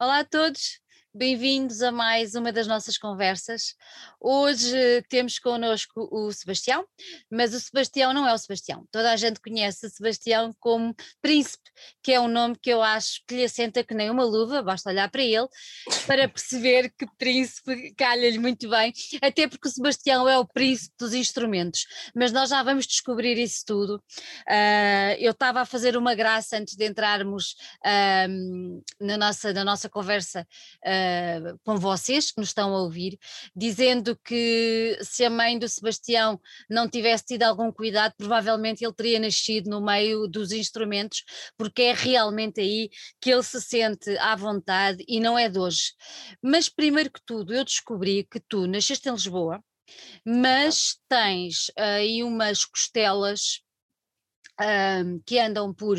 Olá 0.00 0.20
a 0.20 0.24
todos, 0.24 0.80
bem-vindos 1.12 1.82
a 1.82 1.90
mais 1.90 2.36
uma 2.36 2.52
das 2.52 2.68
nossas 2.68 2.96
conversas. 2.96 3.74
Hoje 4.20 5.02
temos 5.08 5.40
connosco 5.40 6.08
o 6.12 6.30
Sebastião, 6.32 6.86
mas 7.28 7.52
o 7.52 7.58
Sebastião 7.58 8.12
não 8.12 8.28
é 8.28 8.32
o 8.32 8.38
Sebastião. 8.38 8.86
Toda 8.92 9.10
a 9.10 9.16
gente 9.16 9.40
conhece 9.40 9.86
o 9.86 9.90
Sebastião 9.90 10.54
como 10.60 10.94
Príncipe, 11.20 11.68
que 12.00 12.12
é 12.12 12.20
um 12.20 12.28
nome 12.28 12.56
que 12.62 12.70
eu 12.70 12.80
acho 12.80 13.22
que 13.26 13.34
lhe 13.34 13.44
assenta 13.44 13.82
que 13.82 13.92
nem 13.92 14.08
uma 14.08 14.24
luva, 14.24 14.62
basta 14.62 14.90
olhar 14.90 15.10
para 15.10 15.22
ele 15.22 15.48
para 16.06 16.28
perceber 16.30 16.92
que 16.96 17.06
Príncipe 17.18 17.92
calha-lhe 17.96 18.38
muito 18.38 18.68
bem, 18.70 18.92
até 19.20 19.48
porque 19.48 19.66
o 19.66 19.70
Sebastião 19.70 20.28
é 20.28 20.38
o 20.38 20.46
príncipe 20.46 20.94
dos 20.96 21.12
instrumentos. 21.12 21.86
Mas 22.14 22.30
nós 22.30 22.50
já 22.50 22.62
vamos 22.62 22.86
descobrir 22.86 23.36
isso 23.36 23.64
tudo. 23.66 23.96
Uh, 24.48 25.16
eu 25.18 25.32
estava 25.32 25.62
a 25.62 25.66
fazer 25.66 25.96
uma 25.96 26.14
graça 26.14 26.56
antes 26.56 26.76
de 26.76 26.86
entrarmos 26.86 27.56
uh, 27.84 28.82
na, 29.00 29.16
nossa, 29.16 29.52
na 29.52 29.64
nossa 29.64 29.88
conversa. 29.88 30.46
Uh, 30.84 30.99
com 31.64 31.76
vocês 31.76 32.30
que 32.30 32.40
nos 32.40 32.48
estão 32.48 32.74
a 32.74 32.82
ouvir, 32.82 33.18
dizendo 33.54 34.18
que 34.24 34.98
se 35.02 35.24
a 35.24 35.30
mãe 35.30 35.58
do 35.58 35.68
Sebastião 35.68 36.40
não 36.68 36.88
tivesse 36.88 37.26
tido 37.26 37.42
algum 37.44 37.72
cuidado, 37.72 38.14
provavelmente 38.16 38.84
ele 38.84 38.94
teria 38.94 39.20
nascido 39.20 39.68
no 39.70 39.80
meio 39.80 40.26
dos 40.26 40.52
instrumentos, 40.52 41.24
porque 41.56 41.82
é 41.82 41.92
realmente 41.92 42.60
aí 42.60 42.90
que 43.20 43.30
ele 43.30 43.42
se 43.42 43.60
sente 43.60 44.16
à 44.18 44.34
vontade 44.36 45.04
e 45.06 45.20
não 45.20 45.38
é 45.38 45.48
de 45.48 45.58
hoje. 45.58 45.92
Mas 46.42 46.68
primeiro 46.68 47.10
que 47.10 47.20
tudo, 47.24 47.54
eu 47.54 47.64
descobri 47.64 48.26
que 48.30 48.40
tu 48.40 48.66
nasceste 48.66 49.08
em 49.08 49.12
Lisboa, 49.12 49.62
mas 50.24 50.98
tens 51.08 51.70
aí 51.76 52.22
umas 52.22 52.64
costelas 52.64 53.60
um, 54.60 55.20
que 55.26 55.38
andam 55.38 55.72
por 55.74 55.98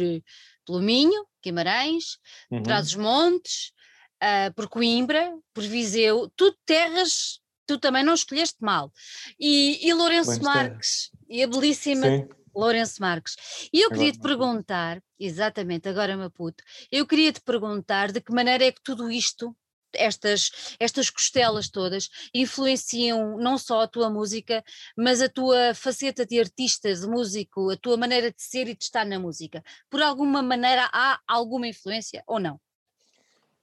pelo 0.66 0.80
Minho, 0.80 1.26
Guimarães, 1.44 2.18
uhum. 2.50 2.64
Trás-os-Montes, 2.64 3.74
uh, 4.22 4.54
por 4.56 4.68
Coimbra, 4.68 5.38
por 5.54 5.64
Viseu, 5.64 6.32
tudo 6.36 6.58
terras 6.66 7.42
tu 7.72 7.80
também 7.80 8.04
não 8.04 8.14
escolheste 8.14 8.58
mal. 8.60 8.92
E, 9.40 9.88
e 9.88 9.94
Lourenço 9.94 10.44
Marques, 10.44 11.10
e 11.30 11.42
a 11.42 11.48
belíssima 11.48 12.08
Sim. 12.08 12.30
Lourenço 12.54 13.02
Marques. 13.02 13.36
E 13.72 13.82
eu 13.82 13.90
queria 13.90 14.12
te 14.12 14.20
perguntar, 14.20 15.02
exatamente, 15.18 15.88
agora 15.88 16.18
meu 16.18 16.30
puto, 16.30 16.64
eu 16.92 17.08
queria 17.08 17.32
te 17.32 17.40
perguntar 17.42 18.12
de 18.12 18.20
que 18.20 18.34
maneira 18.34 18.66
é 18.66 18.72
que 18.72 18.82
tudo 18.84 19.10
isto 19.10 19.56
estas, 19.94 20.52
estas 20.80 21.10
costelas 21.10 21.70
todas 21.70 22.10
influenciam 22.34 23.38
não 23.38 23.58
só 23.58 23.82
a 23.82 23.88
tua 23.88 24.10
música, 24.10 24.64
mas 24.98 25.22
a 25.22 25.30
tua 25.30 25.74
faceta 25.74 26.26
de 26.26 26.40
artista, 26.40 26.94
de 26.94 27.08
músico, 27.08 27.70
a 27.70 27.78
tua 27.78 27.98
maneira 27.98 28.32
de 28.32 28.42
ser 28.42 28.68
e 28.68 28.76
de 28.76 28.84
estar 28.84 29.06
na 29.06 29.20
música. 29.20 29.64
Por 29.90 30.02
alguma 30.02 30.42
maneira 30.42 30.90
há 30.94 31.20
alguma 31.28 31.68
influência 31.68 32.24
ou 32.26 32.40
não? 32.40 32.60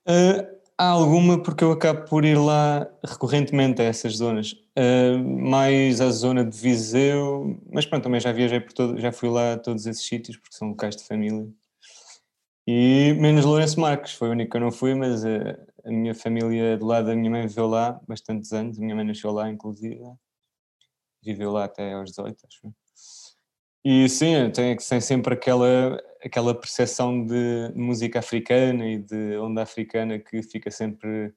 Uh, 0.09 0.59
Há 0.81 0.91
alguma 0.91 1.43
porque 1.43 1.65
eu 1.65 1.73
acabo 1.73 2.09
por 2.09 2.25
ir 2.25 2.39
lá 2.39 2.89
recorrentemente 3.05 3.83
a 3.83 3.85
essas 3.85 4.15
zonas. 4.19 4.53
Uh, 4.79 5.19
mais 5.19 6.01
a 6.01 6.09
zona 6.11 6.45
de 6.45 6.57
Viseu, 6.57 7.61
mas 7.73 7.85
pronto, 7.85 8.05
também 8.05 8.21
já 8.21 8.31
viajei 8.31 8.61
por 8.61 8.73
todo, 8.73 9.01
já 9.01 9.11
fui 9.11 9.29
lá 9.29 9.55
a 9.55 9.59
todos 9.59 9.87
esses 9.87 10.07
sítios 10.07 10.37
porque 10.37 10.57
são 10.57 10.69
locais 10.69 10.95
de 10.95 11.03
família. 11.03 11.49
E 12.65 13.13
menos 13.19 13.45
Lourenço 13.45 13.81
Marques, 13.81 14.13
foi 14.13 14.29
o 14.29 14.33
único 14.33 14.53
que 14.53 14.57
eu 14.57 14.61
não 14.61 14.71
fui, 14.71 14.95
mas 14.95 15.25
a, 15.25 15.59
a 15.85 15.91
minha 15.91 16.15
família 16.15 16.79
do 16.79 16.87
lado 16.87 17.09
da 17.09 17.17
minha 17.17 17.31
mãe 17.31 17.45
viveu 17.49 17.67
lá 17.67 18.01
bastantes 18.07 18.53
anos, 18.53 18.79
a 18.79 18.81
minha 18.81 18.95
mãe 18.95 19.05
nasceu 19.05 19.33
lá 19.33 19.51
inclusive, 19.51 20.01
viveu 21.25 21.51
lá 21.51 21.65
até 21.65 21.95
aos 21.95 22.11
18, 22.11 22.39
acho. 22.47 22.73
E 23.85 24.09
sim, 24.09 24.49
tem, 24.53 24.77
tem 24.77 25.01
sempre 25.01 25.35
aquela, 25.35 26.01
aquela 26.25 26.55
percepção 26.55 27.25
de 27.25 27.73
música 27.75 28.19
africana 28.19 28.87
e 28.87 28.99
de 28.99 29.37
onda 29.39 29.63
africana 29.63 30.19
que 30.19 30.43
fica 30.43 30.71
sempre 30.71 31.33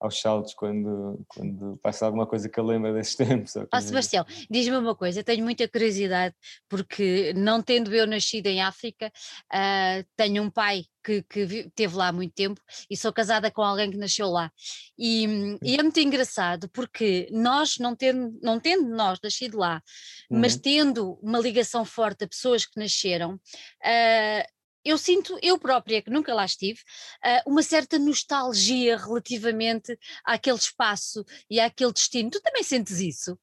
aos 0.00 0.20
saltos 0.20 0.54
quando, 0.54 1.24
quando 1.28 1.78
passa 1.82 2.06
alguma 2.06 2.26
coisa 2.26 2.48
que 2.48 2.58
eu 2.58 2.64
lembro 2.64 2.94
desses 2.94 3.16
tempos. 3.16 3.54
Oh, 3.56 3.80
Sebastião, 3.80 4.24
diz-me 4.50 4.76
uma 4.76 4.94
coisa, 4.94 5.20
eu 5.20 5.24
tenho 5.24 5.44
muita 5.44 5.66
curiosidade, 5.68 6.34
porque 6.68 7.32
não 7.34 7.62
tendo 7.62 7.94
eu 7.94 8.06
nascido 8.06 8.46
em 8.46 8.60
África, 8.60 9.12
uh, 9.52 10.06
tenho 10.16 10.42
um 10.42 10.50
pai 10.50 10.84
que, 11.02 11.22
que 11.22 11.70
teve 11.74 11.96
lá 11.96 12.08
há 12.08 12.12
muito 12.12 12.34
tempo 12.34 12.60
e 12.90 12.96
sou 12.96 13.12
casada 13.12 13.50
com 13.50 13.62
alguém 13.62 13.90
que 13.90 13.96
nasceu 13.96 14.28
lá. 14.28 14.52
E, 14.98 15.26
e 15.62 15.76
é 15.76 15.82
muito 15.82 15.98
engraçado 16.00 16.68
porque 16.68 17.28
nós, 17.32 17.78
não 17.78 17.96
tendo, 17.96 18.38
não 18.42 18.60
tendo 18.60 18.88
nós 18.88 19.18
nascido 19.22 19.58
lá, 19.58 19.82
uhum. 20.30 20.38
mas 20.40 20.56
tendo 20.56 21.18
uma 21.22 21.38
ligação 21.38 21.84
forte 21.84 22.24
a 22.24 22.28
pessoas 22.28 22.66
que 22.66 22.78
nasceram, 22.78 23.34
uh, 23.34 24.57
eu 24.88 24.98
sinto, 24.98 25.38
eu 25.42 25.58
própria, 25.58 26.02
que 26.02 26.10
nunca 26.10 26.34
lá 26.34 26.44
estive, 26.44 26.80
uh, 27.24 27.50
uma 27.50 27.62
certa 27.62 27.98
nostalgia 27.98 28.96
relativamente 28.96 29.98
àquele 30.24 30.56
espaço 30.56 31.24
e 31.50 31.60
àquele 31.60 31.92
destino. 31.92 32.30
Tu 32.30 32.40
também 32.40 32.62
sentes 32.62 33.00
isso? 33.00 33.38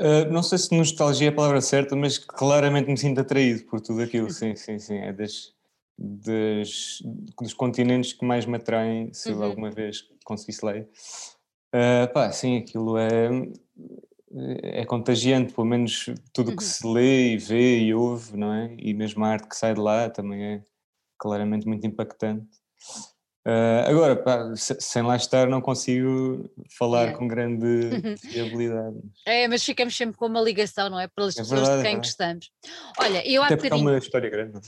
Uh, 0.00 0.30
não 0.30 0.42
sei 0.42 0.58
se 0.58 0.76
nostalgia 0.76 1.28
é 1.28 1.30
a 1.30 1.34
palavra 1.34 1.60
certa, 1.60 1.96
mas 1.96 2.18
claramente 2.18 2.90
me 2.90 2.98
sinto 2.98 3.20
atraído 3.20 3.64
por 3.64 3.80
tudo 3.80 4.02
aquilo, 4.02 4.28
sim, 4.30 4.54
sim, 4.54 4.78
sim. 4.78 4.98
É 4.98 5.12
das, 5.12 5.54
das, 5.98 6.98
dos 7.38 7.54
continentes 7.54 8.12
que 8.12 8.24
mais 8.24 8.44
me 8.44 8.56
atraem, 8.56 9.12
se 9.14 9.32
uhum. 9.32 9.42
alguma 9.42 9.70
vez 9.70 10.04
conseguisse 10.24 10.64
ler. 10.64 10.88
Uh, 11.74 12.12
pá, 12.12 12.30
sim, 12.30 12.58
aquilo 12.58 12.98
é, 12.98 13.28
é 14.62 14.84
contagiante, 14.84 15.52
pelo 15.52 15.66
menos 15.66 16.06
tudo 16.32 16.50
o 16.50 16.56
que 16.56 16.62
uhum. 16.62 16.68
se 16.68 16.86
lê 16.86 17.32
e 17.32 17.36
vê 17.38 17.78
e 17.80 17.94
ouve, 17.94 18.36
não 18.36 18.52
é? 18.52 18.74
E 18.78 18.92
mesmo 18.92 19.24
a 19.24 19.28
arte 19.28 19.48
que 19.48 19.56
sai 19.56 19.74
de 19.74 19.80
lá 19.80 20.10
também 20.10 20.44
é 20.44 20.62
claramente 21.18 21.66
muito 21.66 21.86
impactante. 21.86 22.46
Uh, 23.46 23.88
agora, 23.88 24.16
pá, 24.16 24.56
sem 24.56 25.02
lá 25.02 25.14
estar, 25.14 25.48
não 25.48 25.60
consigo 25.60 26.50
falar 26.76 27.10
é. 27.10 27.12
com 27.12 27.28
grande 27.28 28.18
fiabilidade. 28.18 28.96
É, 29.24 29.46
mas 29.46 29.62
ficamos 29.62 29.96
sempre 29.96 30.16
com 30.16 30.26
uma 30.26 30.40
ligação, 30.40 30.90
não 30.90 30.98
é? 30.98 31.06
Pelas 31.06 31.36
é 31.36 31.42
pessoas 31.42 31.60
verdade, 31.60 31.78
de 31.78 31.88
quem 31.88 31.94
é 31.94 31.98
gostamos. 31.98 32.50
Olha, 32.98 33.30
eu 33.30 33.42
há 33.42 33.46
Até 33.46 33.56
bocadinho. 33.56 33.88
É 33.88 33.92
uma 33.92 33.98
história 33.98 34.28
grande. 34.28 34.58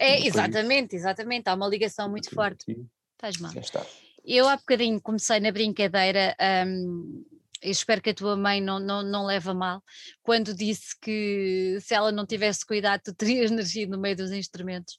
É, 0.00 0.26
exatamente, 0.26 0.96
exatamente. 0.96 1.48
Há 1.48 1.54
uma 1.54 1.68
ligação 1.68 2.10
muito 2.10 2.34
forte. 2.34 2.76
Faz 3.20 3.38
mal. 3.38 3.52
Já 3.52 3.60
está. 3.60 3.86
Eu 4.24 4.48
há 4.48 4.56
bocadinho 4.56 5.00
comecei 5.00 5.38
na 5.38 5.52
brincadeira. 5.52 6.34
Um, 6.66 7.24
eu 7.64 7.70
espero 7.70 8.02
que 8.02 8.10
a 8.10 8.14
tua 8.14 8.36
mãe 8.36 8.60
não, 8.60 8.78
não, 8.78 9.02
não 9.02 9.24
leve 9.24 9.48
a 9.48 9.54
mal, 9.54 9.82
quando 10.22 10.54
disse 10.54 10.94
que 11.00 11.78
se 11.80 11.94
ela 11.94 12.12
não 12.12 12.26
tivesse 12.26 12.64
cuidado, 12.64 13.00
tu 13.02 13.14
terias 13.14 13.50
nascido 13.50 13.92
no 13.92 13.98
meio 13.98 14.14
dos 14.14 14.30
instrumentos, 14.30 14.98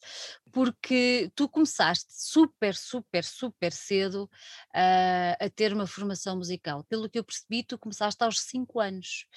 porque 0.51 1.31
tu 1.35 1.47
começaste 1.47 2.07
super, 2.09 2.73
super, 2.73 3.23
super 3.23 3.71
cedo 3.71 4.23
uh, 4.23 5.37
a 5.39 5.49
ter 5.55 5.71
uma 5.73 5.85
formação 5.85 6.35
musical. 6.37 6.83
Pelo 6.85 7.07
que 7.07 7.19
eu 7.19 7.23
percebi, 7.23 7.63
tu 7.63 7.77
começaste 7.77 8.23
aos 8.23 8.39
5 8.41 8.79
anos, 8.79 9.27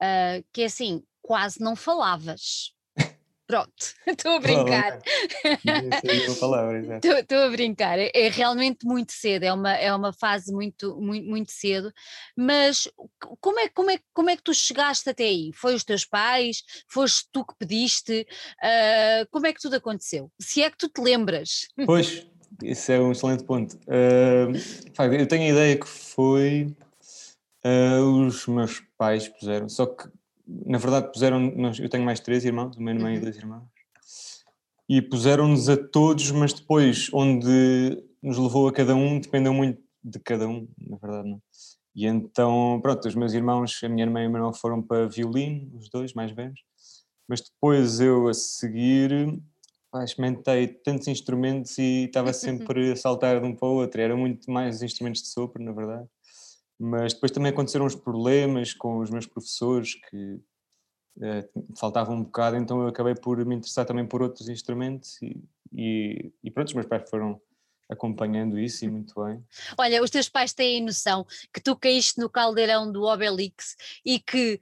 uh, 0.00 0.44
que 0.52 0.62
é 0.62 0.66
assim, 0.66 1.02
quase 1.20 1.60
não 1.60 1.74
falavas. 1.74 2.77
Pronto, 3.48 3.72
estou 4.06 4.32
a 4.32 4.40
brincar. 4.40 5.00
Estou 7.18 7.38
a 7.38 7.48
brincar, 7.48 7.98
é, 7.98 8.10
é, 8.14 8.28
realmente 8.28 8.84
muito 8.84 9.12
cedo, 9.12 9.44
é 9.44 9.52
uma, 9.52 9.72
é 9.72 9.94
uma 9.94 10.12
fase 10.12 10.52
muito, 10.52 11.00
muito, 11.00 11.26
muito 11.26 11.50
cedo, 11.50 11.90
mas 12.36 12.86
como 13.40 13.58
é, 13.58 13.70
como, 13.70 13.90
é, 13.90 13.98
como 14.12 14.28
é 14.28 14.36
que 14.36 14.42
tu 14.42 14.52
chegaste 14.52 15.08
até 15.08 15.24
aí? 15.24 15.50
Foi 15.54 15.74
os 15.74 15.82
teus 15.82 16.04
pais? 16.04 16.62
Foste 16.88 17.26
tu 17.32 17.42
que 17.42 17.54
pediste? 17.58 18.26
Uh, 18.62 19.26
como 19.30 19.46
é 19.46 19.52
que 19.54 19.60
tudo 19.62 19.76
aconteceu? 19.76 20.30
Se 20.38 20.62
é 20.62 20.70
que 20.70 20.76
tu 20.76 20.90
te 20.90 21.00
lembras. 21.00 21.68
Pois, 21.86 22.26
isso 22.62 22.92
é 22.92 23.00
um 23.00 23.12
excelente 23.12 23.44
ponto. 23.44 23.76
Uh, 23.86 24.52
eu 25.14 25.26
tenho 25.26 25.44
a 25.44 25.48
ideia 25.48 25.78
que 25.78 25.88
foi 25.88 26.76
uh, 27.64 28.26
os 28.26 28.46
meus 28.46 28.82
pais 28.98 29.26
puseram, 29.26 29.70
só 29.70 29.86
que 29.86 30.06
na 30.48 30.78
verdade 30.78 31.12
puseram, 31.12 31.52
eu 31.78 31.88
tenho 31.88 32.04
mais 32.04 32.20
três 32.20 32.44
irmãos, 32.44 32.76
uma 32.76 32.90
irmã 32.90 33.08
uhum. 33.08 33.14
e 33.14 33.20
dois 33.20 33.36
irmãos, 33.36 33.68
e 34.88 35.02
puseram-nos 35.02 35.68
a 35.68 35.76
todos, 35.76 36.30
mas 36.30 36.54
depois 36.54 37.10
onde 37.12 38.02
nos 38.22 38.38
levou 38.38 38.66
a 38.66 38.72
cada 38.72 38.94
um 38.94 39.20
dependeu 39.20 39.52
muito 39.52 39.80
de 40.02 40.18
cada 40.18 40.48
um, 40.48 40.66
na 40.78 40.96
verdade 40.96 41.28
não. 41.28 41.42
E 41.94 42.06
então, 42.06 42.78
pronto, 42.80 43.06
os 43.06 43.14
meus 43.14 43.34
irmãos, 43.34 43.78
a 43.82 43.88
minha 43.88 44.04
irmã 44.04 44.22
e 44.22 44.26
o 44.26 44.30
meu 44.30 44.38
irmão 44.38 44.54
foram 44.54 44.80
para 44.80 45.08
violino, 45.08 45.76
os 45.76 45.90
dois 45.90 46.14
mais 46.14 46.32
velhos, 46.32 46.60
mas 47.28 47.42
depois 47.42 48.00
eu 48.00 48.28
a 48.28 48.34
seguir 48.34 49.38
pá, 49.90 50.04
experimentei 50.04 50.68
tantos 50.68 51.08
instrumentos 51.08 51.76
e 51.76 52.04
estava 52.04 52.32
sempre 52.34 52.92
a 52.92 52.96
saltar 52.96 53.40
de 53.40 53.46
um 53.46 53.54
para 53.54 53.68
o 53.68 53.74
outro, 53.74 54.00
era 54.00 54.16
muito 54.16 54.50
mais 54.50 54.82
instrumentos 54.82 55.22
de 55.22 55.28
sopro, 55.28 55.62
na 55.62 55.72
verdade 55.72 56.08
mas 56.78 57.12
depois 57.12 57.32
também 57.32 57.50
aconteceram 57.50 57.86
os 57.86 57.94
problemas 57.94 58.72
com 58.72 58.98
os 58.98 59.10
meus 59.10 59.26
professores 59.26 59.94
que 59.94 60.40
eh, 61.20 61.48
faltavam 61.78 62.16
um 62.16 62.22
bocado, 62.22 62.56
então 62.56 62.80
eu 62.80 62.88
acabei 62.88 63.14
por 63.14 63.44
me 63.44 63.56
interessar 63.56 63.84
também 63.84 64.06
por 64.06 64.22
outros 64.22 64.48
instrumentos 64.48 65.20
e, 65.20 65.42
e, 65.72 66.32
e 66.44 66.50
pronto, 66.50 66.68
os 66.68 66.74
meus 66.74 66.86
pais 66.86 67.08
foram 67.10 67.40
acompanhando 67.88 68.58
isso 68.58 68.84
e 68.84 68.88
muito 68.88 69.14
bem. 69.24 69.42
Olha, 69.78 70.02
os 70.02 70.10
teus 70.10 70.28
pais 70.28 70.52
têm 70.52 70.84
noção 70.84 71.26
que 71.52 71.60
tu 71.60 71.74
caíste 71.76 72.20
no 72.20 72.28
caldeirão 72.28 72.90
do 72.90 73.04
Obelix 73.04 73.76
e 74.04 74.18
que 74.18 74.60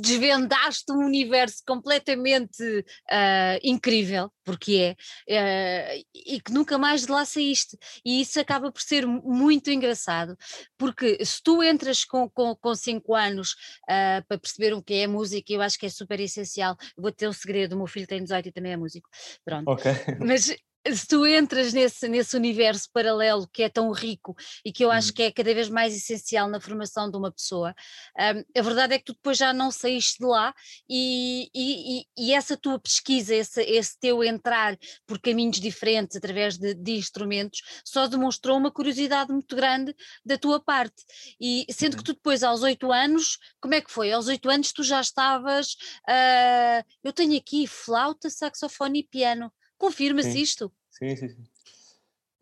desvendaste 0.00 0.92
um 0.92 1.04
universo 1.04 1.62
completamente 1.66 2.62
uh, 2.62 3.58
incrível, 3.62 4.30
porque 4.44 4.96
é, 5.28 5.96
uh, 5.96 6.04
e 6.14 6.40
que 6.40 6.52
nunca 6.52 6.78
mais 6.78 7.02
de 7.02 7.10
lá 7.10 7.24
saíste. 7.24 7.76
E 8.04 8.20
isso 8.20 8.38
acaba 8.38 8.70
por 8.70 8.80
ser 8.80 9.06
muito 9.06 9.70
engraçado, 9.70 10.36
porque 10.76 11.24
se 11.24 11.42
tu 11.42 11.62
entras 11.62 12.04
com 12.04 12.18
5 12.18 12.30
com, 12.30 12.56
com 12.56 12.74
cinco 12.74 13.14
anos 13.14 13.52
uh, 13.84 14.24
para 14.26 14.38
perceber 14.38 14.74
o 14.74 14.82
que 14.82 14.94
é 14.94 15.06
música, 15.06 15.52
eu 15.52 15.62
acho 15.62 15.78
que 15.78 15.86
é 15.86 15.88
super 15.88 16.20
essencial. 16.20 16.76
Vou 16.96 17.12
ter 17.12 17.28
um 17.28 17.32
segredo: 17.32 17.74
o 17.74 17.78
meu 17.78 17.86
filho 17.86 18.06
tem 18.06 18.22
18 18.22 18.48
e 18.48 18.52
também 18.52 18.72
é 18.72 18.76
músico. 18.76 19.08
Pronto. 19.44 19.68
Ok. 19.68 19.92
Mas 20.20 20.54
se 20.94 21.06
tu 21.06 21.26
entras 21.26 21.72
nesse, 21.72 22.08
nesse 22.08 22.36
universo 22.36 22.88
paralelo 22.92 23.48
que 23.48 23.62
é 23.62 23.68
tão 23.68 23.90
rico 23.90 24.34
e 24.64 24.72
que 24.72 24.84
eu 24.84 24.90
acho 24.90 25.08
uhum. 25.08 25.14
que 25.14 25.22
é 25.22 25.32
cada 25.32 25.52
vez 25.54 25.68
mais 25.68 25.94
essencial 25.96 26.48
na 26.48 26.60
formação 26.60 27.10
de 27.10 27.16
uma 27.16 27.32
pessoa, 27.32 27.74
um, 28.18 28.60
a 28.60 28.62
verdade 28.62 28.94
é 28.94 28.98
que 28.98 29.04
tu 29.04 29.12
depois 29.12 29.36
já 29.36 29.52
não 29.52 29.70
saíste 29.70 30.18
de 30.18 30.26
lá 30.26 30.54
e, 30.88 31.50
e, 31.54 32.04
e 32.16 32.32
essa 32.32 32.56
tua 32.56 32.78
pesquisa, 32.78 33.34
esse, 33.34 33.62
esse, 33.62 33.98
teu 33.98 34.22
entrar 34.22 34.76
por 35.06 35.18
caminhos 35.18 35.60
diferentes 35.60 36.16
através 36.16 36.56
de, 36.56 36.74
de, 36.74 36.92
instrumentos, 36.92 37.60
só 37.84 38.06
demonstrou 38.06 38.56
uma 38.56 38.70
curiosidade 38.70 39.32
muito 39.32 39.56
grande 39.56 39.94
da 40.24 40.38
tua 40.38 40.60
parte. 40.60 41.04
E 41.40 41.66
sendo 41.70 41.92
que 41.92 41.98
uhum. 41.98 42.04
tu 42.04 42.14
depois, 42.14 42.42
aos 42.42 42.62
oito 42.62 42.92
anos, 42.92 43.38
como 43.60 43.74
é 43.74 43.80
que 43.80 43.90
foi? 43.90 44.12
Aos 44.12 44.28
oito 44.28 44.48
anos 44.48 44.72
tu 44.72 44.82
já 44.82 45.00
estavas. 45.00 45.72
Uh, 46.08 46.84
eu 47.02 47.12
tenho 47.12 47.36
aqui 47.36 47.66
flauta, 47.66 48.30
saxofone 48.30 49.00
e 49.00 49.04
piano. 49.04 49.52
Confirma-se 49.78 50.40
isto? 50.40 50.72
Sim, 50.98 51.14
sim, 51.14 51.28
sim. 51.28 51.44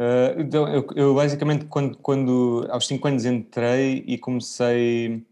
Uh, 0.00 0.40
então, 0.40 0.68
eu, 0.68 0.86
eu, 0.94 1.14
basicamente, 1.14 1.66
quando, 1.66 1.96
quando 1.98 2.66
aos 2.70 2.86
5 2.86 3.06
anos 3.08 3.24
entrei 3.24 4.04
e 4.06 4.18
comecei 4.18 5.26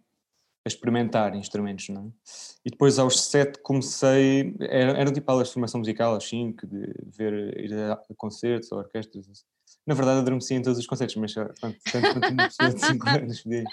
a 0.65 0.69
experimentar 0.69 1.35
instrumentos, 1.37 1.88
não 1.91 2.03
é? 2.03 2.11
E 2.65 2.71
depois 2.71 2.99
aos 2.99 3.21
7 3.25 3.59
comecei, 3.61 4.55
era, 4.61 4.99
era 4.99 5.12
tipo 5.12 5.31
aulas 5.31 5.49
de 5.49 5.55
formação 5.55 5.79
musical 5.79 6.15
aos 6.15 6.26
5, 6.29 6.67
de 6.67 6.94
ver, 7.17 7.61
ir 7.61 7.75
a, 7.75 7.99
concertos 8.17 8.73
ou 8.73 8.79
orquestras. 8.79 9.29
Assim. 9.29 9.44
Na 9.87 9.94
verdade 9.94 10.20
adormeci 10.20 10.55
em 10.55 10.62
todos 10.62 10.79
os 10.79 10.87
concertos, 10.87 11.17
mas 11.17 11.35
pronto, 11.35 11.79
tanto 11.93 12.12
quanto 12.12 12.32
uma 12.32 12.44
pessoa 12.44 12.73
de 12.73 12.81
5 12.81 13.09
anos. 13.15 13.44
E 13.47 13.65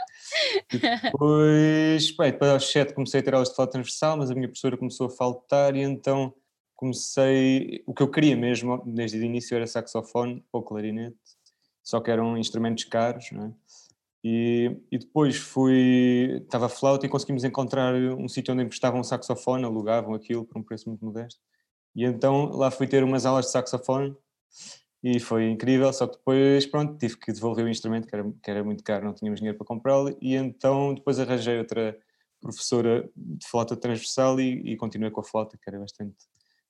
depois, 0.78 2.12
bem, 2.18 2.32
depois 2.32 2.52
aos 2.52 2.70
7 2.70 2.94
comecei 2.94 3.22
a 3.22 3.24
ter 3.24 3.34
aulas 3.34 3.50
de 3.50 3.56
flauta 3.56 3.72
transversal, 3.72 4.18
mas 4.18 4.30
a 4.30 4.36
minha 4.36 4.48
professora 4.48 4.76
começou 4.76 5.08
a 5.08 5.10
faltar 5.10 5.74
e 5.78 5.82
então 5.82 6.34
comecei, 6.82 7.84
o 7.86 7.94
que 7.94 8.02
eu 8.02 8.10
queria 8.10 8.36
mesmo 8.36 8.82
desde 8.84 9.20
o 9.20 9.24
início 9.24 9.56
era 9.56 9.68
saxofone 9.68 10.44
ou 10.52 10.64
clarinete, 10.64 11.16
só 11.84 12.02
que 12.02 12.10
eram 12.10 12.36
instrumentos 12.36 12.86
caros, 12.86 13.32
não 13.32 13.46
é? 13.46 13.54
E, 14.24 14.76
e 14.92 14.98
depois 14.98 15.38
fui, 15.38 16.42
estava 16.44 16.68
flauta 16.68 17.06
e 17.06 17.10
conseguimos 17.10 17.44
encontrar 17.44 17.94
um 17.94 18.28
sítio 18.28 18.54
onde 18.54 18.64
emprestavam 18.64 19.00
um 19.00 19.04
saxofone, 19.04 19.64
alugavam 19.64 20.16
aquilo 20.16 20.44
por 20.44 20.58
um 20.58 20.64
preço 20.64 20.90
muito 20.90 21.06
modesto. 21.06 21.40
E 21.96 22.04
então 22.04 22.46
lá 22.50 22.72
fui 22.72 22.88
ter 22.88 23.04
umas 23.04 23.28
aulas 23.28 23.46
de 23.46 23.52
saxofone 23.52 24.16
e 25.04 25.20
foi 25.20 25.50
incrível, 25.52 25.92
só 25.94 26.08
que 26.08 26.18
depois, 26.18 26.66
pronto, 26.66 26.98
tive 26.98 27.16
que 27.18 27.32
devolver 27.32 27.66
o 27.66 27.70
instrumento, 27.70 28.08
que 28.08 28.16
era, 28.16 28.32
que 28.44 28.52
era 28.52 28.64
muito 28.64 28.84
caro, 28.84 29.06
não 29.06 29.14
tínhamos 29.14 29.40
dinheiro 29.40 29.58
para 29.58 29.68
comprá-lo, 29.68 30.18
e 30.20 30.36
então 30.36 30.96
depois 30.96 31.20
arranjei 31.20 31.60
outra 31.60 31.96
professora 32.42 33.08
de 33.16 33.48
flauta 33.48 33.76
transversal 33.76 34.40
e, 34.40 34.74
e 34.74 34.78
continuei 34.78 35.12
com 35.12 35.22
a 35.22 35.24
flauta, 35.24 35.58
que 35.58 35.70
era 35.70 35.80
bastante 35.80 36.16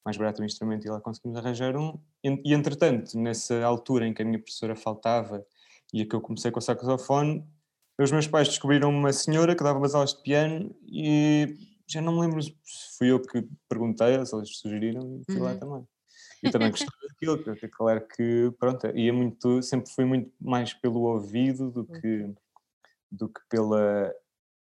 mais 0.06 0.18
barato 0.18 0.42
o 0.42 0.46
instrumento 0.46 0.86
e 0.86 0.90
lá 0.90 1.00
conseguimos 1.00 1.38
arranjar 1.38 1.76
um. 1.78 2.00
E, 2.24 2.54
entretanto, 2.54 3.18
nessa 3.18 3.64
altura 3.64 4.08
em 4.08 4.14
que 4.14 4.22
a 4.22 4.26
minha 4.26 4.40
professora 4.40 4.76
faltava 4.76 5.46
e 5.94 6.02
a 6.02 6.06
que 6.08 6.16
eu 6.16 6.22
comecei 6.22 6.52
com 6.52 6.60
o 6.60 6.62
saxofone, 6.62 7.46
os 8.00 8.12
meus 8.12 8.28
pais 8.28 8.48
descobriram 8.48 8.90
uma 8.90 9.14
senhora 9.14 9.56
que 9.56 9.64
dava 9.64 9.78
umas 9.78 9.94
aulas 9.94 10.14
de 10.14 10.24
piano 10.24 10.76
e 10.88 11.56
já 11.88 12.02
não 12.02 12.14
me 12.14 12.22
lembro 12.22 12.42
se 12.42 12.54
fui 12.98 13.12
eu 13.12 13.22
que 13.22 13.48
perguntei, 13.70 14.26
se 14.26 14.36
eles 14.36 14.58
sugeriram 14.58 15.20
e 15.20 15.24
fui 15.26 15.40
uhum. 15.40 15.44
lá 15.44 15.56
também. 15.56 15.88
E 16.44 16.50
também 16.50 16.72
gostei 16.72 16.88
daquilo, 17.08 17.44
porque 17.44 17.68
claro 17.68 18.08
que, 18.08 18.52
pronto, 18.58 18.88
ia 18.98 19.14
muito, 19.14 19.62
sempre 19.62 19.92
fui 19.92 20.06
muito 20.06 20.32
mais 20.40 20.74
pelo 20.74 21.02
ouvido 21.02 21.70
do 21.70 21.86
que, 21.86 22.34
do 23.12 23.30
que 23.30 23.42
pela 23.50 24.12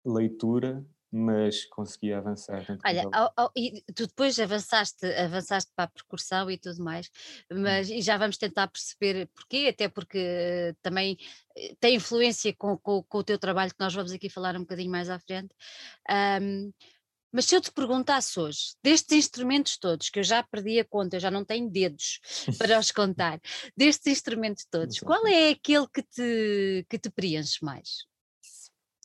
leitura 0.06 0.83
mas 1.11 1.65
consegui 1.65 2.13
avançar. 2.13 2.63
Olha, 2.85 3.03
ao, 3.11 3.31
ao, 3.35 3.51
e 3.56 3.81
tu 3.95 4.06
depois 4.06 4.39
avançaste, 4.39 5.06
avançaste 5.06 5.71
para 5.75 5.85
a 5.85 5.89
percussão 5.89 6.50
e 6.51 6.57
tudo 6.57 6.83
mais, 6.83 7.09
mas 7.51 7.89
e 7.89 8.01
já 8.01 8.17
vamos 8.17 8.38
tentar 8.38 8.67
perceber 8.67 9.27
porquê, 9.33 9.67
até 9.69 9.89
porque 9.89 10.75
também 10.81 11.17
eh, 11.57 11.75
tem 11.79 11.95
influência 11.95 12.53
com, 12.56 12.77
com, 12.77 13.03
com, 13.03 13.17
o 13.17 13.23
teu 13.23 13.39
trabalho 13.39 13.71
que 13.71 13.79
nós 13.79 13.94
vamos 13.94 14.11
aqui 14.11 14.29
falar 14.29 14.56
um 14.56 14.61
bocadinho 14.61 14.91
mais 14.91 15.09
à 15.09 15.19
frente. 15.19 15.56
Um, 16.41 16.71
mas 17.31 17.45
se 17.45 17.55
eu 17.55 17.62
te 17.62 17.71
perguntasse 17.71 18.39
hoje, 18.39 18.73
destes 18.83 19.15
instrumentos 19.15 19.77
todos, 19.77 20.09
que 20.09 20.19
eu 20.19 20.23
já 20.23 20.41
perdi 20.44 20.79
a 20.79 20.85
conta, 20.85 21.15
eu 21.15 21.19
já 21.19 21.29
não 21.29 21.45
tenho 21.45 21.69
dedos 21.69 22.19
para 22.57 22.79
os 22.79 22.91
contar, 22.91 23.39
destes 23.77 24.07
instrumentos 24.07 24.65
todos, 24.69 25.00
qual 25.00 25.25
é 25.27 25.50
aquele 25.50 25.88
que 25.88 26.01
te, 26.01 26.85
que 26.89 26.97
te 26.97 27.09
preenche 27.09 27.63
mais? 27.63 28.08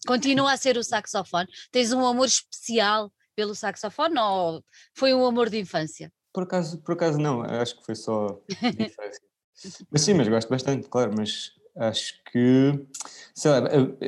Continua 0.06 0.52
a 0.52 0.56
ser 0.56 0.76
o 0.76 0.84
saxofone? 0.84 1.48
Tens 1.70 1.92
um 1.92 2.04
amor 2.06 2.26
especial 2.26 3.12
pelo 3.34 3.54
saxofone 3.54 4.18
ou 4.18 4.64
foi 4.94 5.14
um 5.14 5.24
amor 5.26 5.50
de 5.50 5.58
infância? 5.58 6.12
Por 6.32 6.44
acaso, 6.44 6.78
por 6.78 6.92
acaso 6.92 7.18
não, 7.18 7.42
acho 7.42 7.76
que 7.78 7.84
foi 7.84 7.94
só 7.94 8.40
de 8.60 8.84
infância. 8.84 9.22
mas 9.90 10.02
sim, 10.02 10.14
mas 10.14 10.28
gosto 10.28 10.48
bastante, 10.48 10.88
claro, 10.88 11.12
mas 11.16 11.52
acho 11.76 12.22
que, 12.30 12.86
sei 13.34 13.50
lá, 13.50 13.60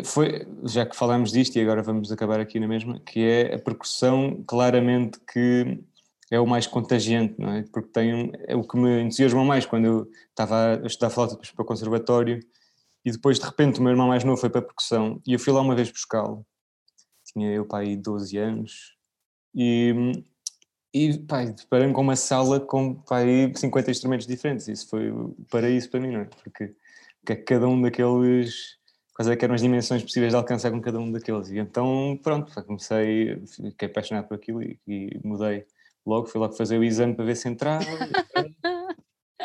foi, 0.04 0.46
já 0.64 0.86
que 0.86 0.96
falamos 0.96 1.32
disto 1.32 1.56
e 1.56 1.60
agora 1.60 1.82
vamos 1.82 2.10
acabar 2.12 2.40
aqui 2.40 2.60
na 2.60 2.68
mesma, 2.68 3.00
que 3.00 3.20
é 3.20 3.54
a 3.54 3.58
percussão 3.58 4.42
claramente 4.46 5.18
que 5.32 5.82
é 6.30 6.40
o 6.40 6.46
mais 6.46 6.66
contagiante, 6.66 7.34
não 7.38 7.52
é? 7.52 7.64
Porque 7.72 7.90
tem 7.90 8.14
um, 8.14 8.32
é 8.46 8.56
o 8.56 8.64
que 8.64 8.76
me 8.76 9.02
entusiasma 9.02 9.44
mais 9.44 9.64
quando 9.64 9.84
eu 9.84 10.10
estava 10.30 10.80
a 10.82 10.86
estudar 10.86 11.10
flauta 11.10 11.36
para 11.36 11.62
o 11.62 11.66
conservatório 11.66 12.40
e 13.06 13.12
depois, 13.12 13.38
de 13.38 13.44
repente, 13.44 13.78
o 13.78 13.82
meu 13.84 13.92
irmão 13.92 14.08
mais 14.08 14.24
novo 14.24 14.36
foi 14.36 14.50
para 14.50 14.58
a 14.58 14.64
percussão 14.64 15.22
e 15.24 15.32
eu 15.32 15.38
fui 15.38 15.52
lá 15.52 15.60
uma 15.60 15.76
vez 15.76 15.88
buscá-lo. 15.88 16.44
Tinha 17.24 17.52
eu, 17.52 17.64
pai, 17.64 17.94
12 17.94 18.36
anos. 18.36 18.96
E, 19.54 19.94
e 20.92 21.16
pai, 21.20 21.52
deparei-me 21.52 21.92
com 21.92 22.00
uma 22.00 22.16
sala 22.16 22.58
com 22.58 22.96
pai, 22.96 23.52
50 23.54 23.92
instrumentos 23.92 24.26
diferentes. 24.26 24.66
Isso 24.66 24.88
foi 24.88 25.12
o 25.12 25.36
paraíso 25.48 25.88
para 25.88 26.00
mim, 26.00 26.10
não 26.10 26.22
é? 26.22 26.24
Porque, 26.24 26.74
porque 27.20 27.36
cada 27.44 27.68
um 27.68 27.80
daqueles. 27.80 28.76
Quais 29.14 29.28
é 29.28 29.38
eram 29.40 29.54
as 29.54 29.60
dimensões 29.60 30.02
possíveis 30.02 30.32
de 30.32 30.36
alcançar 30.36 30.72
com 30.72 30.80
cada 30.80 30.98
um 30.98 31.12
daqueles? 31.12 31.48
E 31.50 31.58
então, 31.58 32.18
pronto, 32.20 32.52
comecei, 32.64 33.40
fiquei 33.46 33.86
apaixonado 33.86 34.26
por 34.26 34.34
aquilo 34.34 34.60
e, 34.64 34.80
e 34.84 35.20
mudei 35.22 35.64
logo. 36.04 36.26
Fui 36.26 36.40
logo 36.40 36.54
fazer 36.54 36.76
o 36.76 36.82
exame 36.82 37.14
para 37.14 37.24
ver 37.24 37.36
se 37.36 37.48
entrava. 37.48 37.86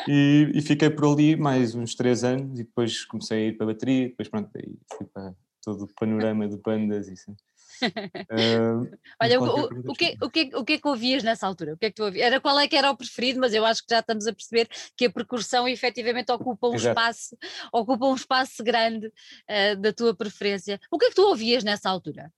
E, 0.08 0.52
e, 0.54 0.62
fiquei 0.62 0.90
por 0.90 1.14
ali 1.14 1.36
mais 1.36 1.76
uns 1.76 1.96
três 1.96 2.24
anos 2.24 2.60
e 2.60 2.64
depois 2.64 3.06
comecei 3.06 3.38
a 3.38 3.48
ir 3.50 3.58
para 3.58 3.66
a 3.66 3.74
bateria, 3.74 4.10
depois 4.10 4.28
pronto, 4.28 4.50
aí 4.56 4.76
fui 4.98 5.06
para 5.06 5.34
todo 5.64 5.84
o 5.84 5.94
panorama 5.94 6.48
de 6.48 6.58
bandas 6.58 7.08
e 7.08 7.14
assim. 7.14 7.36
Uh, 7.84 8.90
Olha, 9.22 9.40
o, 9.40 9.92
o, 9.92 9.94
que, 9.94 10.18
o, 10.22 10.30
que, 10.30 10.50
o 10.56 10.66
que 10.66 10.74
é 10.74 10.78
que 10.78 10.88
ouvias 10.88 11.24
nessa 11.24 11.48
altura? 11.48 11.74
O 11.74 11.78
que 11.78 11.88
é 11.88 11.90
que 11.90 11.96
tu 11.96 12.04
ouvias? 12.04 12.26
Era 12.26 12.40
qual 12.40 12.60
é 12.60 12.68
que 12.68 12.76
era 12.76 12.92
o 12.92 12.98
preferido, 12.98 13.40
mas 13.40 13.54
eu 13.54 13.66
acho 13.66 13.82
que 13.82 13.94
já 13.94 14.00
estamos 14.00 14.28
a 14.28 14.34
perceber 14.34 14.70
que 14.96 15.06
a 15.06 15.12
percussão 15.12 15.68
efetivamente 15.68 16.32
ocupa 16.32 16.68
um 16.68 16.76
Exato. 16.76 17.00
espaço, 17.00 17.38
ocupa 17.72 18.06
um 18.06 18.16
espaço 18.16 18.64
grande 18.64 19.08
uh, 19.08 19.80
da 19.80 19.94
tua 19.94 20.16
preferência. 20.16 20.80
O 20.92 20.98
que 20.98 21.06
é 21.06 21.10
que 21.10 21.16
tu 21.16 21.24
ouvias 21.24 21.64
nessa 21.64 21.90
altura? 21.90 22.32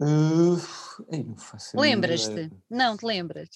Uh, 0.00 0.56
Lembras-te? 1.74 2.50
Não, 2.68 2.96
te 2.96 3.06
lembras? 3.06 3.48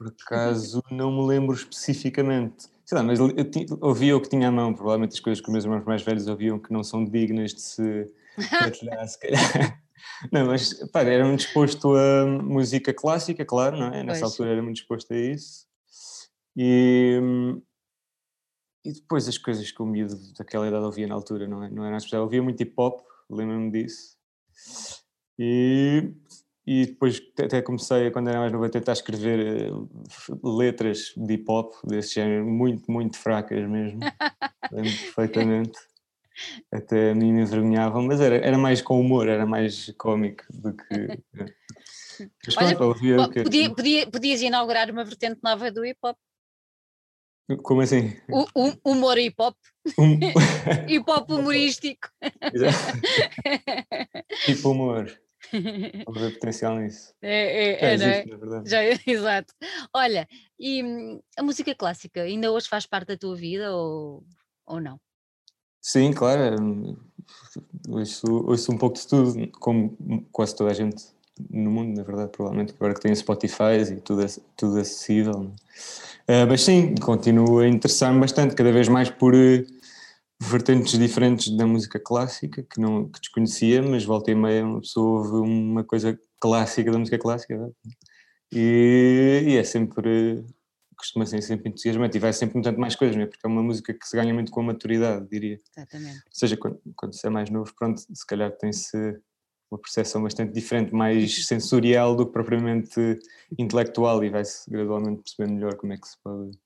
Por 0.00 0.06
acaso 0.08 0.82
não 0.90 1.12
me 1.12 1.28
lembro 1.28 1.54
especificamente. 1.54 2.70
Sei 2.86 2.96
lá, 2.96 3.04
mas 3.04 3.18
eu, 3.18 3.28
eu 3.36 3.46
ouvia 3.82 4.16
o 4.16 4.20
que 4.20 4.30
tinha 4.30 4.48
à 4.48 4.50
mão, 4.50 4.72
provavelmente 4.72 5.12
as 5.12 5.20
coisas 5.20 5.42
que 5.42 5.46
os 5.48 5.52
meus 5.52 5.64
irmãos 5.66 5.84
mais 5.84 6.00
velhos 6.00 6.26
ouviam 6.26 6.58
que 6.58 6.72
não 6.72 6.82
são 6.82 7.04
dignas 7.04 7.52
de 7.52 7.60
se 7.60 8.06
partilhar, 8.50 9.06
se 9.06 9.20
calhar. 9.20 9.82
Não, 10.32 10.46
mas 10.46 10.72
pá, 10.88 11.02
era 11.02 11.26
muito 11.26 11.40
disposto 11.40 11.94
a 11.94 12.24
música 12.26 12.92
clássica, 12.94 13.44
claro, 13.44 13.76
não 13.76 13.88
é? 13.88 14.02
Nessa 14.02 14.20
pois. 14.20 14.32
altura 14.32 14.52
era 14.52 14.62
muito 14.62 14.76
disposto 14.76 15.12
a 15.12 15.16
isso. 15.16 15.66
E, 16.56 17.20
e 18.82 18.92
depois 18.94 19.28
as 19.28 19.36
coisas 19.36 19.70
que 19.70 19.82
o 19.82 19.86
miúdo 19.86 20.16
daquela 20.38 20.66
idade 20.66 20.84
ouvia 20.84 21.06
na 21.06 21.14
altura, 21.14 21.46
não, 21.46 21.62
é? 21.62 21.68
não 21.68 21.84
era 21.84 21.98
especial. 21.98 22.22
Ouvia 22.22 22.42
muito 22.42 22.62
hip 22.62 22.72
hop, 22.78 23.02
lembro-me 23.28 23.70
disso. 23.70 24.16
E 25.38 26.14
e 26.66 26.86
depois 26.86 27.20
até 27.38 27.62
comecei, 27.62 28.10
quando 28.10 28.28
era 28.28 28.38
mais 28.38 28.52
novo, 28.52 28.64
a 28.64 28.68
tentar 28.68 28.92
escrever 28.92 29.40
eh, 29.40 29.70
letras 30.44 31.12
de 31.16 31.34
hip 31.34 31.44
hop 31.48 31.72
desse 31.84 32.14
género, 32.14 32.46
muito, 32.46 32.90
muito 32.90 33.18
fracas 33.18 33.68
mesmo. 33.68 34.00
Lembro 34.70 34.90
perfeitamente. 34.90 35.78
Até 36.72 37.10
a 37.10 37.14
mim 37.14 37.32
me 37.32 37.42
envergonhavam, 37.42 38.02
mas 38.02 38.20
era, 38.20 38.36
era 38.36 38.56
mais 38.56 38.80
com 38.80 39.00
humor, 39.00 39.28
era 39.28 39.44
mais 39.46 39.92
cómico 39.98 40.44
do 40.50 40.72
que. 40.74 40.94
Eh. 40.94 41.18
Mas, 42.44 42.54
Olha, 42.58 42.76
pronto, 42.76 42.98
podia, 43.42 43.74
podia, 43.74 44.10
podias 44.10 44.42
inaugurar 44.42 44.90
uma 44.90 45.04
vertente 45.04 45.40
nova 45.42 45.72
do 45.72 45.86
hip 45.86 45.98
hop. 46.04 46.18
Como 47.62 47.80
assim? 47.80 48.14
O, 48.28 48.44
o, 48.54 48.92
humor 48.92 49.16
hip 49.16 49.36
hop. 49.38 49.56
Um... 49.98 50.18
hip 50.86 51.10
hop 51.10 51.30
humorístico. 51.30 52.08
tipo 54.44 54.70
humor. 54.70 55.10
Pode 56.04 56.20
ver 56.20 56.32
potencial 56.32 56.78
nisso. 56.78 57.14
É, 57.22 57.30
é, 57.30 57.84
é, 57.84 57.94
existe, 57.94 58.32
é? 58.32 58.36
verdade. 58.36 58.70
Já, 58.70 58.78
exato. 59.06 59.54
Olha, 59.94 60.28
e 60.58 60.82
a 61.36 61.42
música 61.42 61.74
clássica 61.74 62.22
ainda 62.22 62.50
hoje 62.50 62.68
faz 62.68 62.86
parte 62.86 63.08
da 63.08 63.16
tua 63.16 63.36
vida 63.36 63.74
ou, 63.74 64.24
ou 64.66 64.80
não? 64.80 65.00
Sim, 65.80 66.12
claro. 66.12 66.98
Ouço, 67.88 68.26
ouço 68.46 68.72
um 68.72 68.78
pouco 68.78 68.96
de 68.96 69.06
tudo, 69.06 69.50
como 69.52 69.96
quase 70.30 70.56
toda 70.56 70.70
a 70.70 70.74
gente 70.74 71.04
no 71.48 71.70
mundo, 71.70 71.96
na 71.96 72.02
verdade, 72.02 72.30
provavelmente, 72.30 72.74
agora 72.76 72.94
que 72.94 73.00
tem 73.00 73.14
Spotify 73.14 73.80
e 73.90 74.00
tudo, 74.00 74.26
tudo 74.56 74.78
acessível. 74.78 75.50
Uh, 76.28 76.46
mas 76.48 76.62
sim, 76.62 76.94
continuo 76.96 77.60
a 77.60 77.68
interessar-me 77.68 78.20
bastante, 78.20 78.54
cada 78.54 78.70
vez 78.72 78.88
mais 78.88 79.08
por 79.08 79.34
uh, 79.34 79.66
vertentes 80.40 80.98
diferentes 80.98 81.54
da 81.54 81.66
música 81.66 82.00
clássica, 82.00 82.62
que 82.62 82.80
não 82.80 83.08
que 83.08 83.20
desconhecia, 83.20 83.82
mas 83.82 84.04
volta 84.04 84.30
e 84.30 84.34
meia 84.34 84.64
uma 84.64 84.80
pessoa 84.80 85.20
ouve 85.20 85.50
uma 85.50 85.84
coisa 85.84 86.18
clássica 86.40 86.90
da 86.90 86.98
música 86.98 87.18
clássica. 87.18 87.70
E, 88.50 89.44
e, 89.46 89.56
é 89.56 89.62
sempre, 89.62 90.42
costuma 90.96 91.26
ser 91.26 91.42
sempre 91.42 91.68
entusiasmante 91.68 92.16
e 92.16 92.20
vai 92.20 92.32
sempre 92.32 92.58
um 92.58 92.62
tanto 92.62 92.80
mais 92.80 92.96
coisas, 92.96 93.16
não 93.16 93.24
é? 93.24 93.26
porque 93.26 93.46
é 93.46 93.48
uma 93.48 93.62
música 93.62 93.92
que 93.92 94.08
se 94.08 94.16
ganha 94.16 94.32
muito 94.32 94.50
com 94.50 94.60
a 94.60 94.64
maturidade, 94.64 95.28
diria. 95.28 95.58
Exatamente. 95.76 96.16
Ou 96.16 96.32
seja, 96.32 96.56
quando, 96.56 96.80
quando 96.96 97.14
se 97.14 97.26
é 97.26 97.30
mais 97.30 97.50
novo, 97.50 97.72
pronto, 97.78 98.00
se 98.00 98.26
calhar 98.26 98.50
tem-se 98.50 98.96
uma 99.70 99.78
percepção 99.78 100.22
bastante 100.22 100.52
diferente, 100.52 100.92
mais 100.92 101.46
sensorial 101.46 102.16
do 102.16 102.26
que 102.26 102.32
propriamente 102.32 103.18
intelectual 103.56 104.24
e 104.24 104.30
vai-se 104.30 104.68
gradualmente 104.68 105.22
perceber 105.22 105.52
melhor 105.52 105.76
como 105.76 105.92
é 105.92 105.98
que 105.98 106.08
se 106.08 106.16
pode. 106.24 106.58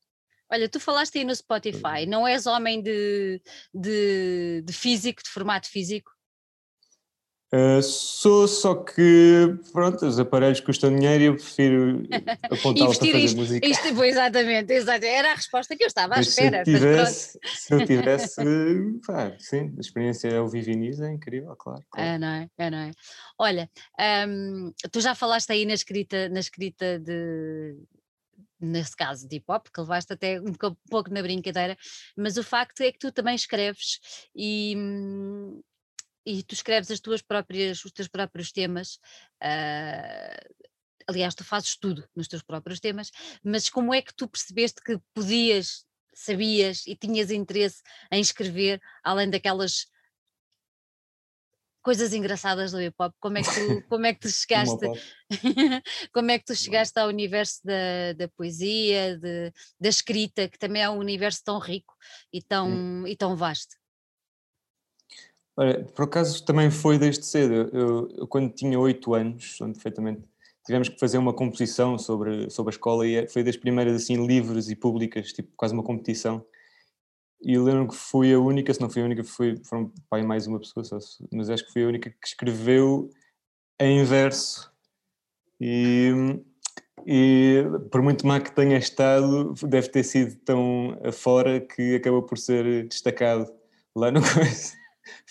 Olha, 0.55 0.69
tu 0.69 0.79
falaste 0.79 1.19
aí 1.19 1.25
no 1.25 1.35
Spotify, 1.35 2.07
não 2.07 2.29
és 2.29 2.47
homem 2.47 2.81
de, 2.81 3.43
de, 3.75 4.63
de 4.65 4.73
físico, 4.73 5.21
de 5.21 5.29
formato 5.29 5.69
físico? 5.69 6.13
Uh, 7.53 7.83
sou, 7.83 8.47
só 8.47 8.77
que, 8.77 9.59
pronto, 9.73 10.07
os 10.07 10.17
aparelhos 10.21 10.61
custam 10.61 10.95
dinheiro 10.95 11.23
e 11.25 11.27
eu 11.27 11.35
prefiro 11.35 12.03
apontá-los 12.51 12.99
para 12.99 13.07
fazer 13.07 13.19
isto, 13.19 13.37
música. 13.37 13.67
Isto, 13.67 14.05
exatamente, 14.05 14.73
exatamente, 14.73 15.07
era 15.07 15.33
a 15.33 15.35
resposta 15.35 15.77
que 15.77 15.83
eu 15.83 15.89
estava 15.89 16.15
à 16.15 16.17
mas 16.19 16.29
espera. 16.29 16.65
Se 16.65 16.71
eu 16.71 16.79
tivesse, 16.79 17.39
se 17.43 17.75
eu 17.75 17.85
tivesse 17.85 18.41
pá, 19.05 19.37
sim, 19.41 19.75
a 19.77 19.81
experiência 19.81 20.39
ao 20.39 20.49
Vivinis 20.49 21.01
é 21.01 21.13
incrível, 21.13 21.57
claro, 21.57 21.83
claro. 21.91 22.09
É, 22.09 22.17
não 22.17 22.29
é? 22.29 22.49
é, 22.59 22.71
não 22.71 22.79
é? 22.79 22.91
Olha, 23.41 23.69
um, 24.29 24.73
tu 24.93 25.01
já 25.01 25.17
falaste 25.17 25.51
aí 25.51 25.67
na 25.67 25.75
escrita, 25.75 26.29
na 26.29 26.39
escrita 26.39 27.01
de, 27.01 27.77
nesse 28.65 28.97
caso 28.97 29.29
de 29.29 29.37
hip 29.37 29.45
hop, 29.49 29.67
que 29.73 29.81
levaste 29.81 30.13
até 30.13 30.41
um 30.41 30.53
pouco 30.89 31.13
na 31.13 31.23
brincadeira, 31.23 31.77
mas 32.17 32.37
o 32.37 32.43
facto 32.43 32.81
é 32.81 32.91
que 32.93 32.99
tu 32.99 33.13
também 33.13 33.35
escreves 33.35 34.01
e, 34.35 34.75
e 36.27 36.43
tu 36.43 36.55
escreves 36.55 36.91
as 36.91 37.01
tuas 37.01 37.23
próprias, 37.23 37.85
os 37.85 37.93
teus 37.93 38.09
próprios 38.09 38.51
temas. 38.51 38.99
Uh, 39.43 40.55
aliás, 41.07 41.35
tu 41.35 41.45
fazes 41.45 41.77
tudo 41.77 42.07
nos 42.15 42.29
teus 42.29 42.43
próprios 42.43 42.81
temas, 42.81 43.11
mas 43.43 43.69
como 43.69 43.93
é 43.95 44.01
que 44.01 44.15
tu 44.15 44.29
percebeste 44.29 44.83
que 44.83 44.99
podias, 45.13 45.85
sabias 46.15 46.87
e 46.87 46.97
tinhas 46.97 47.31
interesse 47.31 47.83
em 48.11 48.21
escrever, 48.21 48.81
além 49.03 49.29
daquelas 49.29 49.87
coisas 51.85 52.15
engraçadas 52.15 52.73
do 52.73 52.81
hip 52.81 52.97
hop? 52.99 53.15
Como 53.21 53.39
é 53.39 53.43
que 53.43 53.51
tu, 53.51 53.83
como 53.89 54.07
é 54.07 54.15
que 54.15 54.21
tu 54.21 54.29
chegaste? 54.29 54.87
como 56.13 56.31
é 56.31 56.39
que 56.39 56.45
tu 56.47 56.55
chegaste 56.57 56.99
ao 56.99 57.09
universo 57.09 57.61
da, 57.63 58.15
da 58.17 58.29
poesia, 58.29 59.17
de, 59.19 59.53
da 59.79 59.89
escrita, 59.89 60.49
que 60.49 60.59
também 60.59 60.83
é 60.83 60.91
um 60.91 60.99
universo 60.99 61.43
tão 61.45 61.59
rico 61.59 61.95
e 62.33 62.43
tão, 62.43 63.07
e 63.07 63.15
tão 63.15 63.37
vasto? 63.37 63.77
Olha, 65.57 65.85
por 65.85 66.07
acaso 66.07 66.45
também 66.45 66.71
foi 66.71 66.99
desde 66.99 67.25
cedo. 67.25 67.55
Eu, 67.73 68.09
eu 68.17 68.27
quando 68.27 68.53
tinha 68.53 68.81
oito 68.81 69.15
anos, 69.15 69.59
perfeitamente, 69.59 70.25
tivemos 70.67 70.89
que 70.89 70.99
fazer 70.99 71.19
uma 71.19 71.33
composição 71.33 71.99
sobre, 71.99 72.51
sobre 72.51 72.71
a 72.71 72.75
escola 72.75 73.07
e 73.07 73.17
é, 73.17 73.29
foi 73.29 73.45
das 73.45 73.57
primeiras 73.57 73.95
assim 73.95 74.27
livres 74.27 74.69
e 74.69 74.75
públicas, 74.75 75.33
tipo 75.33 75.53
quase 75.57 75.75
uma 75.75 75.83
competição. 75.85 76.45
E 77.45 77.59
lembro 77.59 77.89
que 77.89 77.95
fui 77.95 78.33
a 78.33 78.39
única, 78.39 78.73
se 78.73 78.81
não 78.81 78.89
fui 78.89 79.03
a 79.03 79.05
única, 79.05 79.23
foi, 79.23 79.57
foram 79.65 79.93
pai 80.09 80.23
mais 80.23 80.47
uma 80.47 80.59
pessoa, 80.59 80.83
mas 81.31 81.51
acho 81.51 81.67
que 81.67 81.73
fui 81.73 81.85
a 81.85 81.89
única 81.89 82.09
que 82.09 82.27
escreveu 82.27 83.11
em 83.79 84.03
verso. 84.05 84.73
E, 85.61 86.11
e 87.07 87.65
por 87.91 88.01
muito 88.01 88.27
má 88.27 88.41
que 88.41 88.51
tenha 88.51 88.79
estado, 88.79 89.53
deve 89.63 89.89
ter 89.89 90.05
sido 90.05 90.37
tão 90.37 90.99
afora 91.05 91.61
que 91.61 91.97
acabou 91.97 92.23
por 92.23 92.39
ser 92.39 92.89
destacado 92.89 93.53
lá 93.95 94.11
no 94.11 94.21
coisa. 94.25 94.73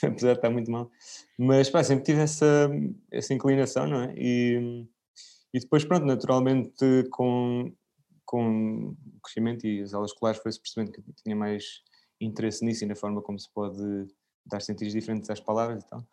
apesar 0.03 0.34
de 0.34 0.38
estar 0.38 0.50
muito 0.51 0.70
mal. 0.70 0.91
Mas 1.38 1.70
pá, 1.70 1.84
sempre 1.84 2.05
tive 2.05 2.22
essa, 2.22 2.70
essa 3.12 3.34
inclinação, 3.34 3.88
não 3.88 4.03
é? 4.03 4.13
E, 4.15 4.88
e 5.51 5.60
depois, 5.60 5.84
pronto, 5.84 6.05
naturalmente, 6.05 7.08
com, 7.10 7.74
com 8.24 8.89
o 8.89 9.20
crescimento 9.24 9.65
e 9.65 9.82
as 9.82 9.96
aulas 9.96 10.12
escolares, 10.12 10.41
foi-se 10.41 10.62
percebendo 10.62 10.91
que 10.91 11.01
tinha 11.24 11.36
mais 11.36 11.82
interesse 12.25 12.63
nisso 12.63 12.84
e 12.84 12.88
na 12.88 12.96
forma 12.96 13.22
como 13.22 13.39
se 13.39 13.50
pode 13.50 14.08
dar 14.46 14.62
sentidos 14.62 14.94
diferentes 14.94 15.30
às 15.30 15.39
palavras 15.39 15.84
e 15.84 15.88
tal. 15.88 16.03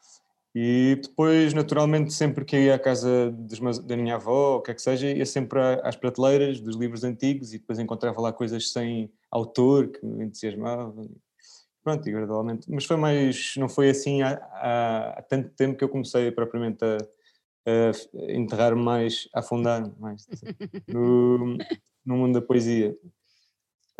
E 0.55 0.99
depois, 1.01 1.55
naturalmente, 1.55 2.13
sempre 2.13 2.45
que 2.45 2.57
ia 2.57 2.75
à 2.75 2.79
casa 2.79 3.33
meus, 3.61 3.79
da 3.79 3.97
minha 3.97 4.17
avó, 4.17 4.55
ou 4.55 4.59
o 4.59 4.63
que 4.63 4.73
é 4.73 4.75
que 4.75 4.83
seja, 4.83 5.09
ia 5.09 5.25
sempre 5.25 5.61
às 5.85 5.95
prateleiras 5.95 6.61
dos 6.61 6.77
livros 6.77 7.05
antigos 7.05 7.55
e 7.55 7.59
depois 7.59 7.79
encontrava 7.79 8.21
lá 8.21 8.33
coisas 8.33 8.73
sem 8.73 9.13
autor 9.31 9.89
que 9.89 10.05
me 10.05 10.25
entusiasmavam 10.25 11.09
pronto, 11.83 12.09
e 12.09 12.13
gradualmente, 12.13 12.71
mas 12.71 12.85
foi 12.85 12.97
mais, 12.97 13.55
não 13.57 13.69
foi 13.69 13.91
assim 13.91 14.23
há, 14.23 14.35
há, 14.53 15.19
há 15.19 15.23
tanto 15.23 15.51
tempo 15.51 15.77
que 15.77 15.85
eu 15.85 15.89
comecei 15.89 16.31
propriamente 16.31 16.85
a, 16.85 16.99
a 17.67 18.33
enterrar 18.33 18.77
mais, 18.77 19.29
a 19.35 19.41
afundar 19.41 19.91
mais 19.99 20.27
assim, 20.31 20.47
no, 20.89 21.57
no 22.05 22.17
mundo 22.17 22.41
da 22.41 22.47
poesia, 22.47 22.97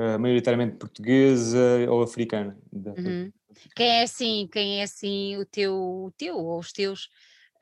uh, 0.01 0.19
maioritariamente 0.19 0.77
portuguesa 0.77 1.87
ou 1.89 2.03
africana. 2.03 2.59
Uhum. 2.73 3.31
Quem 3.77 3.89
é 3.89 4.03
assim, 4.03 4.49
quem 4.51 4.81
é 4.81 4.85
assim 4.85 5.37
o 5.37 5.45
teu, 5.45 5.75
o 5.75 6.13
teu 6.17 6.37
ou 6.37 6.59
os 6.59 6.73
teus 6.73 7.05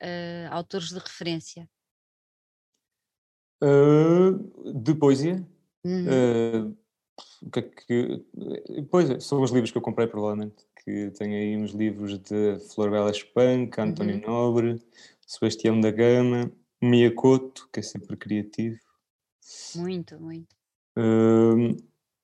uh, 0.01 0.51
autores 0.51 0.89
de 0.89 0.99
referência? 0.99 1.69
Uh, 3.61 4.81
de 4.81 4.95
poesia? 4.95 5.45
Uhum 5.83 6.75
que 7.51 7.59
é 7.59 7.61
que. 7.61 8.25
Pois, 8.89 9.23
são 9.23 9.41
os 9.41 9.51
livros 9.51 9.71
que 9.71 9.77
eu 9.77 9.81
comprei, 9.81 10.07
provavelmente. 10.07 10.65
Que 10.83 11.11
tenho 11.11 11.33
aí 11.33 11.57
uns 11.57 11.71
livros 11.71 12.17
de 12.19 12.59
Flor 12.73 12.91
Bela 12.91 13.11
Espanca, 13.11 13.83
António 13.83 14.15
uhum. 14.15 14.21
Nobre, 14.27 14.81
Sebastião 15.25 15.79
da 15.79 15.91
Gama, 15.91 16.51
Miyakoto, 16.81 17.69
que 17.71 17.79
é 17.79 17.83
sempre 17.83 18.15
criativo. 18.17 18.79
Muito, 19.75 20.19
muito. 20.19 20.55
Um, 20.97 21.75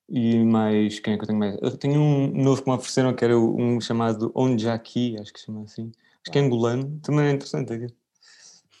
e 0.08 0.38
mais, 0.44 1.00
quem 1.00 1.14
é 1.14 1.16
que 1.16 1.24
eu 1.24 1.26
tenho 1.26 1.38
mais? 1.38 1.56
Eu 1.60 1.76
tenho 1.76 2.00
um 2.00 2.28
novo 2.42 2.62
que 2.62 2.68
me 2.68 2.76
ofereceram 2.76 3.14
que 3.14 3.24
era 3.24 3.38
um 3.38 3.80
chamado 3.80 4.30
Onjaki, 4.34 5.16
acho 5.20 5.32
que 5.32 5.40
se 5.40 5.46
chama 5.46 5.64
assim. 5.64 5.90
Acho 6.22 6.32
que 6.32 6.38
é 6.38 6.42
angolano, 6.42 6.98
também 7.02 7.26
é 7.26 7.30
interessante 7.32 7.72
aqui. 7.72 7.86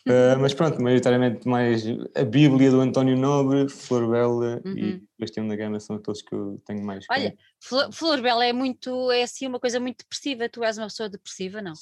Uh, 0.06 0.38
mas 0.40 0.54
pronto, 0.54 0.80
maioritariamente 0.82 1.48
mais 1.48 1.82
a 2.14 2.22
Bíblia 2.22 2.70
do 2.70 2.80
António 2.80 3.16
Nobre, 3.16 3.68
Flor 3.68 4.08
Bela 4.08 4.62
uhum. 4.64 4.78
e 4.78 5.02
Bastião 5.18 5.48
da 5.48 5.56
Gama 5.56 5.80
são 5.80 5.96
aqueles 5.96 6.22
que 6.22 6.32
eu 6.32 6.62
tenho 6.64 6.84
mais. 6.84 7.04
Olha, 7.10 7.36
Flor, 7.58 7.92
Flor 7.92 8.22
Bela 8.22 8.46
é 8.46 8.52
muito, 8.52 9.10
é 9.10 9.24
assim 9.24 9.48
uma 9.48 9.58
coisa 9.58 9.80
muito 9.80 9.98
depressiva. 9.98 10.48
Tu 10.48 10.62
és 10.62 10.78
uma 10.78 10.86
pessoa 10.86 11.08
depressiva, 11.08 11.60
não? 11.60 11.72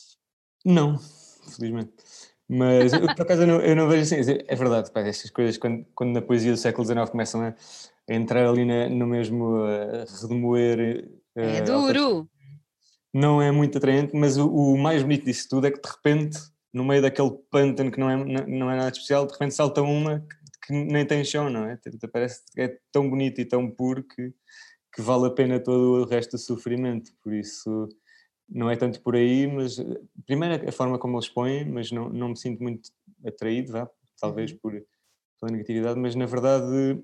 Não, 0.65 0.99
felizmente. 1.55 1.93
Mas 2.49 2.93
eu, 2.93 3.01
por 3.01 3.23
acaso 3.23 3.43
eu 3.43 3.47
não, 3.47 3.61
eu 3.61 3.77
não, 3.77 3.89
vejo 3.89 4.03
assim, 4.03 4.39
é 4.47 4.55
verdade, 4.55 4.91
pá, 4.91 5.01
estas 5.01 5.31
coisas 5.31 5.57
quando, 5.57 5.85
quando 5.95 6.13
na 6.13 6.23
poesia 6.23 6.53
do 6.53 6.59
século 6.59 6.87
XIX 6.87 7.09
começam 7.11 7.43
a 7.43 7.55
entrar 8.09 8.47
ali 8.47 8.65
na, 8.65 8.89
no 8.89 9.07
mesmo 9.07 9.65
a 9.65 10.05
redemoer. 10.21 11.09
É 11.37 11.63
uh, 11.63 11.65
duro! 11.65 12.29
Não 13.13 13.41
é 13.41 13.51
muito 13.51 13.79
atraente, 13.79 14.15
mas 14.15 14.37
o, 14.37 14.49
o 14.49 14.77
mais 14.77 15.03
bonito 15.03 15.25
disso 15.25 15.49
tudo 15.49 15.67
é 15.67 15.71
que 15.71 15.81
de 15.81 15.89
repente 15.89 16.39
no 16.75 16.85
meio 16.85 17.01
daquele 17.01 17.31
pântano 17.51 17.91
que 17.93 18.01
não 18.01 18.11
é, 18.11 18.17
não 18.47 18.69
é 18.69 18.77
nada 18.77 18.89
especial, 18.89 19.25
de 19.25 19.33
repente 19.33 19.55
salta 19.55 19.81
uma 19.81 20.19
que, 20.19 20.67
que 20.67 20.73
nem 20.73 21.07
tem 21.07 21.25
chão, 21.25 21.49
não 21.49 21.67
é? 21.67 21.79
Parece 22.13 22.43
que 22.53 22.61
é 22.61 22.79
tão 22.91 23.09
bonito 23.09 23.41
e 23.41 23.45
tão 23.45 23.71
puro 23.71 24.03
que, 24.03 24.35
que 24.93 25.01
vale 25.01 25.27
a 25.27 25.31
pena 25.31 25.61
todo 25.61 26.03
o 26.03 26.05
resto 26.05 26.33
do 26.33 26.39
sofrimento. 26.39 27.13
Por 27.23 27.33
isso, 27.33 27.89
não 28.49 28.69
é 28.69 28.75
tanto 28.75 29.01
por 29.03 29.15
aí, 29.15 29.47
mas 29.47 29.77
primeiro 30.27 30.69
a 30.69 30.73
forma 30.73 30.99
como 30.99 31.17
eles 31.17 31.29
põem, 31.29 31.65
mas 31.65 31.93
não, 31.93 32.09
não 32.09 32.31
me 32.31 32.37
sinto 32.37 32.61
muito 32.61 32.91
atraído, 33.25 33.73
vá, 33.73 33.89
talvez 34.21 34.51
uhum. 34.51 34.59
por, 34.61 34.73
pela 35.41 35.53
negatividade, 35.53 36.01
mas 36.01 36.17
na 36.17 36.27
verdade 36.27 37.01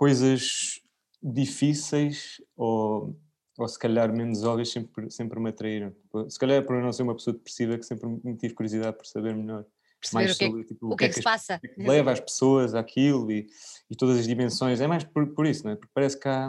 coisas 0.00 0.80
difíceis 1.22 2.40
ou 2.56 3.14
ou 3.58 3.68
se 3.68 3.78
calhar 3.78 4.10
menos 4.10 4.42
óbvias 4.42 4.70
sempre, 4.72 5.10
sempre 5.10 5.38
me 5.38 5.50
atraíram. 5.50 5.94
Se 6.30 6.38
calhar 6.38 6.56
é 6.56 6.62
por 6.62 6.76
eu 6.76 6.82
não 6.82 6.94
ser 6.94 7.02
uma 7.02 7.14
pessoa 7.14 7.34
depressiva 7.34 7.76
que 7.76 7.84
sempre 7.84 8.08
me 8.08 8.34
tive 8.34 8.54
curiosidade 8.54 8.96
por 8.96 9.04
saber 9.04 9.36
melhor. 9.36 9.66
Perceber 10.00 10.24
mais 10.24 10.34
o 10.34 10.38
que, 10.38 10.44
é 10.44 10.48
sobre, 10.48 10.64
tipo, 10.64 10.86
o 10.86 10.96
que, 10.96 11.04
é 11.04 11.08
que, 11.08 11.12
que 11.12 11.20
se 11.20 11.22
passa. 11.22 11.58
Que, 11.58 11.68
que 11.68 11.82
leva 11.82 12.10
as 12.10 12.20
pessoas 12.20 12.74
àquilo 12.74 13.30
e, 13.30 13.46
e 13.90 13.94
todas 13.94 14.18
as 14.18 14.26
dimensões. 14.26 14.80
É 14.80 14.86
mais 14.86 15.04
por, 15.04 15.26
por 15.34 15.44
isso, 15.44 15.64
não 15.64 15.72
é? 15.72 15.76
Porque 15.76 15.90
parece 15.92 16.18
que 16.18 16.26
há 16.26 16.48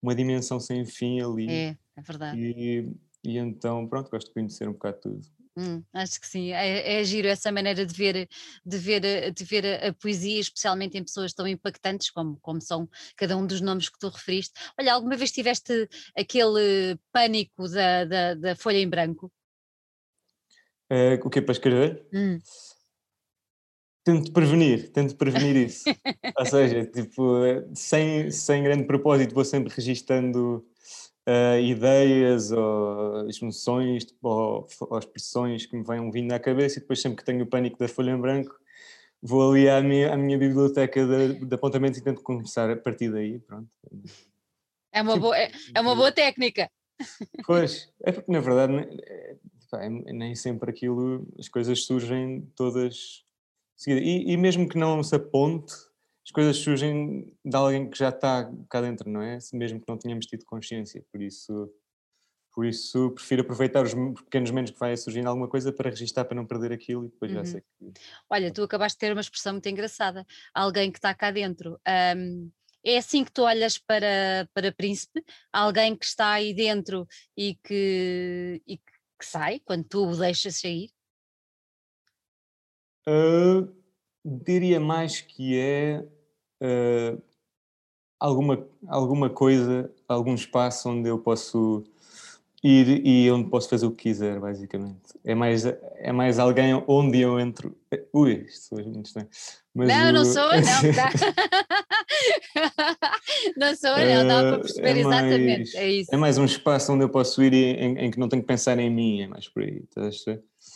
uma 0.00 0.14
dimensão 0.14 0.60
sem 0.60 0.84
fim 0.84 1.20
ali. 1.20 1.50
É, 1.50 1.76
é 1.96 2.02
verdade. 2.02 2.38
E, 2.40 2.88
e 3.24 3.36
então, 3.36 3.88
pronto, 3.88 4.08
gosto 4.08 4.28
de 4.28 4.34
conhecer 4.34 4.68
um 4.68 4.74
bocado 4.74 4.98
tudo. 5.00 5.26
Hum, 5.56 5.84
acho 5.92 6.20
que 6.20 6.26
sim, 6.26 6.52
é, 6.52 7.00
é 7.00 7.04
giro 7.04 7.28
essa 7.28 7.52
maneira 7.52 7.86
de 7.86 7.94
ver, 7.94 8.28
de 8.66 8.76
ver, 8.76 9.30
de 9.32 9.44
ver 9.44 9.64
a, 9.64 9.88
a, 9.88 9.92
poesia, 9.92 10.40
especialmente 10.40 10.98
em 10.98 11.04
pessoas 11.04 11.32
tão 11.32 11.46
impactantes 11.46 12.10
como, 12.10 12.38
como 12.40 12.60
são 12.60 12.88
cada 13.16 13.36
um 13.36 13.46
dos 13.46 13.60
nomes 13.60 13.88
que 13.88 13.98
tu 13.98 14.08
referiste. 14.08 14.52
Olha, 14.78 14.92
alguma 14.92 15.16
vez 15.16 15.30
tiveste 15.30 15.88
aquele 16.16 16.98
pânico 17.12 17.68
da, 17.68 18.04
da, 18.04 18.34
da 18.34 18.56
folha 18.56 18.78
em 18.78 18.88
branco? 18.88 19.32
Uh, 20.90 21.24
o 21.24 21.30
que 21.30 21.38
é 21.38 21.42
para 21.42 21.52
escrever? 21.52 22.04
Hum. 22.12 22.38
Tento 24.04 24.32
prevenir, 24.32 24.90
tento 24.92 25.16
prevenir 25.16 25.56
isso. 25.56 25.84
Ou 26.36 26.46
seja, 26.46 26.84
tipo, 26.84 27.40
sem, 27.74 28.30
sem 28.30 28.62
grande 28.64 28.86
propósito, 28.86 29.34
vou 29.34 29.44
sempre 29.44 29.72
registando 29.72 30.66
uh, 31.28 31.58
ideias 31.60 32.50
ou 32.50 33.28
emoções 33.28 34.04
tipo, 34.04 34.28
ou, 34.28 34.66
ou, 34.80 34.98
expressões 34.98 35.66
que 35.66 35.76
me 35.76 35.84
vêm 35.84 36.10
vindo 36.10 36.32
à 36.32 36.38
cabeça 36.38 36.78
e 36.78 36.80
depois 36.80 37.00
sempre 37.00 37.18
que 37.18 37.24
tenho 37.24 37.44
o 37.44 37.46
pânico 37.46 37.78
da 37.78 37.88
folha 37.88 38.10
em 38.10 38.20
branco 38.20 38.54
vou 39.24 39.50
ali 39.50 39.68
à 39.68 39.80
minha, 39.80 40.12
à 40.12 40.16
minha 40.18 40.36
biblioteca 40.36 41.06
de, 41.06 41.46
de 41.46 41.54
apontamentos 41.54 41.98
e 41.98 42.04
tento 42.04 42.22
começar 42.22 42.70
a 42.70 42.76
partir 42.76 43.10
daí, 43.10 43.38
pronto. 43.38 43.68
É 44.92 45.00
uma 45.00 45.16
boa, 45.16 45.36
é, 45.36 45.50
é 45.74 45.80
uma 45.80 45.94
boa 45.94 46.12
técnica. 46.12 46.70
Pois, 47.46 47.90
é 48.04 48.12
porque 48.12 48.30
na 48.30 48.40
verdade 48.40 48.86
é, 49.02 49.36
é, 49.74 49.88
nem 49.88 50.34
sempre 50.36 50.70
aquilo, 50.70 51.26
as 51.38 51.48
coisas 51.48 51.84
surgem 51.84 52.42
todas 52.54 53.24
e, 53.88 54.32
e 54.32 54.36
mesmo 54.36 54.68
que 54.68 54.78
não 54.78 55.02
se 55.02 55.16
aponte, 55.16 55.74
as 56.24 56.30
coisas 56.30 56.56
surgem 56.56 57.30
de 57.44 57.56
alguém 57.56 57.88
que 57.88 57.98
já 57.98 58.08
está 58.08 58.50
cá 58.70 58.80
dentro, 58.80 59.10
não 59.10 59.20
é? 59.20 59.38
Mesmo 59.52 59.78
que 59.78 59.88
não 59.88 59.98
tenhamos 59.98 60.24
tido 60.24 60.44
consciência, 60.46 61.04
por 61.12 61.20
isso, 61.20 61.70
por 62.54 62.64
isso 62.64 63.10
prefiro 63.10 63.42
aproveitar 63.42 63.84
os 63.84 63.92
pequenos 64.22 64.50
momentos 64.50 64.72
que 64.72 64.78
vai 64.78 64.96
surgindo 64.96 65.28
alguma 65.28 65.48
coisa 65.48 65.70
para 65.70 65.90
registar, 65.90 66.24
para 66.24 66.34
não 66.34 66.46
perder 66.46 66.72
aquilo 66.72 67.04
e 67.04 67.08
depois 67.08 67.30
uhum. 67.30 67.38
já 67.38 67.44
sei 67.44 67.60
que... 67.60 68.00
Olha, 68.30 68.50
tu 68.50 68.62
acabaste 68.62 68.96
de 68.96 69.00
ter 69.00 69.12
uma 69.12 69.20
expressão 69.20 69.52
muito 69.52 69.68
engraçada, 69.68 70.26
alguém 70.54 70.90
que 70.90 70.98
está 70.98 71.14
cá 71.14 71.30
dentro. 71.30 71.78
Um, 72.16 72.50
é 72.82 72.96
assim 72.96 73.22
que 73.22 73.32
tu 73.32 73.42
olhas 73.42 73.76
para, 73.76 74.48
para 74.54 74.72
Príncipe, 74.72 75.22
alguém 75.52 75.94
que 75.94 76.06
está 76.06 76.32
aí 76.32 76.54
dentro 76.54 77.06
e 77.36 77.54
que, 77.56 78.62
e 78.66 78.78
que 78.78 79.26
sai, 79.26 79.60
quando 79.60 79.84
tu 79.84 80.06
o 80.06 80.16
deixas 80.16 80.56
sair? 80.60 80.90
Uh, 83.06 83.83
diria 84.24 84.80
mais 84.80 85.20
que 85.20 85.58
é 85.58 86.04
uh, 86.62 87.22
alguma, 88.18 88.66
alguma 88.88 89.28
coisa, 89.28 89.90
algum 90.08 90.34
espaço 90.34 90.88
onde 90.88 91.08
eu 91.08 91.18
posso 91.18 91.84
ir 92.62 93.06
e 93.06 93.30
onde 93.30 93.50
posso 93.50 93.68
fazer 93.68 93.84
o 93.84 93.90
que 93.90 94.04
quiser, 94.04 94.40
basicamente. 94.40 95.12
É 95.22 95.34
mais, 95.34 95.66
é 95.66 96.12
mais 96.12 96.38
alguém 96.38 96.82
onde 96.88 97.20
eu 97.20 97.38
entro. 97.38 97.76
Ui, 98.12 98.46
isto 98.48 98.80
é 98.80 98.82
muito 98.82 99.06
estranho. 99.06 99.28
Mas 99.74 99.88
não, 99.88 100.08
o... 100.08 100.12
não 100.14 100.24
sou, 100.24 100.50
não. 100.50 100.94
Tá. 100.94 101.10
não 103.58 103.76
sou, 103.76 103.90
não, 103.90 104.26
dá 104.26 104.42
para 104.42 104.58
perceber 104.60 104.88
é 104.88 104.98
exatamente. 105.00 105.76
é, 105.76 105.90
isso. 105.90 106.14
é 106.14 106.16
mais 106.16 106.38
um 106.38 106.46
espaço 106.46 106.90
onde 106.92 107.04
eu 107.04 107.10
posso 107.10 107.42
ir 107.42 107.52
em, 107.52 107.98
em, 107.98 108.10
que 108.10 108.18
não 108.18 108.28
tenho 108.28 108.40
que 108.40 108.48
pensar 108.48 108.78
em 108.78 108.88
mim, 108.88 109.20
é 109.20 109.26
mais 109.26 109.46
por 109.46 109.62
aí. 109.62 109.84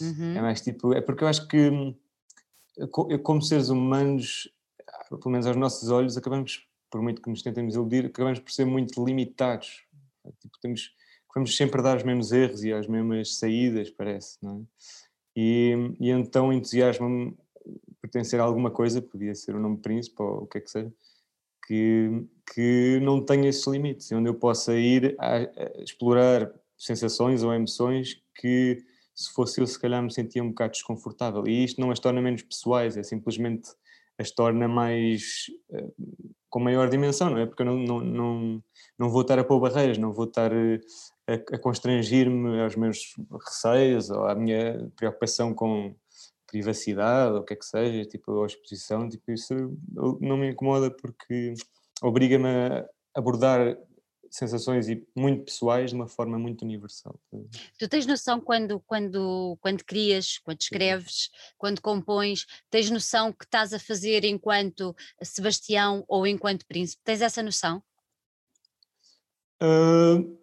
Uhum. 0.01 0.37
É 0.37 0.43
mais 0.43 0.61
tipo. 0.61 0.93
É 0.93 1.01
porque 1.01 1.25
eu 1.25 1.29
acho 1.29 1.49
que 1.49 1.71
como 3.23 3.43
seres 3.43 3.69
humanos, 3.69 4.51
pelo 5.09 5.31
menos 5.31 5.47
aos 5.47 5.57
nossos 5.57 5.91
olhos, 5.91 6.17
acabamos, 6.17 6.67
por 6.91 7.03
muito 7.03 7.21
que 7.21 7.31
nos 7.31 7.43
tentemos 7.43 7.75
iludir, 7.75 8.07
acabamos 8.07 8.39
por 8.39 8.51
ser 8.53 8.65
muito 8.65 9.05
limitados. 9.05 9.85
Tipo, 10.41 10.59
temos, 10.61 10.95
vamos 11.35 11.57
sempre 11.57 11.83
dar 11.83 11.97
os 11.97 12.03
mesmos 12.03 12.33
erros 12.33 12.63
e 12.63 12.73
as 12.73 12.87
mesmas 12.87 13.37
saídas, 13.37 13.91
parece, 13.91 14.39
não 14.43 14.61
é? 14.61 14.63
E, 15.37 15.95
e 16.01 16.11
então 16.11 16.53
entusiasma-me 16.53 17.37
pertencer 18.01 18.41
a 18.41 18.45
alguma 18.45 18.71
coisa, 18.71 19.01
podia 19.01 19.35
ser 19.35 19.55
o 19.55 19.61
nome 19.61 19.79
príncipe 19.79 20.21
ou 20.21 20.43
o 20.43 20.47
que 20.47 20.59
é 20.59 20.61
que 20.61 20.71
seja, 20.71 20.93
que, 21.67 22.27
que 22.55 22.99
não 23.03 23.25
tenha 23.25 23.49
esses 23.49 23.67
limites, 23.67 24.11
onde 24.13 24.29
eu 24.29 24.35
possa 24.35 24.75
ir 24.77 25.15
a, 25.19 25.37
a 25.37 25.83
explorar 25.83 26.53
sensações 26.77 27.43
ou 27.43 27.53
emoções 27.53 28.23
que 28.35 28.85
se 29.19 29.33
fosse 29.33 29.61
eu, 29.61 29.67
se 29.67 29.79
calhar 29.79 30.03
me 30.03 30.13
sentia 30.13 30.43
um 30.43 30.51
bocado 30.51 30.73
desconfortável. 30.73 31.47
E 31.47 31.65
isto 31.65 31.81
não 31.81 31.91
as 31.91 31.99
torna 31.99 32.23
menos 32.23 32.43
pessoais, 32.43 32.97
é 32.97 33.03
simplesmente 33.03 33.69
as 34.19 34.31
torna 34.31 34.69
mais. 34.69 35.47
Uh, 35.71 35.93
com 36.51 36.61
maior 36.61 36.89
dimensão, 36.89 37.31
não 37.31 37.39
é? 37.39 37.47
Porque 37.47 37.63
eu 37.63 37.67
não, 37.67 37.77
não, 37.77 38.01
não, 38.01 38.65
não 38.99 39.11
vou 39.11 39.21
estar 39.21 39.39
a 39.39 39.45
pôr 39.45 39.61
barreiras, 39.61 39.99
não 39.99 40.13
vou 40.13 40.25
estar 40.25 40.51
eh, 40.51 40.81
a, 41.27 41.35
a 41.35 41.59
constrangir-me 41.59 42.63
aos 42.63 42.75
meus 42.75 43.15
receios 43.45 44.09
ou 44.09 44.25
à 44.25 44.35
minha 44.35 44.91
preocupação 44.97 45.53
com 45.53 45.95
privacidade 46.47 47.35
ou 47.35 47.41
o 47.41 47.45
que 47.45 47.53
é 47.53 47.57
que 47.57 47.67
seja, 47.67 48.09
tipo, 48.09 48.43
a 48.43 48.47
exposição, 48.47 49.09
tipo, 49.11 49.31
isso 49.31 49.55
não 50.23 50.39
me 50.39 50.51
incomoda 50.51 50.91
porque 50.91 51.53
obriga-me 52.03 52.49
a 52.49 52.87
abordar 53.15 53.77
sensações 54.31 54.89
e 54.89 55.07
muito 55.17 55.45
pessoais 55.45 55.91
de 55.91 55.97
uma 55.97 56.07
forma 56.07 56.39
muito 56.39 56.63
universal. 56.63 57.19
Tu 57.79 57.89
tens 57.89 58.07
noção 58.07 58.41
quando, 58.41 58.81
quando, 58.81 59.57
quando 59.61 59.85
crias, 59.85 60.39
quando 60.39 60.61
escreves, 60.61 61.31
quando 61.57 61.81
compões, 61.81 62.47
tens 62.71 62.91
noção 62.91 63.33
que 63.33 63.45
estás 63.45 63.73
a 63.73 63.79
fazer 63.79 64.25
enquanto 64.25 64.95
Sebastião 65.23 66.05
ou 66.09 66.27
enquanto 66.27 66.67
príncipe? 66.67 67.03
Tens 67.05 67.23
essa 67.23 67.43
noção? 67.43 67.83
Uh, 69.63 70.39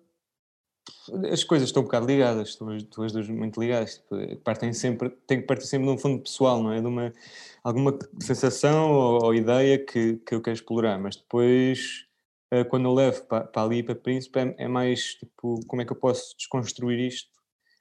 as 1.31 1.43
coisas 1.43 1.69
estão 1.69 1.81
um 1.81 1.85
bocado 1.85 2.05
ligadas, 2.05 2.49
estão 2.49 2.69
as 2.69 2.83
duas 2.83 3.29
muito 3.29 3.59
ligadas, 3.59 3.95
tipo, 3.95 4.37
partem 4.43 4.73
sempre, 4.73 5.09
tem 5.27 5.39
que 5.39 5.47
partir 5.47 5.67
sempre 5.67 5.87
de 5.87 5.93
um 5.93 5.97
fundo 5.97 6.21
pessoal, 6.21 6.61
não 6.61 6.71
é? 6.71 6.81
De 6.81 6.87
uma, 6.87 7.13
alguma 7.63 7.97
sensação 8.19 8.91
ou, 8.91 9.25
ou 9.25 9.35
ideia 9.35 9.77
que, 9.77 10.17
que 10.17 10.35
eu 10.35 10.41
quero 10.41 10.55
explorar, 10.55 10.99
mas 10.99 11.15
depois 11.15 12.05
quando 12.69 12.85
eu 12.85 12.93
levo 12.93 13.23
para, 13.25 13.45
para 13.45 13.63
ali, 13.63 13.83
para 13.83 13.95
Príncipe, 13.95 14.39
é, 14.39 14.55
é, 14.59 14.67
mais 14.67 15.15
tipo, 15.15 15.59
como 15.67 15.81
é 15.81 15.85
que 15.85 15.91
eu 15.91 15.97
posso 15.97 16.35
desconstruir 16.37 16.99
isto 16.99 17.29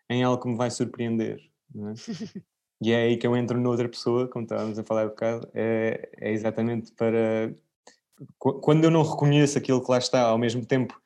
em 0.08 0.22
algo 0.22 0.42
que 0.42 0.48
me 0.48 0.56
vai 0.56 0.70
surpreender, 0.70 1.40
é? 1.76 2.40
E 2.80 2.92
é 2.92 3.02
aí 3.04 3.16
que 3.16 3.26
eu 3.26 3.36
entro 3.36 3.58
noutra 3.58 3.88
pessoa, 3.88 4.28
como 4.28 4.44
estávamos 4.44 4.78
a 4.78 4.84
falar 4.84 5.06
um 5.06 5.10
bocado, 5.10 5.48
é, 5.54 6.10
é 6.18 6.32
exatamente 6.32 6.92
para... 6.92 7.54
Quando 8.38 8.84
eu 8.84 8.90
não 8.90 9.02
reconheço 9.02 9.56
aquilo 9.56 9.82
que 9.82 9.90
lá 9.90 9.98
está, 9.98 10.22
ao 10.22 10.38
mesmo 10.38 10.66
tempo 10.66 11.00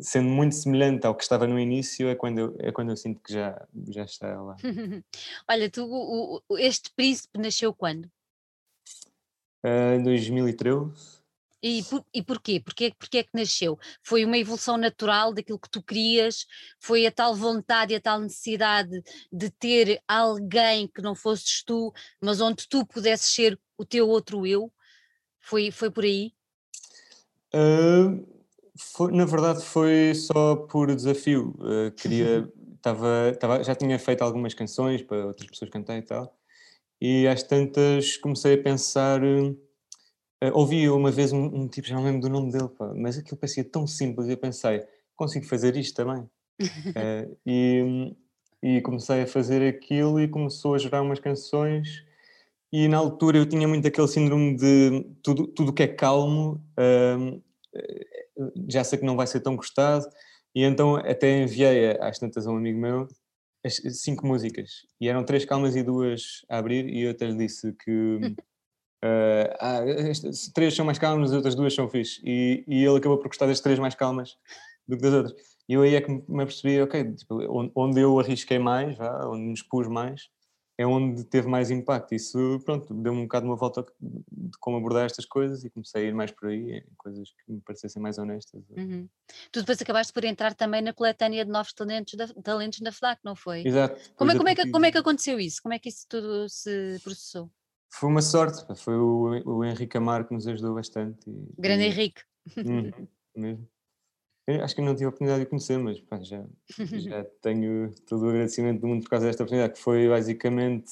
sendo 0.00 0.28
muito 0.28 0.54
semelhante 0.54 1.06
ao 1.06 1.14
que 1.14 1.22
estava 1.22 1.46
no 1.46 1.58
início, 1.58 2.08
é 2.08 2.14
quando 2.14 2.38
eu, 2.38 2.56
é 2.58 2.72
quando 2.72 2.90
eu 2.90 2.96
sinto 2.96 3.20
que 3.20 3.32
já, 3.32 3.66
já 3.88 4.04
está 4.04 4.40
lá. 4.40 4.56
Olha, 5.48 5.70
tu, 5.70 5.84
o, 5.84 6.58
este 6.58 6.90
príncipe 6.94 7.38
nasceu 7.38 7.74
quando? 7.74 8.06
Uh, 9.64 9.94
em 9.96 10.02
2013. 10.02 11.23
E, 11.66 11.82
por, 11.84 12.04
e 12.12 12.22
porquê? 12.22 12.60
Porquê, 12.60 12.92
porquê 12.98 13.18
é 13.18 13.22
que 13.22 13.30
nasceu? 13.32 13.78
Foi 14.02 14.22
uma 14.22 14.36
evolução 14.36 14.76
natural 14.76 15.32
daquilo 15.32 15.58
que 15.58 15.70
tu 15.70 15.82
querias? 15.82 16.44
Foi 16.78 17.06
a 17.06 17.10
tal 17.10 17.34
vontade 17.34 17.94
e 17.94 17.96
a 17.96 18.00
tal 18.02 18.20
necessidade 18.20 19.02
de 19.32 19.48
ter 19.48 19.98
alguém 20.06 20.86
que 20.86 21.00
não 21.00 21.14
fosses 21.14 21.64
tu, 21.64 21.90
mas 22.20 22.42
onde 22.42 22.68
tu 22.68 22.84
pudesses 22.84 23.34
ser 23.34 23.58
o 23.78 23.84
teu 23.86 24.06
outro 24.06 24.46
eu? 24.46 24.70
Foi, 25.40 25.70
foi 25.70 25.90
por 25.90 26.04
aí? 26.04 26.34
Uh, 27.54 28.26
foi, 28.76 29.10
na 29.12 29.24
verdade 29.24 29.64
foi 29.64 30.14
só 30.14 30.56
por 30.56 30.94
desafio. 30.94 31.56
Uh, 31.60 31.90
queria, 31.92 32.46
tava, 32.82 33.34
tava, 33.40 33.64
já 33.64 33.74
tinha 33.74 33.98
feito 33.98 34.20
algumas 34.20 34.52
canções 34.52 35.00
para 35.02 35.28
outras 35.28 35.48
pessoas 35.48 35.70
cantar 35.70 35.96
e 35.96 36.02
tal, 36.02 36.36
e 37.00 37.26
às 37.26 37.42
tantas 37.42 38.18
comecei 38.18 38.52
a 38.52 38.62
pensar 38.62 39.22
Uh, 39.22 39.63
ouvi 40.52 40.88
uma 40.88 41.10
vez 41.10 41.32
um, 41.32 41.44
um, 41.44 41.68
tipo, 41.68 41.86
já 41.86 41.94
não 41.96 42.04
lembro 42.04 42.20
do 42.20 42.28
nome 42.28 42.52
dele, 42.52 42.68
pá, 42.68 42.92
mas 42.94 43.18
aquilo 43.18 43.36
parecia 43.36 43.64
tão 43.64 43.86
simples 43.86 44.26
e 44.28 44.32
eu 44.32 44.36
pensei, 44.36 44.84
consigo 45.16 45.46
fazer 45.46 45.76
isto 45.76 45.94
também. 45.94 46.22
uh, 46.22 47.36
e, 47.46 48.14
e 48.62 48.80
comecei 48.82 49.22
a 49.22 49.26
fazer 49.26 49.66
aquilo 49.66 50.20
e 50.20 50.28
começou 50.28 50.74
a 50.74 50.78
gerar 50.78 51.02
umas 51.02 51.20
canções. 51.20 52.04
E 52.72 52.88
na 52.88 52.98
altura 52.98 53.38
eu 53.38 53.46
tinha 53.46 53.68
muito 53.68 53.86
aquele 53.86 54.08
síndrome 54.08 54.56
de 54.56 55.06
tudo, 55.22 55.46
tudo 55.46 55.72
que 55.72 55.84
é 55.84 55.88
calmo 55.88 56.60
uh, 56.78 57.42
já 58.68 58.82
sei 58.84 58.98
que 58.98 59.04
não 59.04 59.16
vai 59.16 59.26
ser 59.26 59.40
tão 59.40 59.56
gostado. 59.56 60.06
E 60.54 60.62
então 60.62 60.96
até 60.96 61.42
enviei 61.42 61.96
às 62.00 62.18
tantas 62.18 62.46
a 62.46 62.50
um 62.50 62.56
amigo 62.56 62.78
meu 62.78 63.08
as 63.64 63.80
cinco 64.00 64.26
músicas. 64.26 64.86
E 65.00 65.08
eram 65.08 65.24
três 65.24 65.44
calmas 65.44 65.74
e 65.74 65.82
duas 65.82 66.44
a 66.48 66.58
abrir 66.58 66.86
e 66.86 67.02
eu 67.02 67.12
até 67.12 67.26
lhe 67.26 67.36
disse 67.36 67.72
que 67.72 68.34
Uh, 69.04 69.52
ah, 69.60 69.84
estas 69.86 70.48
três 70.48 70.74
são 70.74 70.86
mais 70.86 70.98
calmas, 70.98 71.30
as 71.30 71.36
outras 71.36 71.54
duas 71.54 71.74
são 71.74 71.90
fixe. 71.90 72.22
E, 72.24 72.64
e 72.66 72.82
ele 72.82 72.96
acabou 72.96 73.18
por 73.18 73.28
gostar 73.28 73.46
das 73.46 73.60
três 73.60 73.78
mais 73.78 73.94
calmas 73.94 74.38
do 74.88 74.96
que 74.96 75.02
das 75.02 75.12
outras. 75.12 75.34
E 75.68 75.74
eu 75.74 75.82
aí 75.82 75.94
é 75.94 76.00
que 76.00 76.10
me 76.10 76.42
apercebi, 76.42 76.80
ok, 76.80 77.12
tipo, 77.12 77.38
onde 77.74 78.00
eu 78.00 78.18
arrisquei 78.18 78.58
mais, 78.58 78.96
vá, 78.96 79.26
onde 79.26 79.42
me 79.42 79.52
expus 79.52 79.88
mais, 79.88 80.30
é 80.78 80.86
onde 80.86 81.22
teve 81.24 81.48
mais 81.48 81.70
impacto. 81.70 82.14
Isso, 82.14 82.58
pronto, 82.64 82.92
deu-me 82.94 83.20
um 83.20 83.24
bocado 83.24 83.46
uma 83.46 83.56
volta 83.56 83.84
de 84.00 84.58
como 84.58 84.78
abordar 84.78 85.04
estas 85.04 85.26
coisas 85.26 85.64
e 85.64 85.70
comecei 85.70 86.04
a 86.04 86.08
ir 86.08 86.14
mais 86.14 86.30
por 86.30 86.48
aí, 86.48 86.82
coisas 86.96 87.28
que 87.30 87.52
me 87.52 87.60
parecessem 87.60 88.00
mais 88.00 88.16
honestas. 88.16 88.62
Uhum. 88.70 89.06
Tu 89.52 89.60
depois 89.60 89.80
acabaste 89.80 90.14
por 90.14 90.24
entrar 90.24 90.54
também 90.54 90.80
na 90.80 90.94
coletânea 90.94 91.44
de 91.44 91.50
novos 91.50 91.74
talentos 91.74 92.14
da, 92.14 92.26
talentos 92.42 92.80
da 92.80 92.90
FLAC, 92.90 93.20
não 93.22 93.36
foi? 93.36 93.66
Exato. 93.66 94.00
Como 94.16 94.32
é, 94.32 94.36
como, 94.36 94.48
é 94.48 94.54
que, 94.54 94.70
como 94.70 94.86
é 94.86 94.92
que 94.92 94.98
aconteceu 94.98 95.38
isso? 95.38 95.62
Como 95.62 95.74
é 95.74 95.78
que 95.78 95.90
isso 95.90 96.06
tudo 96.08 96.48
se 96.48 96.98
processou? 97.04 97.50
Foi 97.94 98.08
uma 98.08 98.22
sorte, 98.22 98.64
foi 98.82 98.96
o, 98.96 99.40
o 99.46 99.64
Henrique 99.64 99.96
Amar 99.96 100.26
que 100.26 100.34
nos 100.34 100.48
ajudou 100.48 100.74
bastante. 100.74 101.30
E, 101.30 101.46
Grande 101.56 101.84
e... 101.84 101.86
Henrique. 101.86 102.22
Uhum, 102.56 102.90
mesmo. 103.36 103.68
Eu 104.48 104.64
acho 104.64 104.74
que 104.74 104.82
não 104.82 104.94
tive 104.94 105.06
a 105.06 105.08
oportunidade 105.08 105.44
de 105.44 105.48
conhecer, 105.48 105.78
mas 105.78 106.00
pá, 106.00 106.20
já, 106.20 106.44
já 106.98 107.24
tenho 107.40 107.94
todo 108.06 108.26
o 108.26 108.28
agradecimento 108.30 108.80
do 108.80 108.88
mundo 108.88 109.04
por 109.04 109.10
causa 109.10 109.26
desta 109.26 109.44
oportunidade, 109.44 109.74
que 109.74 109.80
foi 109.80 110.08
basicamente, 110.08 110.90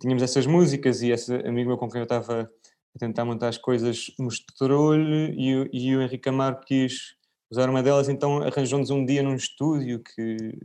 tínhamos 0.00 0.22
essas 0.22 0.44
músicas 0.44 1.00
e 1.00 1.10
esse 1.10 1.32
amigo 1.46 1.68
meu 1.68 1.78
com 1.78 1.88
quem 1.88 2.00
eu 2.00 2.04
estava 2.04 2.50
a 2.94 2.98
tentar 2.98 3.24
montar 3.24 3.48
as 3.48 3.56
coisas 3.56 4.12
mostrou-lhe 4.18 5.34
e, 5.38 5.70
e, 5.72 5.96
o 5.96 6.02
Henrique 6.02 6.28
Amaro 6.28 6.60
quis 6.66 7.14
usar 7.50 7.70
uma 7.70 7.84
delas, 7.84 8.08
então 8.08 8.42
arranjou-nos 8.42 8.90
um 8.90 9.06
dia 9.06 9.22
num 9.22 9.36
estúdio 9.36 10.02
que, 10.02 10.58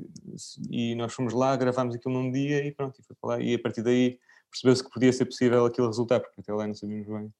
e 0.72 0.96
nós 0.96 1.14
fomos 1.14 1.34
lá, 1.34 1.56
gravámos 1.56 1.96
aquilo 1.96 2.16
num 2.16 2.32
dia 2.32 2.66
e 2.66 2.72
pronto, 2.72 3.00
e 3.00 3.04
foi 3.04 3.16
para 3.22 3.30
lá, 3.36 3.42
e 3.42 3.54
a 3.54 3.60
partir 3.60 3.84
daí 3.84 4.20
percebeu-se 4.62 4.84
que 4.84 4.90
podia 4.90 5.14
ser 5.14 5.26
possível 5.26 5.66
aquilo 5.66 5.88
resultar, 5.88 6.20
porque 6.20 6.42
até 6.42 6.54
lá 6.54 6.68
não 6.68 6.74
sabíamos 6.74 7.08
bem 7.08 7.34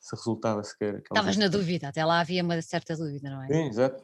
se 0.00 0.14
resultava 0.14 0.62
sequer. 0.62 0.98
Estavas 0.98 1.36
na 1.36 1.48
dúvida, 1.48 1.88
até 1.88 2.04
lá 2.04 2.20
havia 2.20 2.42
uma 2.42 2.60
certa 2.62 2.96
dúvida, 2.96 3.28
não 3.28 3.42
é? 3.42 3.46
Sim, 3.48 3.68
exato. 3.68 4.02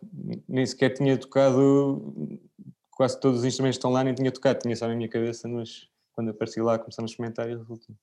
Nem 0.49 0.67
sequer 0.67 0.91
tinha 0.91 1.17
tocado, 1.17 2.41
quase 2.91 3.19
todos 3.21 3.41
os 3.41 3.45
instrumentos 3.45 3.77
que 3.77 3.81
estão 3.81 3.91
lá 3.91 4.03
nem 4.03 4.15
tinha 4.15 4.33
tocado, 4.33 4.59
tinha 4.61 4.75
só 4.77 4.89
na 4.89 4.95
minha 4.95 5.09
cabeça, 5.09 5.49
mas 5.49 5.89
quando 6.13 6.31
apareci 6.31 6.61
lá 6.61 6.79
começamos 6.79 7.11
a 7.11 7.13
experimentar 7.13 7.49
e 7.49 7.57
resultou. 7.57 7.97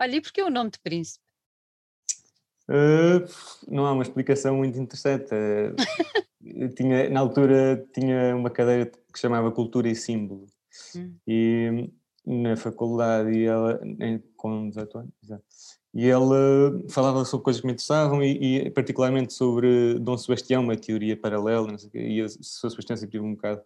Olha, 0.00 0.16
e 0.16 0.20
porquê 0.20 0.42
o 0.42 0.50
nome 0.50 0.70
de 0.70 0.78
Príncipe? 0.80 1.24
Uh, 2.68 3.24
não 3.66 3.86
há 3.86 3.92
uma 3.92 4.02
explicação 4.02 4.56
muito 4.56 4.78
interessante. 4.78 5.30
Uh, 5.32 6.68
tinha, 6.76 7.08
na 7.08 7.20
altura 7.20 7.86
tinha 7.94 8.36
uma 8.36 8.50
cadeira 8.50 8.86
que 8.86 9.18
chamava 9.18 9.50
Cultura 9.50 9.88
e 9.88 9.94
Símbolo. 9.94 10.46
Hum. 10.94 11.16
E 11.26 11.90
na 12.28 12.56
faculdade, 12.56 13.32
e 13.32 13.44
ela, 13.44 13.80
com 14.36 14.68
18 14.68 14.98
anos, 14.98 15.12
e 15.94 16.04
ele 16.04 16.88
falava 16.90 17.24
sobre 17.24 17.44
coisas 17.44 17.60
que 17.60 17.66
me 17.66 17.72
interessavam 17.72 18.22
e, 18.22 18.66
e 18.66 18.70
particularmente 18.70 19.32
sobre 19.32 19.98
Dom 19.98 20.18
Sebastião, 20.18 20.62
uma 20.62 20.76
teoria 20.76 21.16
paralela, 21.16 21.66
não 21.66 21.78
sei 21.78 21.88
quê, 21.88 21.98
e 21.98 22.18
eu, 22.18 22.28
São 22.28 22.68
Sebastião 22.68 22.96
sempre 22.96 23.12
tive 23.12 23.24
um 23.24 23.34
bocado 23.34 23.62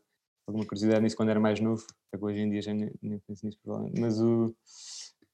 alguma 0.47 0.65
curiosidade 0.65 1.03
nisso 1.03 1.17
quando 1.17 1.31
era 1.31 1.41
mais 1.41 1.59
novo, 1.61 1.85
hoje 2.21 2.41
em 2.41 2.51
dia 2.51 2.63
já 2.63 2.73
nem, 2.73 2.93
nem 3.03 3.19
penso 3.27 3.45
nisso 3.45 3.59
mas 3.99 4.21
o... 4.21 4.55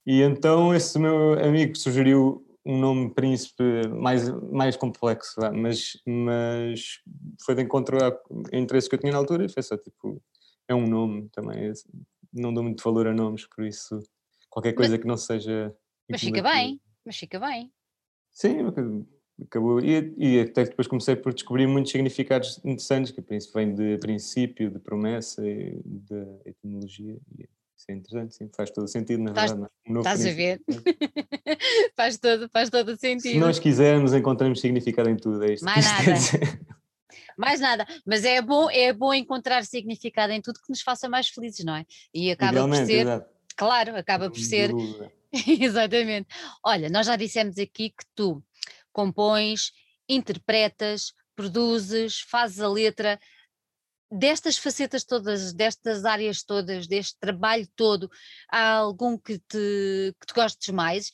E 0.07 0.23
então 0.23 0.75
esse 0.75 0.99
meu 0.99 1.35
amigo 1.35 1.77
sugeriu 1.77 2.45
um 2.65 2.79
nome 2.79 3.11
príncipe 3.15 3.63
mais, 3.89 4.29
mais 4.51 4.77
complexo, 4.77 5.41
mas, 5.55 5.99
mas 6.07 7.01
foi 7.45 7.55
de 7.55 7.63
encontro 7.63 8.03
ao 8.03 8.19
interesse 8.53 8.89
que 8.89 8.95
eu 8.95 8.99
tinha 8.99 9.13
na 9.13 9.19
altura 9.19 9.45
e 9.45 9.49
foi 9.49 9.63
só 9.63 9.77
tipo, 9.77 10.23
é 10.67 10.75
um 10.75 10.87
nome 10.87 11.29
também, 11.31 11.71
não 12.33 12.53
dou 12.53 12.63
muito 12.63 12.83
valor 12.83 13.07
a 13.07 13.15
nomes, 13.15 13.47
por 13.47 13.65
isso 13.65 14.01
qualquer 14.51 14.73
coisa 14.73 14.93
mas... 14.93 15.01
que 15.01 15.07
não 15.07 15.17
seja 15.17 15.75
mas 16.11 16.21
fica 16.23 16.43
bem, 16.43 16.81
mas 17.05 17.17
fica 17.17 17.39
bem. 17.39 17.71
Sim, 18.33 18.59
acabou. 19.43 19.81
E, 19.81 20.15
e 20.17 20.41
até 20.41 20.65
depois 20.65 20.89
comecei 20.89 21.15
por 21.17 21.35
descobrir 21.35 21.67
muitos 21.67 21.93
significados 21.93 22.59
interessantes, 22.65 23.13
que 23.13 23.23
isso 23.35 23.53
vem 23.53 23.75
de 23.75 23.99
princípio, 23.99 24.71
de 24.71 24.79
promessa, 24.79 25.43
de 25.43 26.27
etimologia. 26.47 27.19
E 27.37 27.43
isso 27.77 27.87
é 27.91 27.93
interessante, 27.93 28.35
sim, 28.35 28.51
faz 28.57 28.71
todo 28.71 28.89
sentido, 28.89 29.23
na 29.23 29.31
estás, 29.31 29.53
verdade. 29.53 29.73
Um 29.87 29.99
estás 29.99 30.27
a 30.27 30.31
ver? 30.33 30.61
faz, 31.95 32.19
todo, 32.19 32.49
faz 32.49 32.71
todo 32.71 32.97
sentido. 32.97 33.33
Se 33.33 33.39
nós 33.39 33.59
quisermos, 33.59 34.15
encontramos 34.15 34.61
significado 34.61 35.11
em 35.11 35.17
tudo. 35.17 35.45
É 35.45 35.53
isto 35.53 35.65
Mais 35.65 35.85
nada. 35.85 36.77
Mais 37.39 37.61
nada, 37.61 37.87
mas 38.05 38.25
é 38.25 38.43
bom, 38.43 38.69
é 38.69 38.93
bom 38.93 39.15
encontrar 39.15 39.65
significado 39.65 40.33
em 40.33 40.43
tudo 40.43 40.61
que 40.61 40.71
nos 40.71 40.83
faça 40.83 41.09
mais 41.09 41.29
felizes, 41.29 41.65
não 41.65 41.77
é? 41.77 41.87
E 42.13 42.31
acaba 42.31 42.67
por 42.67 42.77
ser, 42.77 43.03
exato. 43.03 43.27
claro, 43.57 43.97
acaba 43.97 44.31
por 44.31 44.41
ser 44.41 44.71
Exatamente. 45.47 46.29
Olha, 46.65 46.89
nós 46.89 47.07
já 47.07 47.17
dissemos 47.17 47.59
aqui 47.59 47.91
que 47.91 48.05
tu 48.15 48.43
compões, 48.93 49.73
interpretas, 50.09 51.13
produzes, 51.37 52.21
fazes 52.21 52.61
a 52.61 52.69
letra. 52.69 53.21
Destas 54.11 54.57
facetas 54.57 55.05
todas, 55.05 55.53
destas 55.53 56.05
áreas 56.05 56.43
todas, 56.43 56.87
deste 56.87 57.19
trabalho 57.21 57.69
todo, 57.77 58.11
há 58.51 58.77
algum 58.77 59.19
que 59.19 59.39
te, 59.39 60.15
que 60.19 60.27
te 60.27 60.35
gostes 60.35 60.73
mais? 60.73 61.11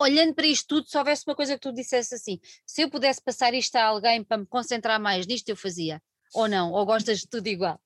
Olhando 0.00 0.34
para 0.34 0.46
isto 0.46 0.68
tudo, 0.68 0.88
se 0.88 0.96
houvesse 0.96 1.24
uma 1.26 1.34
coisa 1.34 1.54
que 1.54 1.60
tu 1.60 1.72
dissesse 1.72 2.14
assim, 2.14 2.38
se 2.64 2.82
eu 2.82 2.90
pudesse 2.90 3.20
passar 3.22 3.52
isto 3.52 3.74
a 3.76 3.84
alguém 3.84 4.22
para 4.22 4.38
me 4.38 4.46
concentrar 4.46 5.00
mais 5.00 5.26
nisto, 5.26 5.48
eu 5.48 5.56
fazia. 5.56 6.00
Ou 6.32 6.48
não? 6.48 6.70
Ou 6.72 6.86
gostas 6.86 7.18
de 7.18 7.28
tudo 7.28 7.48
igual? 7.48 7.80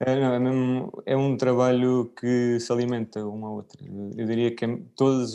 É, 0.00 0.14
não, 0.14 0.32
é, 0.32 0.38
mesmo, 0.38 1.02
é 1.06 1.16
um 1.16 1.36
trabalho 1.36 2.12
que 2.18 2.60
se 2.60 2.72
alimenta 2.72 3.24
uma 3.24 3.48
à 3.48 3.50
outra. 3.50 3.78
Eu 4.16 4.26
diria 4.26 4.54
que 4.54 4.64
é, 4.64 4.68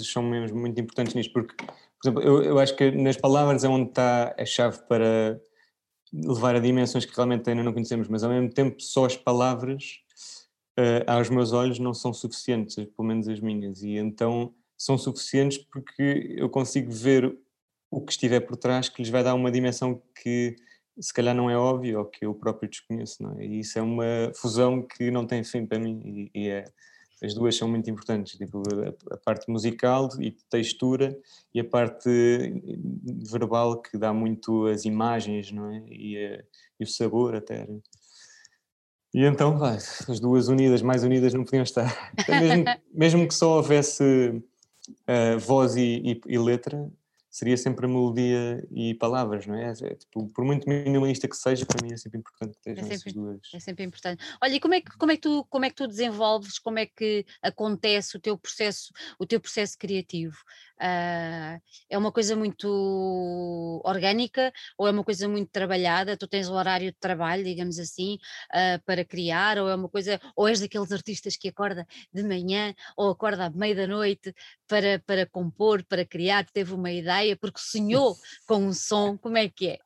são 0.04 0.24
mesmo 0.24 0.58
muito 0.58 0.80
importantes 0.80 1.14
nisto, 1.14 1.34
porque, 1.34 1.54
por 1.56 1.76
exemplo, 2.04 2.22
eu, 2.22 2.44
eu 2.44 2.60
acho 2.60 2.76
que 2.76 2.92
nas 2.92 3.18
palavras 3.18 3.64
é 3.64 3.68
onde 3.68 3.90
está 3.90 4.34
a 4.38 4.46
chave 4.46 4.80
para 4.88 5.40
levar 6.14 6.56
a 6.56 6.60
dimensões 6.60 7.06
que 7.06 7.16
realmente 7.16 7.50
ainda 7.50 7.64
não 7.64 7.74
conhecemos, 7.74 8.08
mas 8.08 8.24
ao 8.24 8.30
mesmo 8.30 8.50
tempo 8.50 8.82
só 8.82 9.06
as 9.06 9.18
palavras, 9.18 10.00
uh, 10.80 11.04
aos 11.08 11.30
meus 11.30 11.52
olhos, 11.52 11.80
não 11.80 11.94
são 11.94 12.14
suficientes, 12.14 12.76
pelo 12.76 13.08
menos 13.08 13.28
as 13.28 13.40
minhas, 13.40 13.82
e 13.82 13.98
então 13.98 14.54
são 14.78 14.98
suficientes 14.98 15.58
porque 15.58 16.36
eu 16.38 16.50
consigo 16.50 16.92
ver 16.92 17.36
o 17.90 18.02
que 18.02 18.12
estiver 18.12 18.42
por 18.42 18.58
trás 18.58 18.90
que 18.90 19.02
lhes 19.02 19.10
vai 19.10 19.24
dar 19.24 19.34
uma 19.34 19.52
dimensão 19.52 20.02
que 20.22 20.56
se 21.00 21.14
calhar 21.14 21.36
não 21.36 21.50
é 21.50 21.58
óbvio 21.58 22.00
ou 22.00 22.06
que 22.06 22.26
eu 22.26 22.34
próprio 22.34 22.70
desconheço, 22.70 23.24
não 23.24 23.40
é? 23.40 23.46
E 23.46 23.60
isso 23.60 23.80
é 23.80 23.82
uma 23.82 24.32
fusão 24.36 24.82
que 24.82 25.10
não 25.10 25.26
tem 25.26 25.44
fim 25.44 25.66
para 25.66 25.80
mim 25.80 26.30
e, 26.34 26.44
e 26.44 26.48
é, 26.50 26.66
as 27.24 27.34
duas 27.34 27.56
são 27.56 27.70
muito 27.70 27.90
importantes, 27.90 28.38
tipo, 28.38 28.62
a, 28.70 29.14
a, 29.14 29.18
parte 29.18 29.50
musical 29.50 30.10
e 30.20 30.32
textura 30.50 31.18
e 31.54 31.60
a 31.60 31.64
parte 31.64 32.10
verbal 33.30 33.82
que 33.82 33.98
dá 33.98 34.14
muito 34.14 34.68
as 34.68 34.84
imagens, 34.84 35.50
não 35.52 35.72
é? 35.72 35.84
E, 35.90 36.18
a, 36.18 36.44
e 36.80 36.84
o 36.84 36.88
sabor 36.88 37.36
até. 37.36 37.66
E 39.14 39.24
então, 39.24 39.58
vai, 39.58 39.78
as 39.78 40.20
duas 40.20 40.50
unidas, 40.50 40.82
mais 40.82 41.04
unidas 41.04 41.34
não 41.34 41.46
podiam 41.46 41.64
estar. 41.64 42.12
mesmo, 42.28 42.66
mesmo 42.94 43.28
que 43.28 43.34
só 43.34 43.58
houvesse 43.58 44.04
uh, 44.04 45.40
voz 45.40 45.78
e, 45.78 46.02
e, 46.04 46.22
e 46.28 46.38
letra, 46.38 46.92
seria 47.34 47.58
sempre 47.58 47.88
a 47.88 47.90
melodia 47.90 48.64
e 48.70 48.94
palavras, 48.94 49.48
não 49.48 49.56
é? 49.56 49.72
é 49.72 49.96
tipo, 49.96 50.28
por 50.28 50.46
muito 50.46 50.70
minimalista 50.70 51.28
que 51.28 51.36
seja, 51.36 51.66
para 51.66 51.84
mim 51.84 51.92
é 51.92 51.98
sempre 51.98 52.20
importante 52.20 52.52
que 52.52 52.70
estejam 52.70 52.88
é 52.88 52.94
essas 52.94 53.12
duas. 53.12 53.40
É 53.52 53.60
sempre 53.60 53.84
importante. 53.84 54.24
Olha, 54.40 54.54
e 54.54 54.60
como 54.60 54.76
é, 54.76 54.82
que, 54.82 54.96
como, 54.96 55.12
é 55.12 55.16
que 55.16 55.22
tu, 55.24 55.44
como 55.46 55.66
é 55.66 55.70
que 55.72 55.76
tu 55.76 55.88
desenvolves, 55.88 56.60
como 56.60 56.78
é 56.78 56.86
que 56.86 57.26
acontece 57.42 58.16
o 58.16 58.20
teu 58.20 58.38
processo, 58.38 58.94
o 59.18 59.26
teu 59.26 59.40
processo 59.40 59.76
criativo? 59.80 60.38
Uh, 60.84 61.62
é 61.90 61.98
uma 61.98 62.12
coisa 62.12 62.36
muito 62.36 63.82
orgânica 63.86 64.52
ou 64.78 64.86
é 64.86 64.92
uma 64.92 65.04
coisa 65.04 65.30
muito 65.30 65.50
trabalhada? 65.50 66.18
Tu 66.18 66.28
tens 66.28 66.50
o 66.50 66.54
horário 66.54 66.92
de 66.92 66.98
trabalho, 67.00 67.42
digamos 67.42 67.80
assim, 67.80 68.18
uh, 68.52 68.84
para 68.86 69.06
criar, 69.06 69.58
ou 69.58 69.70
é 69.70 69.76
uma 69.76 69.88
coisa, 69.88 70.20
ou 70.36 70.46
és 70.46 70.60
daqueles 70.60 70.92
artistas 70.92 71.38
que 71.38 71.48
acorda 71.48 71.88
de 72.14 72.24
manhã 72.24 72.76
ou 72.98 73.10
acorda 73.12 73.46
à 73.46 73.50
meia 73.50 73.74
da 73.74 73.88
noite 73.88 74.36
para, 74.68 75.02
para 75.06 75.26
compor, 75.26 75.86
para 75.86 76.06
criar, 76.06 76.46
teve 76.52 76.74
uma 76.74 76.92
ideia, 76.92 77.38
porque 77.38 77.62
sonhou 77.62 78.18
com 78.46 78.58
um 78.58 78.74
som, 78.74 79.18
como 79.18 79.38
é 79.38 79.48
que 79.48 79.70
é? 79.70 79.78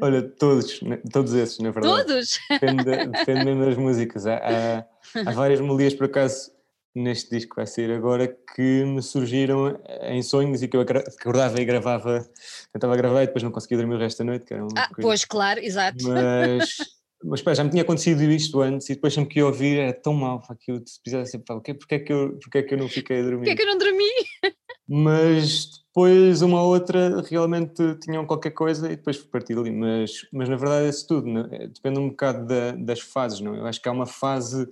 Olha, 0.00 0.22
todos, 0.22 0.80
né, 0.82 0.98
todos 1.12 1.34
esses, 1.34 1.58
na 1.58 1.70
verdade. 1.70 2.06
Todos? 2.06 2.38
Depende, 2.48 2.84
depende 2.84 3.44
mesmo 3.44 3.64
das 3.64 3.76
músicas. 3.76 4.26
Há, 4.26 4.36
há, 4.36 4.86
há 5.26 5.30
várias 5.32 5.60
melodias, 5.60 5.94
por 5.94 6.06
acaso, 6.06 6.50
neste 6.98 7.30
disco 7.30 7.50
que 7.50 7.56
vai 7.56 7.66
sair 7.66 7.90
agora 7.92 8.26
que 8.54 8.84
me 8.84 9.02
surgiram 9.02 9.78
em 10.02 10.22
sonhos 10.22 10.62
e 10.62 10.68
que 10.68 10.76
eu 10.76 10.80
acordava 10.80 11.60
e 11.60 11.64
gravava, 11.64 12.28
tentava 12.72 12.96
gravar 12.96 13.22
e 13.22 13.26
depois 13.26 13.42
não 13.42 13.50
conseguia 13.50 13.78
dormir 13.78 13.94
o 13.94 13.98
resto 13.98 14.18
da 14.18 14.24
noite. 14.24 14.44
Que 14.44 14.54
era 14.54 14.64
ah, 14.64 14.88
coisa. 14.88 15.00
pois, 15.00 15.24
claro, 15.24 15.60
exato. 15.60 16.04
Mas, 16.08 16.76
mas 17.24 17.42
pá, 17.42 17.54
já 17.54 17.64
me 17.64 17.70
tinha 17.70 17.82
acontecido 17.82 18.22
isto 18.22 18.60
antes 18.60 18.88
e 18.90 18.94
depois 18.94 19.14
sempre 19.14 19.30
que 19.30 19.38
ia 19.38 19.46
ouvir 19.46 19.78
era 19.78 19.92
tão 19.92 20.12
mal 20.12 20.42
que 20.60 20.72
eu 20.72 20.80
precisava 20.80 21.24
sempre, 21.26 21.46
pá, 21.46 21.54
porque, 21.54 21.74
porque, 21.74 21.94
é 21.94 21.98
que 21.98 22.12
eu, 22.12 22.38
porque 22.42 22.58
é 22.58 22.62
que 22.62 22.74
eu 22.74 22.78
não 22.78 22.88
fiquei 22.88 23.20
a 23.20 23.22
dormir? 23.22 23.38
Porque 23.38 23.50
é 23.50 23.56
que 23.56 23.62
eu 23.62 23.66
não 23.66 23.78
dormi? 23.78 24.10
Mas 24.90 25.84
depois 25.86 26.40
uma 26.40 26.62
ou 26.62 26.72
outra 26.72 27.22
realmente 27.22 27.82
tinham 28.00 28.24
qualquer 28.24 28.52
coisa 28.52 28.86
e 28.86 28.96
depois 28.96 29.18
fui 29.18 29.28
partir 29.28 29.58
ali. 29.58 29.70
Mas, 29.70 30.26
mas 30.32 30.48
na 30.48 30.56
verdade 30.56 30.86
é 30.86 30.88
isso 30.88 31.06
tudo, 31.06 31.26
né? 31.26 31.68
depende 31.74 31.98
um 31.98 32.08
bocado 32.08 32.46
da, 32.46 32.72
das 32.72 33.00
fases, 33.00 33.40
não? 33.40 33.54
É? 33.54 33.58
Eu 33.58 33.66
acho 33.66 33.82
que 33.82 33.88
há 33.88 33.92
uma 33.92 34.06
fase 34.06 34.66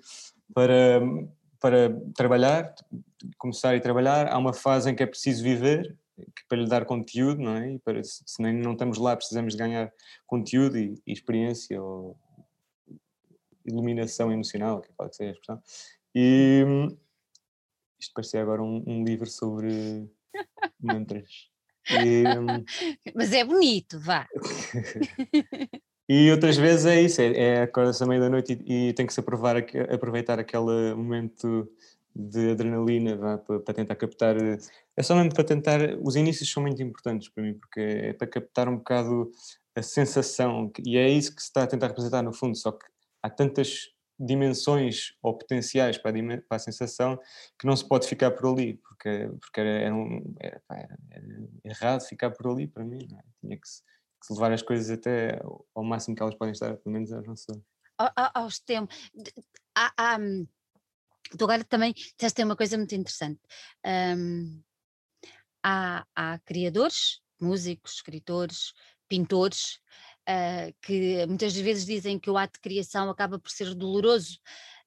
para 0.54 1.02
para 1.66 1.92
trabalhar, 2.14 2.72
começar 3.36 3.74
a 3.74 3.80
trabalhar, 3.80 4.28
há 4.28 4.38
uma 4.38 4.52
fase 4.52 4.88
em 4.88 4.94
que 4.94 5.02
é 5.02 5.06
preciso 5.06 5.42
viver, 5.42 5.98
para 6.48 6.58
lhe 6.58 6.68
dar 6.68 6.84
conteúdo, 6.84 7.42
não 7.42 7.56
é? 7.56 7.72
E 7.72 7.78
para, 7.80 8.00
se 8.04 8.40
nem 8.40 8.54
não 8.54 8.74
estamos 8.74 8.98
lá, 8.98 9.16
precisamos 9.16 9.54
de 9.54 9.58
ganhar 9.58 9.92
conteúdo 10.28 10.78
e, 10.78 10.94
e 11.04 11.12
experiência 11.12 11.82
ou 11.82 12.16
iluminação 13.64 14.30
emocional, 14.30 14.80
que 14.80 14.92
pode 14.92 15.16
ser 15.16 15.24
a 15.24 15.30
expressão. 15.32 15.60
E, 16.14 16.64
isto 17.98 18.14
parecia 18.14 18.40
agora 18.40 18.62
um, 18.62 18.84
um 18.86 19.02
livro 19.02 19.28
sobre 19.28 20.08
mantras. 20.80 21.50
E, 21.90 22.22
Mas 23.12 23.32
é 23.32 23.42
bonito, 23.42 23.98
vá. 23.98 24.28
e 26.08 26.30
outras 26.30 26.56
vezes 26.56 26.86
é 26.86 27.00
isso, 27.00 27.20
é, 27.20 27.36
é 27.36 27.62
acorda-se 27.62 28.02
à 28.02 28.06
meia 28.06 28.20
da 28.20 28.30
noite 28.30 28.58
e, 28.66 28.88
e 28.90 28.92
tem 28.94 29.06
que 29.06 29.12
se 29.12 29.20
aprovar, 29.20 29.56
aproveitar 29.92 30.38
aquele 30.38 30.94
momento 30.94 31.68
de 32.14 32.50
adrenalina 32.52 33.16
vá, 33.16 33.38
para, 33.38 33.60
para 33.60 33.74
tentar 33.74 33.96
captar. 33.96 34.36
eh, 34.36 34.58
É 34.96 35.02
só 35.02 35.14
mesmo 35.14 35.34
para 35.34 35.44
tentar. 35.44 35.80
Os 36.02 36.16
inícios 36.16 36.50
são 36.50 36.62
muito 36.62 36.82
importantes 36.82 37.28
para 37.28 37.42
mim, 37.44 37.54
porque 37.54 37.80
é 37.80 38.12
para 38.14 38.26
captar 38.26 38.68
um 38.68 38.76
bocado 38.78 39.30
a 39.76 39.82
sensação, 39.82 40.70
e 40.86 40.96
é 40.96 41.08
isso 41.08 41.34
que 41.34 41.42
se 41.42 41.48
está 41.48 41.64
a 41.64 41.66
tentar 41.66 41.88
representar 41.88 42.22
no 42.22 42.32
fundo, 42.32 42.56
só 42.56 42.72
que 42.72 42.86
há 43.22 43.28
tantas 43.28 43.90
dimensões 44.18 45.12
ou 45.22 45.36
potenciais 45.36 45.98
para 45.98 46.10
a, 46.18 46.38
para 46.48 46.56
a 46.56 46.58
sensação 46.58 47.18
que 47.58 47.66
não 47.66 47.76
se 47.76 47.86
pode 47.86 48.08
ficar 48.08 48.30
por 48.30 48.50
ali, 48.50 48.74
porque, 48.78 49.28
porque 49.38 49.60
era, 49.60 49.68
era, 49.68 49.94
um- 49.94 50.34
era- 50.40 50.62
era- 50.70 50.96
errado 51.64 52.00
ficar 52.06 52.30
por 52.30 52.50
ali 52.50 52.66
para 52.66 52.84
mim, 52.84 53.06
é? 53.12 53.22
tinha 53.42 53.58
que 53.60 53.68
se 53.68 53.82
levar 54.32 54.52
as 54.52 54.62
coisas 54.62 54.90
até 54.90 55.40
ao, 55.74 55.84
máximo 55.84 56.16
que 56.16 56.22
elas 56.22 56.34
podem 56.34 56.52
estar, 56.52 56.76
pelo 56.76 56.92
menos 56.92 57.12
às 57.12 57.26
nossas. 57.26 57.58
Ao- 57.98 58.12
ao- 58.14 58.30
Aos 58.34 58.58
tempos. 58.60 59.10
tu 61.36 61.44
agora 61.44 61.64
também 61.64 61.92
disseste 61.92 62.42
uma 62.42 62.56
coisa 62.56 62.76
muito 62.76 62.94
interessante. 62.94 63.40
Hum, 63.84 64.62
há, 65.62 66.06
há 66.14 66.38
criadores, 66.40 67.20
músicos, 67.40 67.94
escritores, 67.94 68.72
pintores, 69.08 69.80
ah, 70.26 70.72
que 70.82 71.26
muitas 71.26 71.56
vezes 71.56 71.84
dizem 71.84 72.18
que 72.18 72.30
o 72.30 72.36
ato 72.36 72.54
de 72.54 72.60
criação 72.60 73.10
acaba 73.10 73.38
por 73.38 73.50
ser 73.50 73.74
doloroso, 73.74 74.38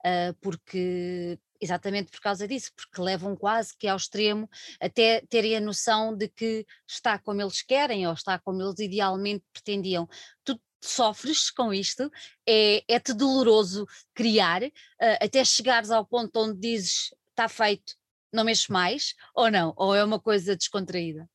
ah, 0.05 0.33
porque 0.41 1.39
exatamente 1.59 2.11
por 2.11 2.19
causa 2.21 2.47
disso, 2.47 2.71
porque 2.75 3.01
levam 3.01 3.35
quase 3.35 3.75
que 3.77 3.87
ao 3.87 3.97
extremo 3.97 4.49
até 4.79 5.21
terem 5.29 5.57
a 5.57 5.61
noção 5.61 6.15
de 6.15 6.27
que 6.27 6.65
está 6.87 7.17
como 7.19 7.41
eles 7.41 7.61
querem 7.61 8.07
ou 8.07 8.13
está 8.13 8.39
como 8.39 8.61
eles 8.61 8.79
idealmente 8.79 9.43
pretendiam. 9.51 10.07
Tu 10.43 10.59
sofres 10.81 11.49
com 11.51 11.73
isto, 11.73 12.09
é, 12.47 12.83
é-te 12.87 13.13
doloroso 13.13 13.85
criar, 14.13 14.63
ah, 14.63 15.17
até 15.21 15.43
chegares 15.43 15.91
ao 15.91 16.05
ponto 16.05 16.37
onde 16.39 16.59
dizes 16.59 17.13
está 17.29 17.49
feito, 17.49 17.95
não 18.31 18.43
mexes 18.43 18.67
mais, 18.67 19.15
ou 19.33 19.51
não? 19.51 19.73
Ou 19.75 19.95
é 19.95 20.03
uma 20.03 20.19
coisa 20.19 20.55
descontraída? 20.55 21.29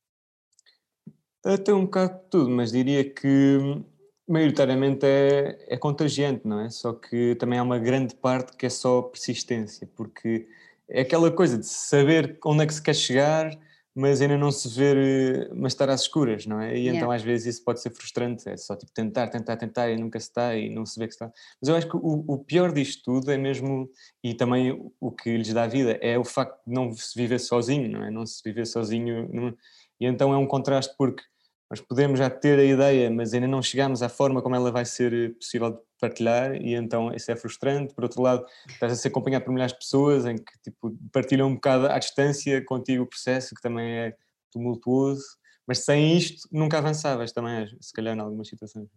Até 1.43 1.73
um 1.73 1.85
bocado 1.85 2.23
de 2.23 2.29
tudo, 2.29 2.49
mas 2.49 2.71
diria 2.71 3.07
que 3.07 3.27
hum, 3.27 3.85
maioritariamente 4.27 5.05
é, 5.05 5.65
é 5.69 5.77
contagiante, 5.77 6.47
não 6.47 6.59
é? 6.61 6.69
Só 6.69 6.93
que 6.93 7.35
também 7.35 7.59
há 7.59 7.63
uma 7.63 7.79
grande 7.79 8.15
parte 8.15 8.55
que 8.57 8.65
é 8.65 8.69
só 8.69 9.01
persistência, 9.01 9.87
porque 9.95 10.47
é 10.89 11.01
aquela 11.01 11.31
coisa 11.31 11.57
de 11.57 11.65
saber 11.65 12.37
onde 12.45 12.63
é 12.63 12.67
que 12.67 12.73
se 12.73 12.81
quer 12.81 12.95
chegar, 12.95 13.51
mas 13.97 14.21
ainda 14.21 14.37
não 14.37 14.51
se 14.51 14.67
ver, 14.77 14.97
eh, 14.97 15.49
mas 15.55 15.71
estar 15.71 15.89
às 15.89 16.01
escuras, 16.01 16.45
não 16.45 16.59
é? 16.59 16.75
E 16.75 16.79
Yeah. 16.81 16.97
então 16.97 17.11
às 17.11 17.21
vezes 17.21 17.55
isso 17.55 17.63
pode 17.63 17.79
ser 17.81 17.91
frustrante, 17.91 18.47
é 18.49 18.57
só 18.57 18.75
tipo 18.75 18.91
tentar, 18.91 19.29
tentar, 19.29 19.55
tentar 19.55 19.89
e 19.89 19.97
nunca 19.97 20.19
se 20.19 20.27
está 20.27 20.53
e 20.55 20.69
não 20.69 20.85
se 20.85 20.99
vê 20.99 21.07
que 21.07 21.13
está. 21.13 21.31
Mas 21.61 21.69
eu 21.69 21.75
acho 21.77 21.87
que 21.89 21.95
o, 21.95 22.25
o 22.27 22.37
pior 22.39 22.73
disto 22.73 23.03
tudo 23.05 23.31
é 23.31 23.37
mesmo, 23.37 23.89
e 24.23 24.33
também 24.33 24.71
o- 24.73 24.91
o 24.99 25.11
que 25.11 25.37
lhes 25.37 25.53
dá 25.53 25.65
vida, 25.65 25.97
é 26.01 26.19
o 26.19 26.25
facto 26.25 26.59
de 26.67 26.73
não 26.73 26.91
se 26.91 27.17
viver 27.17 27.39
sozinho, 27.39 27.89
não 27.89 28.03
é? 28.03 28.11
Não 28.11 28.25
se 28.25 28.41
viver 28.43 28.65
sozinho. 28.65 29.29
não- 29.31 29.55
E 29.99 30.05
então 30.05 30.33
é 30.33 30.37
um 30.37 30.45
contraste 30.45 30.93
porque 30.97 31.23
nós 31.69 31.81
podemos 31.81 32.19
já 32.19 32.29
ter 32.29 32.59
a 32.59 32.63
ideia, 32.63 33.09
mas 33.09 33.33
ainda 33.33 33.47
não 33.47 33.61
chegamos 33.61 34.03
à 34.03 34.09
forma 34.09 34.41
como 34.41 34.55
ela 34.55 34.71
vai 34.71 34.85
ser 34.85 35.13
eh, 35.13 35.29
possível 35.29 35.71
de 35.71 35.79
partilhar, 35.99 36.55
e 36.55 36.75
então 36.75 37.13
isso 37.13 37.31
é 37.31 37.35
frustrante. 37.35 37.93
Por 37.93 38.03
outro 38.03 38.21
lado, 38.21 38.45
estás 38.69 38.93
a 38.93 38.95
ser 38.95 39.07
acompanhado 39.07 39.45
por 39.45 39.51
milhares 39.51 39.73
de 39.73 39.79
pessoas 39.79 40.25
em 40.25 40.37
que 40.37 40.59
tipo, 40.63 40.95
partilham 41.11 41.47
um 41.47 41.55
bocado 41.55 41.87
à 41.87 41.97
distância 41.97 42.63
contigo 42.63 43.03
o 43.03 43.07
processo, 43.07 43.55
que 43.55 43.61
também 43.61 43.91
é 43.97 44.15
tumultuoso, 44.51 45.25
mas 45.67 45.79
sem 45.79 46.15
isto 46.15 46.47
nunca 46.51 46.77
avançavas 46.77 47.31
também, 47.31 47.67
se 47.81 47.91
calhar, 47.91 48.15
em 48.15 48.19
algumas 48.19 48.47
situações. 48.47 48.87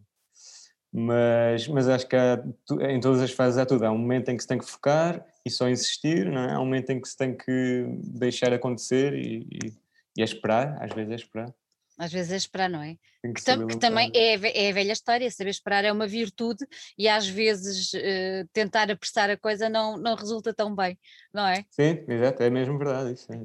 Mas, 0.93 1.69
mas 1.69 1.89
acho 1.89 2.07
que 2.07 2.17
há, 2.17 2.43
em 2.91 3.01
todas 3.01 3.21
as 3.21 3.31
fases 3.31 3.59
há 3.59 3.67
tudo. 3.67 3.85
Há 3.85 3.91
um 3.91 3.99
momento 3.99 4.31
em 4.31 4.37
que 4.37 4.43
se 4.43 4.49
tem 4.49 4.59
que 4.59 4.65
focar 4.65 5.25
e 5.45 5.51
só 5.51 5.69
insistir, 5.69 6.27
não 6.27 6.41
é? 6.41 6.53
há 6.53 6.61
um 6.61 6.65
momento 6.65 6.91
em 6.91 7.01
que 7.01 7.09
se 7.09 7.17
tem 7.17 7.37
que 7.37 7.87
deixar 8.05 8.53
acontecer 8.53 9.15
e, 9.15 9.47
e, 9.51 9.73
e 10.17 10.23
é 10.23 10.25
esperar, 10.25 10.83
às 10.83 10.93
vezes 10.93 11.13
é 11.13 11.15
esperar. 11.17 11.55
Às 11.99 12.13
vezes 12.13 12.31
é 12.33 12.37
esperar, 12.37 12.71
não 12.71 12.81
é? 12.81 12.95
Que 13.23 13.33
Que, 13.35 13.45
tam- 13.45 13.59
saber 13.59 13.67
que 13.75 13.79
também 13.79 14.11
é, 14.15 14.67
é 14.67 14.71
a 14.71 14.73
velha 14.73 14.93
história, 14.93 15.31
saber 15.31 15.51
esperar 15.51 15.85
é 15.85 15.91
uma 15.93 16.07
virtude 16.07 16.65
e 16.97 17.09
às 17.09 17.27
vezes 17.27 17.93
eh, 17.95 18.45
tentar 18.53 18.91
apressar 18.91 19.29
a 19.31 19.37
coisa 19.37 19.69
não, 19.69 19.97
não 19.99 20.15
resulta 20.15 20.55
tão 20.55 20.75
bem, 20.75 20.97
não 21.35 21.45
é? 21.47 21.65
Sim, 21.71 22.05
exato, 22.09 22.43
é 22.43 22.49
mesmo 22.51 22.79
verdade. 22.79 23.13
Isso 23.15 23.33
é. 23.33 23.41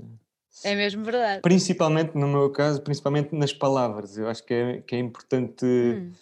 É 0.72 0.76
mesmo 0.76 1.04
verdade. 1.04 1.42
Principalmente, 1.42 2.16
no 2.16 2.28
meu 2.28 2.52
caso, 2.52 2.80
principalmente 2.84 3.34
nas 3.36 3.52
palavras. 3.52 4.18
Eu 4.18 4.28
acho 4.30 4.44
que 4.46 4.54
é, 4.54 4.82
que 4.82 4.96
é 4.96 5.00
importante 5.00 5.66
Hum, 5.66 6.14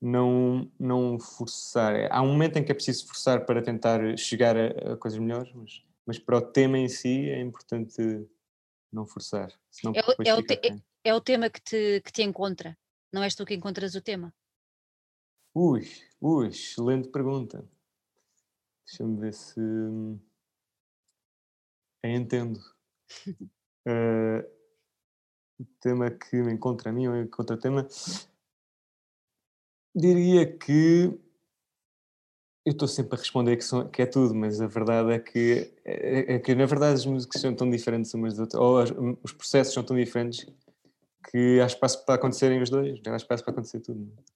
não, 0.00 0.70
não 0.78 1.18
forçar. 1.18 1.94
É, 1.96 2.08
Há 2.10 2.22
um 2.22 2.28
momento 2.28 2.56
em 2.56 2.64
que 2.64 2.70
é 2.70 2.74
preciso 2.74 3.06
forçar 3.08 3.44
para 3.44 3.60
tentar 3.60 4.16
chegar 4.16 4.56
a, 4.56 4.92
a 4.92 4.96
coisas 4.96 5.18
melhores, 5.18 5.52
mas, 5.54 5.82
mas 6.06 6.18
para 6.20 6.38
o 6.38 6.40
tema 6.40 6.78
em 6.78 6.88
si 6.88 7.28
é 7.28 7.40
importante 7.40 8.00
não 8.92 9.04
forçar. 9.06 9.52
Senão 9.70 9.92
É 9.94 10.00
é 10.28 10.34
o 10.34 10.42
te- 10.42 10.56
quem. 10.56 10.82
É 11.04 11.14
o 11.14 11.20
tema 11.20 11.48
que 11.50 11.60
te, 11.60 12.00
que 12.04 12.12
te 12.12 12.22
encontra, 12.22 12.76
não 13.12 13.22
és 13.22 13.34
tu 13.34 13.44
que 13.44 13.54
encontras 13.54 13.94
o 13.94 14.00
tema. 14.02 14.32
Ui, 15.54 15.88
ui, 16.20 16.48
excelente 16.48 17.08
pergunta. 17.08 17.68
Deixa-me 18.86 19.18
ver 19.20 19.34
se. 19.34 19.60
Eu 22.02 22.10
entendo. 22.10 22.60
Eh, 23.86 24.46
o 25.58 25.64
tema 25.80 26.10
que 26.10 26.36
me 26.42 26.52
encontra 26.52 26.90
a 26.90 26.92
mim 26.92 27.08
ou 27.08 27.16
encontra 27.16 27.56
o 27.56 27.58
tema. 27.58 27.88
Diria 29.94 30.46
que. 30.58 31.18
Eu 32.66 32.72
estou 32.72 32.86
sempre 32.86 33.14
a 33.14 33.18
responder 33.18 33.56
que, 33.56 33.64
são- 33.64 33.88
que 33.88 34.02
é 34.02 34.06
tudo, 34.06 34.34
mas 34.34 34.60
a 34.60 34.66
verdade 34.66 35.12
é 35.12 35.18
que, 35.18 35.72
é, 35.82 36.34
é 36.34 36.38
que, 36.38 36.54
na 36.54 36.66
verdade, 36.66 36.92
as 36.94 37.06
músicas 37.06 37.40
são 37.40 37.54
tão 37.56 37.70
diferentes 37.70 38.12
umas 38.12 38.34
das 38.36 38.40
outras, 38.54 38.60
ou 38.62 38.78
as- 38.78 38.90
os 39.24 39.32
processos 39.32 39.72
são 39.72 39.82
tão 39.82 39.96
diferentes 39.96 40.46
que 41.30 41.60
há 41.60 41.66
espaço 41.66 42.04
para 42.04 42.14
acontecerem 42.16 42.62
os 42.62 42.70
dois, 42.70 43.00
há 43.06 43.16
espaço 43.16 43.44
para 43.44 43.52
acontecer 43.52 43.80
tudo. 43.80 44.00
não 44.00 44.12
é? 44.16 44.30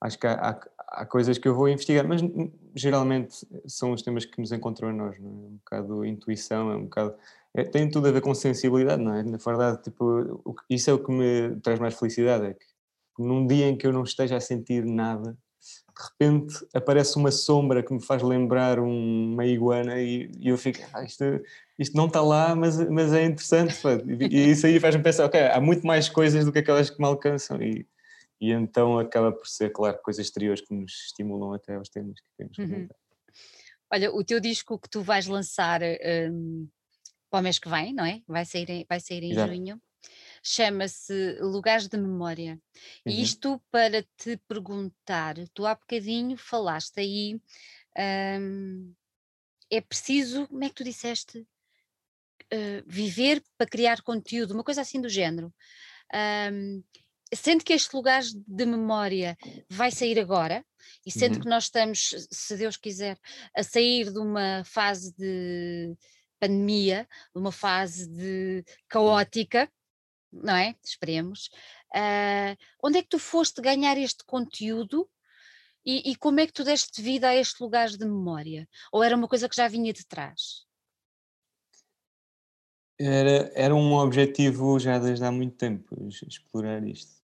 Acho 0.00 0.18
que 0.18 0.26
há, 0.26 0.32
há- 0.34 0.60
há 0.88 1.06
coisas 1.06 1.38
que 1.38 1.46
eu 1.46 1.54
vou 1.54 1.68
investigar, 1.68 2.06
mas 2.06 2.20
geralmente 2.74 3.46
são 3.66 3.92
os 3.92 4.02
temas 4.02 4.24
que 4.24 4.40
nos 4.40 4.50
encontram 4.50 4.88
a 4.88 4.92
nós, 4.92 5.18
não 5.20 5.28
é? 5.30 5.32
Um 5.32 5.56
bocado 5.58 6.04
intuição, 6.04 6.70
é 6.72 6.76
um 6.76 6.84
bocado. 6.84 7.14
é- 7.54 7.64
tem 7.64 7.88
tudo 7.90 8.08
a 8.08 8.10
ver 8.12 8.20
com 8.22 8.34
sensibilidade, 8.34 9.02
não 9.02 9.14
é? 9.14 9.22
Na 9.22 9.36
verdade, 9.38 9.82
tipo, 9.82 10.42
isso 10.70 10.90
é 10.90 10.92
o 10.94 10.98
que 11.04 11.12
me 11.12 11.60
traz 11.60 11.78
mais 11.78 11.94
felicidade, 11.98 12.46
é 12.46 12.54
que 12.54 12.64
num 13.18 13.46
dia 13.46 13.68
em 13.68 13.76
que 13.76 13.86
eu 13.86 13.92
não 13.92 14.02
esteja 14.04 14.36
a 14.36 14.40
sentir 14.40 14.84
nada, 14.86 15.36
de 15.94 16.02
repente 16.02 16.66
aparece 16.74 17.16
uma 17.16 17.30
sombra 17.30 17.82
que 17.82 17.92
me 17.92 18.02
faz 18.02 18.22
lembrar 18.22 18.78
um- 18.80 19.32
uma 19.34 19.44
iguana 19.46 20.00
e, 20.00 20.30
e 20.38 20.48
eu 20.48 20.56
fico, 20.58 20.78
ah, 20.92 21.04
isto, 21.04 21.24
isto 21.78 21.96
não 21.96 22.06
está 22.06 22.20
lá, 22.22 22.54
mas, 22.54 22.78
mas 22.88 23.12
é 23.12 23.24
interessante. 23.24 23.80
pá." 23.82 23.90
E, 23.94 24.36
e 24.36 24.50
isso 24.50 24.66
aí 24.66 24.80
faz-me 24.80 25.02
pensar, 25.02 25.26
ok, 25.26 25.40
há 25.40 25.60
muito 25.60 25.86
mais 25.86 26.08
coisas 26.08 26.44
do 26.44 26.52
que 26.52 26.58
aquelas 26.60 26.90
que 26.90 26.98
me 26.98 27.06
alcançam. 27.06 27.60
E, 27.62 27.86
e 28.40 28.50
então 28.52 28.98
acaba 28.98 29.30
por 29.32 29.46
ser, 29.46 29.70
claro, 29.70 29.98
coisas 30.02 30.24
exteriores 30.26 30.60
que 30.60 30.74
nos 30.74 30.92
estimulam 31.06 31.52
até 31.54 31.74
aos 31.76 31.88
temas 31.88 32.18
que 32.20 32.26
queremos 32.36 32.58
Uhum. 32.58 32.66
comentar. 32.68 32.96
Olha, 33.92 34.10
o 34.12 34.24
teu 34.24 34.40
disco 34.40 34.78
que 34.78 34.88
tu 34.88 35.02
vais 35.02 35.26
lançar 35.26 35.80
hum, 36.32 36.66
para 37.30 37.40
o 37.40 37.42
mês 37.42 37.58
que 37.58 37.68
vem, 37.68 37.92
não 37.94 38.04
é? 38.04 38.20
Vai 38.26 38.44
sair 38.46 38.68
em, 38.70 38.86
vai 38.88 38.98
sair 39.00 39.22
em 39.22 39.34
junho. 39.34 39.80
Chama-se 40.42 41.38
Lugares 41.40 41.86
de 41.88 41.96
Memória. 41.96 42.60
E 43.06 43.12
Uhum. 43.16 43.22
isto 43.22 43.62
para 43.70 44.02
te 44.16 44.36
perguntar, 44.48 45.36
tu 45.54 45.64
há 45.64 45.74
bocadinho 45.74 46.36
falaste 46.36 46.98
aí, 46.98 47.40
hum, 48.40 48.92
é 49.70 49.80
preciso, 49.80 50.48
como 50.48 50.64
é 50.64 50.68
que 50.68 50.74
tu 50.74 50.84
disseste? 50.84 51.46
Uh, 52.52 52.82
viver 52.86 53.42
para 53.56 53.66
criar 53.66 54.02
conteúdo, 54.02 54.52
uma 54.52 54.64
coisa 54.64 54.82
assim 54.82 55.00
do 55.00 55.08
género. 55.08 55.54
Hum, 56.52 56.82
sendo 57.34 57.64
que 57.64 57.72
este 57.72 57.94
lugar 57.94 58.22
de 58.22 58.66
memória 58.66 59.38
vai 59.70 59.90
sair 59.90 60.18
agora, 60.18 60.62
e 61.06 61.10
sendo 61.10 61.36
Uhum. 61.36 61.42
que 61.42 61.48
nós 61.48 61.64
estamos, 61.64 62.14
se 62.30 62.56
Deus 62.56 62.76
quiser, 62.76 63.16
a 63.56 63.62
sair 63.62 64.12
de 64.12 64.18
uma 64.18 64.64
fase 64.64 65.14
de 65.16 65.96
pandemia, 66.38 67.08
de 67.34 67.40
uma 67.40 67.52
fase 67.52 68.06
de 68.08 68.64
caótica, 68.88 69.70
não 70.32 70.54
é? 70.56 70.74
Esperemos. 70.84 71.50
ah, 71.94 72.56
onde 72.82 72.98
é 72.98 73.02
que 73.02 73.08
tu 73.08 73.18
foste 73.18 73.60
ganhar 73.60 73.96
este 73.98 74.24
conteúdo 74.24 75.08
e, 75.84 76.12
e 76.12 76.16
como 76.16 76.40
é 76.40 76.46
que 76.46 76.52
tu 76.52 76.64
deste 76.64 77.02
vida 77.02 77.28
a 77.28 77.36
este 77.36 77.62
lugar 77.62 77.88
de 77.88 78.04
memória? 78.04 78.68
Ou 78.92 79.02
era 79.02 79.16
uma 79.16 79.28
coisa 79.28 79.48
que 79.48 79.56
já 79.56 79.68
vinha 79.68 79.92
de 79.92 80.06
trás? 80.06 80.64
Era, 82.98 83.50
era 83.54 83.74
um 83.74 83.94
objetivo 83.94 84.78
já 84.78 84.98
desde 84.98 85.24
há 85.24 85.32
muito 85.32 85.56
tempo, 85.56 86.08
explorar 86.08 86.86
isto. 86.86 87.20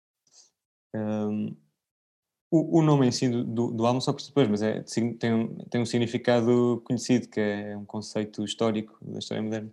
Hum, 0.95 1.55
o, 2.51 2.79
o 2.79 2.83
nome 2.83 3.07
em 3.07 3.13
si 3.13 3.29
do, 3.29 3.45
do, 3.45 3.71
do 3.73 3.87
álbum 3.87 4.01
só 4.01 4.13
depois, 4.13 4.49
mas 4.49 4.63
é, 4.63 4.83
tem, 5.19 5.35
um, 5.35 5.57
tem 5.69 5.81
um 5.83 5.87
significado 5.87 6.81
conhecido, 6.87 7.29
que 7.29 7.41
é 7.41 7.77
um 7.77 7.85
conceito 7.85 8.43
histórico 8.45 8.97
da 9.03 9.19
história 9.19 9.43
moderna. 9.43 9.73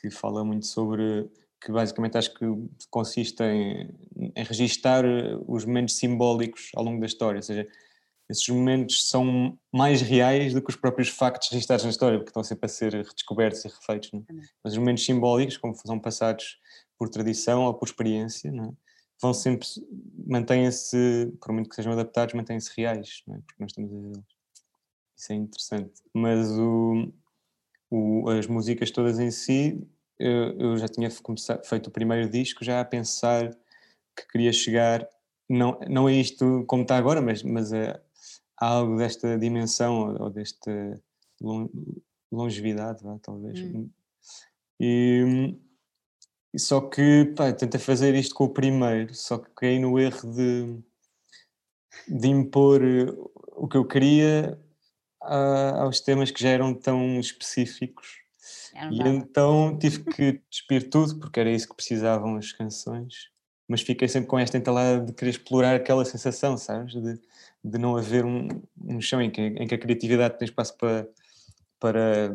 que 0.00 0.10
fala 0.10 0.44
muito 0.44 0.66
sobre 0.66 1.30
que 1.64 1.72
basicamente 1.72 2.18
acho 2.18 2.34
que 2.34 2.44
consiste 2.90 3.42
em, 3.42 3.88
em 4.34 4.44
registar 4.44 5.04
os 5.46 5.64
momentos 5.64 5.96
simbólicos 5.96 6.70
ao 6.74 6.84
longo 6.84 7.00
da 7.00 7.06
história, 7.06 7.38
ou 7.38 7.42
seja, 7.42 7.66
esses 8.32 8.48
momentos 8.48 9.08
são 9.08 9.58
mais 9.72 10.00
reais 10.00 10.54
do 10.54 10.62
que 10.62 10.70
os 10.70 10.76
próprios 10.76 11.08
factos 11.08 11.50
registados 11.50 11.84
na 11.84 11.90
história, 11.90 12.18
porque 12.18 12.30
estão 12.30 12.42
sempre 12.42 12.66
a 12.66 12.68
ser 12.68 12.94
redescobertos 12.94 13.64
e 13.64 13.68
refeitos. 13.68 14.10
É? 14.14 14.22
Mas 14.64 14.72
os 14.72 14.78
momentos 14.78 15.04
simbólicos, 15.04 15.56
como 15.58 15.74
são 15.74 15.98
passados 15.98 16.58
por 16.98 17.08
tradição 17.08 17.64
ou 17.64 17.74
por 17.74 17.86
experiência, 17.86 18.48
é? 18.48 18.72
vão 19.20 19.34
sempre, 19.34 19.68
mantêm-se, 20.26 21.32
por 21.40 21.52
muito 21.52 21.68
que 21.68 21.76
sejam 21.76 21.92
adaptados, 21.92 22.34
mantêm-se 22.34 22.72
reais, 22.76 23.22
é? 23.28 23.32
porque 23.32 23.60
nós 23.60 23.70
estamos 23.70 23.92
a 23.92 24.18
ver 24.18 24.24
Isso 25.16 25.32
é 25.32 25.36
interessante. 25.36 26.02
Mas 26.14 26.50
o, 26.52 27.12
o, 27.90 28.30
as 28.30 28.46
músicas 28.46 28.90
todas 28.90 29.18
em 29.18 29.30
si, 29.30 29.86
eu, 30.18 30.58
eu 30.58 30.76
já 30.76 30.88
tinha 30.88 31.10
começado, 31.22 31.64
feito 31.64 31.88
o 31.88 31.90
primeiro 31.90 32.28
disco 32.28 32.64
já 32.64 32.80
a 32.80 32.84
pensar 32.84 33.50
que 34.16 34.26
queria 34.30 34.52
chegar, 34.52 35.06
não, 35.48 35.78
não 35.88 36.08
é 36.08 36.14
isto 36.14 36.64
como 36.66 36.82
está 36.82 36.96
agora, 36.96 37.20
mas, 37.20 37.42
mas 37.42 37.72
é 37.72 38.00
algo 38.56 38.96
desta 38.96 39.38
dimensão 39.38 40.14
ou 40.20 40.30
desta 40.30 41.00
longevidade, 42.30 43.02
talvez. 43.22 43.58
Hum. 43.60 43.90
E, 44.80 45.56
e, 46.54 46.58
só 46.58 46.80
que 46.80 47.32
pá, 47.36 47.52
tentei 47.52 47.80
fazer 47.80 48.14
isto 48.14 48.34
com 48.34 48.44
o 48.44 48.52
primeiro, 48.52 49.14
só 49.14 49.38
que 49.38 49.50
caí 49.54 49.78
no 49.78 49.98
erro 49.98 50.32
de, 50.32 50.78
de 52.08 52.28
impor 52.28 52.80
o 53.54 53.68
que 53.68 53.76
eu 53.76 53.84
queria 53.84 54.58
a, 55.20 55.82
aos 55.82 56.00
temas 56.00 56.30
que 56.30 56.42
já 56.42 56.50
eram 56.50 56.74
tão 56.74 57.20
específicos. 57.20 58.21
E 58.90 59.00
então 59.00 59.78
tive 59.78 60.04
que 60.04 60.40
despir 60.50 60.90
tudo, 60.90 61.18
porque 61.18 61.40
era 61.40 61.50
isso 61.50 61.68
que 61.68 61.76
precisavam 61.76 62.36
as 62.36 62.52
canções, 62.52 63.30
mas 63.68 63.82
fiquei 63.82 64.08
sempre 64.08 64.28
com 64.28 64.38
esta 64.38 64.58
entalada 64.58 65.04
de 65.04 65.12
querer 65.12 65.30
explorar 65.30 65.76
aquela 65.76 66.04
sensação, 66.04 66.56
sabes? 66.56 66.94
De, 66.94 67.20
de 67.64 67.78
não 67.78 67.96
haver 67.96 68.24
um, 68.24 68.48
um 68.84 69.00
chão 69.00 69.22
em 69.22 69.30
que, 69.30 69.40
em 69.40 69.66
que 69.66 69.74
a 69.74 69.78
criatividade 69.78 70.38
tem 70.38 70.46
espaço 70.46 70.76
para, 70.76 71.08
para 71.78 72.34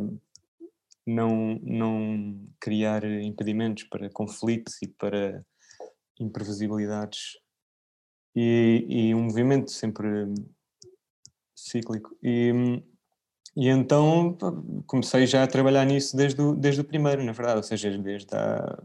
não, 1.05 1.59
não 1.61 2.47
criar 2.59 3.03
impedimentos 3.03 3.83
para 3.83 4.09
conflitos 4.09 4.81
e 4.81 4.87
para 4.87 5.45
imprevisibilidades 6.19 7.37
e, 8.35 8.85
e 8.87 9.15
um 9.15 9.23
movimento 9.23 9.71
sempre 9.71 10.07
cíclico. 11.55 12.15
E, 12.21 12.51
e 13.57 13.67
então 13.69 14.37
comecei 14.85 15.25
já 15.25 15.43
a 15.43 15.47
trabalhar 15.47 15.83
nisso 15.83 16.15
desde 16.15 16.39
o, 16.39 16.53
desde 16.53 16.81
o 16.81 16.83
primeiro, 16.83 17.23
na 17.23 17.31
verdade, 17.31 17.57
ou 17.57 17.63
seja, 17.63 17.97
desde 17.97 18.35
a 18.35 18.83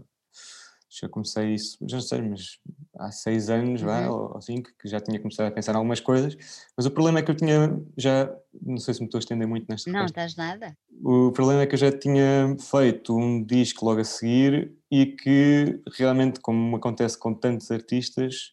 já 1.00 1.08
comecei 1.08 1.54
isso, 1.54 1.78
já 1.88 1.96
não 1.96 2.02
sei, 2.02 2.22
mas 2.22 2.58
há 2.98 3.10
seis 3.10 3.48
anos, 3.48 3.80
uhum. 3.80 3.86
vá, 3.86 4.10
ou, 4.10 4.40
cinco, 4.42 4.70
que 4.78 4.88
já 4.88 5.00
tinha 5.00 5.18
começado 5.18 5.46
a 5.46 5.50
pensar 5.50 5.72
em 5.72 5.76
algumas 5.76 6.00
coisas, 6.00 6.36
mas 6.76 6.86
o 6.86 6.90
problema 6.90 7.18
é 7.18 7.22
que 7.22 7.30
eu 7.30 7.34
tinha 7.34 7.78
já, 7.96 8.30
não 8.60 8.76
sei 8.76 8.94
se 8.94 9.00
me 9.00 9.06
estou 9.06 9.18
a 9.18 9.20
estender 9.20 9.48
muito 9.48 9.66
nesta 9.68 9.90
Não, 9.90 10.04
estás 10.04 10.36
nada. 10.36 10.76
O 11.02 11.32
problema 11.32 11.62
é 11.62 11.66
que 11.66 11.74
eu 11.74 11.78
já 11.78 11.90
tinha 11.90 12.54
feito 12.58 13.16
um 13.16 13.42
disco 13.42 13.84
logo 13.86 14.00
a 14.00 14.04
seguir 14.04 14.72
e 14.90 15.06
que 15.06 15.80
realmente, 15.96 16.40
como 16.40 16.76
acontece 16.76 17.18
com 17.18 17.32
tantos 17.32 17.70
artistas, 17.70 18.52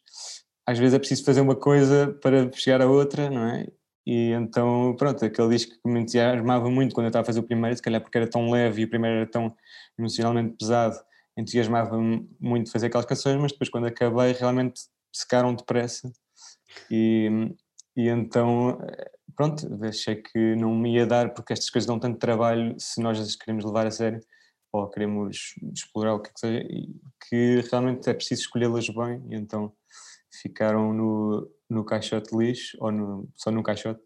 às 0.65 0.79
vezes 0.79 0.93
é 0.93 0.99
preciso 0.99 1.25
fazer 1.25 1.41
uma 1.41 1.55
coisa 1.55 2.17
para 2.21 2.49
chegar 2.53 2.81
a 2.81 2.87
outra, 2.87 3.29
não 3.29 3.45
é? 3.47 3.67
E 4.11 4.31
então, 4.31 4.95
pronto, 4.97 5.23
aquele 5.23 5.49
disco 5.49 5.71
que 5.71 5.87
me 5.87 5.99
entusiasmava 5.99 6.67
muito 6.67 6.95
quando 6.95 7.05
eu 7.05 7.09
estava 7.09 7.21
a 7.21 7.25
fazer 7.27 7.41
o 7.41 7.43
primeiro, 7.43 7.75
se 7.77 7.81
calhar 7.83 8.01
porque 8.01 8.17
era 8.17 8.27
tão 8.27 8.49
leve 8.49 8.81
e 8.81 8.85
o 8.85 8.89
primeiro 8.89 9.17
era 9.17 9.29
tão 9.29 9.55
emocionalmente 9.99 10.57
pesado, 10.57 10.99
entusiasmava-me 11.37 12.27
muito 12.39 12.71
fazer 12.71 12.87
aquelas 12.87 13.05
canções, 13.05 13.39
mas 13.39 13.51
depois 13.51 13.69
quando 13.69 13.85
acabei 13.85 14.31
realmente 14.31 14.81
secaram 15.13 15.53
depressa. 15.53 16.11
E, 16.89 17.53
e 17.95 18.09
então 18.09 18.79
pronto, 19.35 19.67
achei 19.85 20.15
que 20.15 20.55
não 20.55 20.73
me 20.73 20.95
ia 20.95 21.05
dar 21.05 21.31
porque 21.35 21.53
estas 21.53 21.69
coisas 21.69 21.85
dão 21.85 21.99
tanto 21.99 22.17
trabalho 22.17 22.75
se 22.79 22.99
nós 23.03 23.19
as 23.19 23.35
queremos 23.35 23.63
levar 23.63 23.85
a 23.85 23.91
sério 23.91 24.19
ou 24.73 24.89
queremos 24.89 25.53
explorar 25.71 26.15
o 26.15 26.19
que, 26.19 26.33
que 26.33 26.39
seja 26.39 26.67
que 27.29 27.63
realmente 27.69 28.09
é 28.09 28.13
preciso 28.15 28.41
escolhê-las 28.41 28.89
bem. 28.89 29.23
E 29.29 29.35
então 29.35 29.71
ficaram 30.31 30.93
no, 30.93 31.49
no 31.69 31.83
caixote 31.83 32.35
lixo 32.35 32.77
ou 32.79 32.91
no, 32.91 33.29
só 33.35 33.51
no 33.51 33.63
caixote 33.63 34.01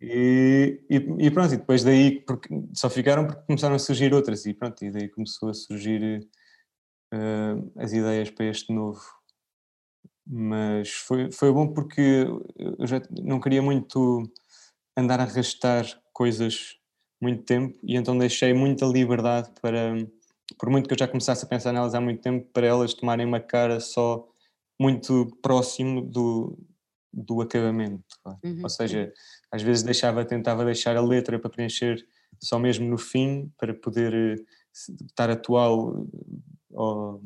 e, 0.00 0.82
e, 0.90 0.96
e, 1.26 1.30
pronto, 1.30 1.54
e 1.54 1.56
depois 1.56 1.84
daí 1.84 2.20
porque, 2.20 2.48
só 2.74 2.88
ficaram 2.88 3.26
porque 3.26 3.42
começaram 3.46 3.74
a 3.74 3.78
surgir 3.78 4.12
outras 4.14 4.46
e 4.46 4.54
pronto, 4.54 4.84
e 4.84 4.90
daí 4.90 5.08
começou 5.08 5.50
a 5.50 5.54
surgir 5.54 6.28
uh, 7.12 7.72
as 7.76 7.92
ideias 7.92 8.30
para 8.30 8.46
este 8.46 8.72
novo. 8.72 9.00
Mas 10.28 10.90
foi, 10.90 11.30
foi 11.30 11.52
bom 11.52 11.72
porque 11.72 12.26
eu 12.56 12.86
já 12.86 13.00
não 13.22 13.38
queria 13.40 13.62
muito 13.62 14.22
andar 14.96 15.20
a 15.20 15.22
arrastar 15.22 15.84
coisas 16.12 16.76
muito 17.20 17.44
tempo 17.44 17.78
e 17.82 17.96
então 17.96 18.18
deixei 18.18 18.52
muita 18.52 18.86
liberdade 18.86 19.50
para, 19.62 19.94
por 20.58 20.68
muito 20.68 20.88
que 20.88 20.94
eu 20.94 20.98
já 20.98 21.06
começasse 21.06 21.44
a 21.44 21.48
pensar 21.48 21.72
nelas 21.72 21.94
há 21.94 22.00
muito 22.00 22.22
tempo, 22.22 22.48
para 22.52 22.66
elas 22.66 22.92
tomarem 22.92 23.24
uma 23.24 23.40
cara 23.40 23.78
só 23.78 24.28
muito 24.78 25.26
próximo 25.42 26.02
do, 26.02 26.58
do 27.12 27.40
acabamento. 27.40 28.04
Uhum. 28.44 28.60
Ou 28.62 28.68
seja, 28.68 29.12
às 29.50 29.62
vezes 29.62 29.82
deixava, 29.82 30.24
tentava 30.24 30.64
deixar 30.64 30.96
a 30.96 31.02
letra 31.02 31.38
para 31.38 31.50
preencher 31.50 32.06
só 32.42 32.58
mesmo 32.58 32.86
no 32.86 32.98
fim, 32.98 33.50
para 33.58 33.74
poder 33.74 34.12
eh, 34.14 34.44
estar 35.06 35.30
atual 35.30 36.06
ou 36.70 37.22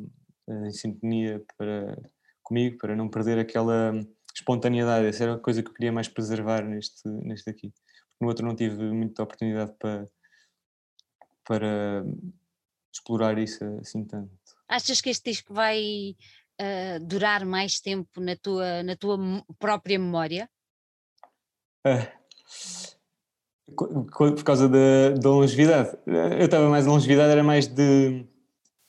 eh, 0.49 0.69
em 0.69 0.73
sintonia 0.73 1.45
para, 1.57 1.99
comigo, 2.43 2.79
para 2.79 2.95
não 2.95 3.09
perder 3.09 3.39
aquela 3.39 3.93
espontaneidade. 4.35 5.07
Essa 5.07 5.25
era 5.25 5.35
a 5.35 5.39
coisa 5.39 5.63
que 5.63 5.69
eu 5.69 5.75
queria 5.75 5.93
mais 5.93 6.09
preservar 6.09 6.65
neste, 6.65 7.09
neste 7.09 7.51
aqui. 7.51 7.73
No 8.21 8.29
outro 8.29 8.47
não 8.47 8.55
tive 8.55 8.85
muita 8.93 9.23
oportunidade 9.23 9.73
para, 9.79 10.09
para 11.45 12.05
explorar 12.93 13.39
isso 13.39 13.65
assim 13.81 14.05
tanto. 14.05 14.31
Achas 14.69 15.01
que 15.01 15.11
este 15.11 15.31
disco 15.31 15.53
vai 15.53 16.17
uh, 16.61 17.05
durar 17.05 17.45
mais 17.45 17.81
tempo 17.81 18.21
na 18.21 18.37
tua, 18.37 18.83
na 18.83 18.97
tua 18.97 19.19
própria 19.59 19.99
memória? 19.99 20.49
Uh, 21.87 22.21
por 24.17 24.45
causa 24.45 24.69
da, 24.69 25.11
da 25.19 25.31
longevidade. 25.31 25.97
Eu 26.07 26.45
estava 26.45 26.69
mais 26.69 26.87
longevidade, 26.87 27.33
era 27.33 27.43
mais 27.43 27.67
de 27.67 28.27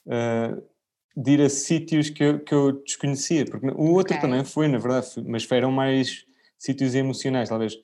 uh, 0.06 0.72
de 1.16 1.32
ir 1.32 1.40
a 1.42 1.48
sítios 1.48 2.10
que 2.10 2.24
eu, 2.24 2.40
que 2.40 2.54
eu 2.54 2.72
desconhecia, 2.82 3.44
porque 3.44 3.66
o 3.66 3.92
outro 3.92 4.16
okay. 4.16 4.20
também 4.20 4.44
foi, 4.44 4.68
na 4.68 4.78
verdade, 4.78 5.08
mas 5.26 5.44
foram 5.44 5.70
mais 5.70 6.24
sítios 6.58 6.94
emocionais, 6.94 7.48
talvez. 7.48 7.74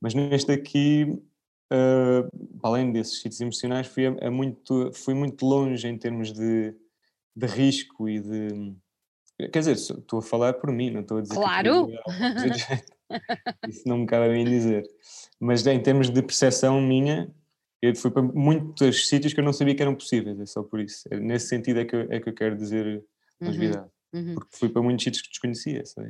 Mas 0.00 0.14
neste 0.14 0.50
aqui, 0.50 1.04
uh, 1.04 2.58
além 2.62 2.90
desses 2.90 3.20
sítios 3.20 3.40
emocionais, 3.40 3.86
fui, 3.86 4.06
a, 4.06 4.28
a, 4.28 4.30
muito, 4.30 4.90
fui 4.94 5.14
muito 5.14 5.44
longe 5.44 5.86
em 5.86 5.98
termos 5.98 6.32
de, 6.32 6.74
de 7.36 7.46
risco 7.46 8.08
e 8.08 8.20
de. 8.20 8.74
Quer 9.48 9.58
dizer, 9.60 9.72
estou 9.72 10.18
a 10.18 10.22
falar 10.22 10.54
por 10.54 10.72
mim, 10.72 10.90
não 10.90 11.00
estou 11.00 11.18
a 11.18 11.20
dizer. 11.22 11.34
Claro! 11.34 11.86
Que 11.88 12.00
Isso 13.68 13.88
não 13.88 13.98
me 13.98 14.06
cabe 14.06 14.26
a 14.26 14.32
mim 14.32 14.44
dizer. 14.44 14.84
Mas 15.38 15.66
em 15.66 15.80
termos 15.82 16.10
de 16.10 16.22
percepção 16.22 16.80
minha, 16.80 17.32
eu 17.82 17.94
fui 17.96 18.10
para 18.10 18.22
muitos 18.22 19.08
sítios 19.08 19.32
que 19.32 19.40
eu 19.40 19.44
não 19.44 19.52
sabia 19.52 19.74
que 19.74 19.82
eram 19.82 19.94
possíveis, 19.94 20.38
é 20.38 20.46
só 20.46 20.62
por 20.62 20.80
isso. 20.80 21.08
É, 21.10 21.18
nesse 21.18 21.48
sentido 21.48 21.80
é 21.80 21.84
que 21.84 21.96
eu, 21.96 22.06
é 22.10 22.20
que 22.20 22.28
eu 22.28 22.34
quero 22.34 22.56
dizer 22.56 23.04
longevidade. 23.40 23.88
Uhum, 24.12 24.20
uhum. 24.20 24.34
Porque 24.34 24.56
fui 24.56 24.68
para 24.68 24.82
muitos 24.82 25.02
sítios 25.02 25.22
que 25.22 25.30
desconhecia, 25.30 25.82
isso. 25.82 26.00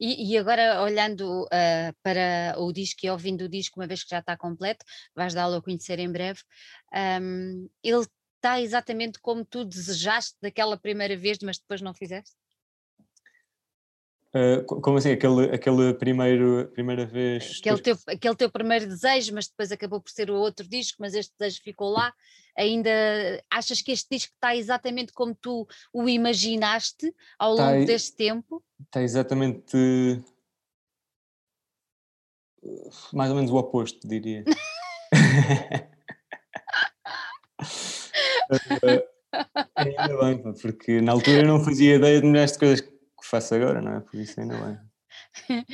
E, 0.00 0.32
e, 0.32 0.38
agora, 0.38 0.82
olhando 0.82 1.44
uh, 1.44 1.94
para 2.02 2.54
o 2.58 2.72
disco 2.72 3.00
e 3.04 3.10
ouvindo 3.10 3.44
o 3.44 3.48
disco, 3.48 3.80
uma 3.80 3.86
vez 3.86 4.02
que 4.02 4.10
já 4.10 4.18
está 4.18 4.36
completo, 4.36 4.84
vais 5.14 5.32
dá-lo 5.32 5.54
a 5.54 5.62
conhecer 5.62 5.98
em 5.98 6.10
breve, 6.10 6.40
um, 7.22 7.68
ele 7.82 8.04
está 8.44 8.60
exatamente 8.60 9.18
como 9.20 9.42
tu 9.42 9.64
desejaste 9.64 10.36
daquela 10.42 10.76
primeira 10.76 11.16
vez, 11.16 11.38
mas 11.42 11.58
depois 11.58 11.80
não 11.80 11.94
fizeste? 11.94 12.36
Uh, 14.34 14.64
como 14.64 14.98
assim? 14.98 15.12
Aquele, 15.12 15.54
aquele 15.54 15.94
primeiro, 15.94 16.68
primeira 16.74 17.06
vez. 17.06 17.58
Aquele 17.60 17.80
teu, 17.80 17.96
aquele 18.06 18.34
teu 18.34 18.50
primeiro 18.50 18.86
desejo, 18.86 19.32
mas 19.32 19.48
depois 19.48 19.72
acabou 19.72 20.00
por 20.00 20.10
ser 20.10 20.30
o 20.30 20.34
outro 20.34 20.68
disco, 20.68 20.98
mas 21.00 21.14
este 21.14 21.32
desejo 21.38 21.62
ficou 21.62 21.90
lá. 21.90 22.12
Ainda 22.58 22.90
achas 23.50 23.80
que 23.80 23.92
este 23.92 24.08
disco 24.10 24.34
está 24.34 24.54
exatamente 24.54 25.12
como 25.12 25.34
tu 25.34 25.66
o 25.92 26.08
imaginaste 26.08 27.14
ao 27.38 27.52
longo 27.52 27.78
está, 27.78 27.92
deste 27.92 28.16
tempo? 28.16 28.62
Está 28.84 29.02
exatamente. 29.02 29.76
mais 33.12 33.30
ou 33.30 33.36
menos 33.36 33.50
o 33.50 33.56
oposto, 33.56 34.06
diria. 34.06 34.44
ainda 39.76 40.16
bem, 40.18 40.54
porque 40.60 41.00
na 41.00 41.12
altura 41.12 41.38
eu 41.38 41.46
não 41.46 41.64
fazia 41.64 41.96
ideia 41.96 42.20
de 42.20 42.26
milhares 42.26 42.52
de 42.52 42.58
coisas 42.58 42.80
que 42.80 42.90
faço 43.22 43.54
agora, 43.54 43.80
não 43.80 43.96
é? 43.96 44.00
Por 44.00 44.20
isso 44.20 44.40
ainda 44.40 44.56
bem. 44.56 45.64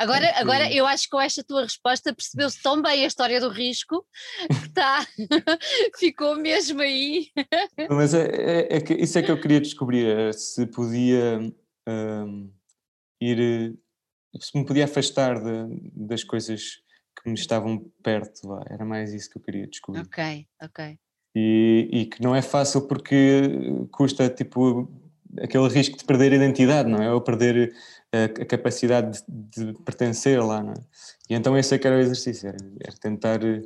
Agora, 0.00 0.32
agora 0.36 0.72
eu 0.72 0.86
acho 0.86 1.04
que 1.04 1.10
com 1.10 1.20
esta 1.20 1.44
tua 1.44 1.60
resposta 1.60 2.14
percebeu-se 2.14 2.62
tão 2.62 2.80
bem 2.80 3.04
a 3.04 3.06
história 3.06 3.38
do 3.38 3.50
risco 3.50 4.02
que 4.48 4.72
tá, 4.72 5.06
ficou 5.98 6.36
mesmo 6.36 6.80
aí. 6.80 7.26
Mas 7.90 8.14
é, 8.14 8.24
é, 8.24 8.76
é, 8.76 8.80
que 8.80 8.94
isso 8.94 9.18
é 9.18 9.22
que 9.22 9.30
eu 9.30 9.38
queria 9.38 9.60
descobrir, 9.60 10.32
se 10.32 10.66
podia 10.68 11.40
um, 11.86 12.50
ir, 13.20 13.78
se 14.40 14.58
me 14.58 14.64
podia 14.64 14.86
afastar 14.86 15.38
de, 15.38 15.90
das 15.94 16.24
coisas 16.24 16.80
que 17.22 17.28
me 17.28 17.34
estavam 17.34 17.78
perto 18.02 18.48
lá, 18.48 18.64
era 18.70 18.86
mais 18.86 19.12
isso 19.12 19.28
que 19.28 19.36
eu 19.36 19.42
queria 19.42 19.66
descobrir. 19.66 20.00
Ok, 20.00 20.46
ok. 20.62 20.98
E, 21.34 21.88
e 21.92 22.06
que 22.06 22.22
não 22.22 22.34
é 22.34 22.42
fácil 22.42 22.82
porque 22.82 23.86
custa 23.92 24.28
tipo 24.28 24.90
aquele 25.38 25.68
risco 25.68 25.96
de 25.96 26.04
perder 26.04 26.32
a 26.32 26.36
identidade, 26.36 26.88
não 26.88 27.02
é? 27.02 27.12
Ou 27.12 27.20
perder 27.20 27.72
a, 28.12 28.24
a 28.24 28.46
capacidade 28.46 29.22
de, 29.28 29.72
de, 29.72 29.82
pertencer 29.84 30.42
lá, 30.42 30.62
não 30.62 30.72
é? 30.72 30.80
E 31.28 31.34
então 31.34 31.56
esse 31.56 31.74
é 31.74 31.78
que 31.78 31.86
era 31.86 31.96
o 31.96 32.00
exercício, 32.00 32.48
era, 32.48 32.58
era 32.80 32.96
tentar 32.96 33.44
eh, 33.44 33.62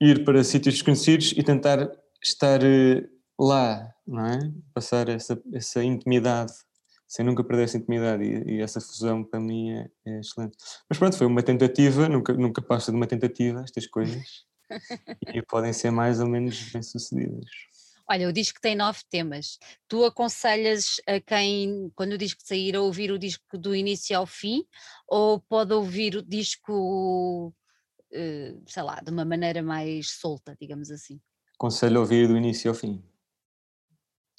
ir 0.00 0.24
para 0.24 0.44
sítios 0.44 0.74
desconhecidos 0.76 1.34
e 1.36 1.42
tentar 1.42 1.90
estar 2.22 2.62
eh, 2.62 3.04
lá, 3.38 3.92
não 4.06 4.26
é? 4.26 4.38
Passar 4.72 5.08
essa, 5.08 5.40
essa 5.52 5.82
intimidade, 5.82 6.52
sem 7.08 7.24
nunca 7.24 7.42
perder 7.42 7.64
essa 7.64 7.76
intimidade 7.78 8.22
e, 8.22 8.56
e 8.56 8.60
essa 8.60 8.80
fusão 8.80 9.24
para 9.24 9.40
mim 9.40 9.72
é, 9.72 9.90
é, 10.06 10.20
excelente. 10.20 10.56
Mas 10.88 10.98
pronto, 10.98 11.16
foi 11.16 11.26
uma 11.26 11.42
tentativa, 11.42 12.08
nunca, 12.08 12.32
nunca 12.34 12.62
passa 12.62 12.92
de 12.92 12.96
uma 12.96 13.06
tentativa 13.06 13.62
estas 13.64 13.86
coisas 13.86 14.48
e 15.32 15.42
podem 15.42 15.72
ser 15.72 15.90
mais 15.90 16.20
ou 16.20 16.28
menos 16.28 16.70
bem 16.72 16.82
sucedidas. 16.82 17.48
Olha, 18.08 18.28
o 18.28 18.32
disco 18.32 18.60
tem 18.60 18.74
nove 18.74 18.98
temas. 19.08 19.56
Tu 19.86 20.04
aconselhas 20.04 21.00
a 21.06 21.20
quem, 21.20 21.92
quando 21.94 22.14
o 22.14 22.18
disco 22.18 22.40
sair, 22.44 22.74
a 22.74 22.80
ouvir 22.80 23.12
o 23.12 23.18
disco 23.18 23.56
do 23.56 23.74
início 23.74 24.18
ao 24.18 24.26
fim, 24.26 24.64
ou 25.06 25.40
pode 25.40 25.72
ouvir 25.72 26.16
o 26.16 26.22
disco, 26.22 27.54
eh, 28.12 28.56
sei 28.66 28.82
lá, 28.82 29.00
de 29.00 29.12
uma 29.12 29.24
maneira 29.24 29.62
mais 29.62 30.10
solta, 30.10 30.56
digamos 30.60 30.90
assim? 30.90 31.20
Aconselho 31.54 31.98
a 31.98 32.00
ouvir 32.00 32.26
do 32.26 32.36
início 32.36 32.68
ao 32.68 32.74
fim. 32.74 33.00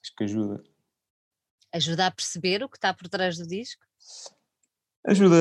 Acho 0.04 0.16
que 0.18 0.24
ajuda. 0.26 0.62
Ajuda 1.72 2.08
a 2.08 2.12
perceber 2.12 2.62
o 2.64 2.68
que 2.68 2.76
está 2.76 2.94
por 2.94 3.08
trás 3.08 3.38
do 3.38 3.48
disco? 3.48 3.86
Ajuda, 5.08 5.38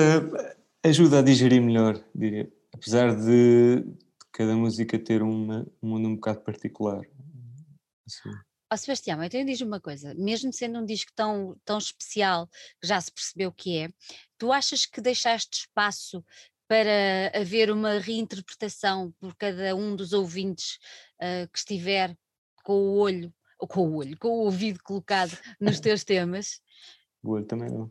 ajuda 0.85 1.19
a 1.19 1.23
digerir 1.23 1.61
melhor, 1.61 2.01
diria. 2.15 2.49
Apesar 2.73 3.17
de 3.17 3.85
cada 4.33 4.55
música 4.55 4.99
ter 4.99 5.23
uma, 5.23 5.67
um 5.83 5.89
mundo 5.89 6.09
um 6.09 6.15
bocado 6.15 6.41
particular. 6.41 7.05
Sim. 8.07 8.31
Ó 8.73 8.77
Sebastião, 8.77 9.23
então 9.23 9.45
diz 9.45 9.61
uma 9.61 9.81
coisa, 9.81 10.15
mesmo 10.15 10.53
sendo 10.53 10.79
um 10.79 10.85
disco 10.85 11.11
tão, 11.15 11.57
tão 11.65 11.77
especial, 11.77 12.49
que 12.81 12.87
já 12.87 13.01
se 13.01 13.11
percebeu 13.11 13.51
que 13.51 13.79
é, 13.79 13.89
tu 14.39 14.53
achas 14.53 14.87
que 14.87 15.01
deixaste 15.01 15.61
espaço 15.63 16.25
para 16.69 17.33
haver 17.35 17.69
uma 17.73 17.99
reinterpretação 17.99 19.13
por 19.19 19.35
cada 19.35 19.75
um 19.75 19.97
dos 19.97 20.13
ouvintes 20.13 20.79
uh, 21.17 21.51
que 21.53 21.59
estiver 21.59 22.17
com 22.63 22.75
o 22.75 22.97
olho, 22.97 23.35
ou 23.59 23.67
com 23.67 23.89
o 23.89 23.97
olho, 23.97 24.17
com 24.17 24.29
o 24.29 24.45
ouvido 24.45 24.81
colocado 24.85 25.37
nos 25.61 25.81
teus 25.81 26.05
temas? 26.05 26.61
O 27.25 27.33
olho 27.33 27.45
também 27.45 27.69
não. 27.69 27.91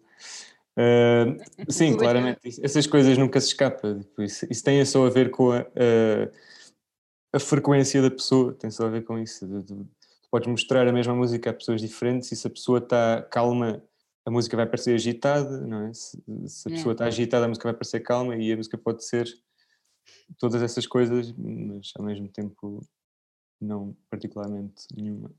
Uh, 0.79 1.35
sim, 1.69 1.97
claramente, 1.97 2.39
essas 2.63 2.87
coisas 2.87 3.17
nunca 3.17 3.41
se 3.41 3.47
escapam. 3.47 3.99
Isso, 4.17 4.47
isso 4.49 4.63
tem 4.63 4.83
só 4.85 5.05
a 5.05 5.09
ver 5.09 5.29
com 5.29 5.51
a, 5.51 5.59
a, 5.59 6.29
a, 7.33 7.39
frequência 7.39 8.01
da 8.01 8.09
pessoa, 8.09 8.53
tem 8.53 8.71
só 8.71 8.85
a 8.85 8.89
ver 8.89 9.03
com 9.03 9.19
isso. 9.19 9.45
De, 9.45 9.61
de, 9.63 9.85
podes 10.31 10.47
mostrar 10.47 10.87
a 10.87 10.93
mesma 10.93 11.13
música 11.13 11.49
a 11.49 11.53
pessoas 11.53 11.81
diferentes 11.81 12.31
e 12.31 12.35
se 12.35 12.47
a 12.47 12.49
pessoa 12.49 12.79
está 12.79 13.21
calma, 13.29 13.83
a 14.25 14.31
música 14.31 14.55
vai 14.55 14.65
parecer 14.65 14.93
agitada, 14.93 15.59
não 15.67 15.87
é? 15.87 15.93
Se, 15.93 16.17
se 16.47 16.69
a 16.69 16.71
pessoa 16.71 16.93
está 16.93 17.05
agitada, 17.05 17.45
a 17.45 17.49
música 17.49 17.67
vai 17.67 17.73
parecer 17.73 17.99
calma 17.99 18.37
e 18.37 18.53
a 18.53 18.55
música 18.55 18.77
pode 18.77 19.03
ser 19.03 19.27
todas 20.37 20.61
essas 20.61 20.87
coisas, 20.87 21.33
mas 21.37 21.91
ao 21.97 22.05
mesmo 22.05 22.29
tempo 22.29 22.79
não 23.59 23.93
particularmente 24.09 24.85
nenhuma. 24.95 25.29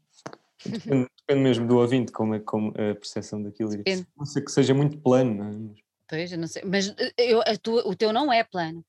Depende, 0.64 1.08
depende 1.18 1.42
mesmo 1.42 1.66
do 1.66 1.78
ouvinte, 1.78 2.12
como 2.12 2.34
é 2.34 2.40
como 2.40 2.70
a 2.70 2.94
percepção 2.94 3.42
daquilo. 3.42 3.70
Depende. 3.70 4.06
Não 4.16 4.26
sei 4.26 4.42
que 4.42 4.50
seja 4.50 4.74
muito 4.74 4.98
plano, 4.98 5.34
não 5.34 5.72
é? 5.72 5.74
Pois, 6.08 6.32
eu 6.32 6.38
não 6.38 6.46
sei. 6.46 6.62
Mas 6.64 6.88
eh, 6.88 7.14
eu, 7.18 7.42
tua, 7.58 7.86
o 7.86 7.94
teu 7.94 8.12
não 8.12 8.32
é 8.32 8.44
plano. 8.44 8.84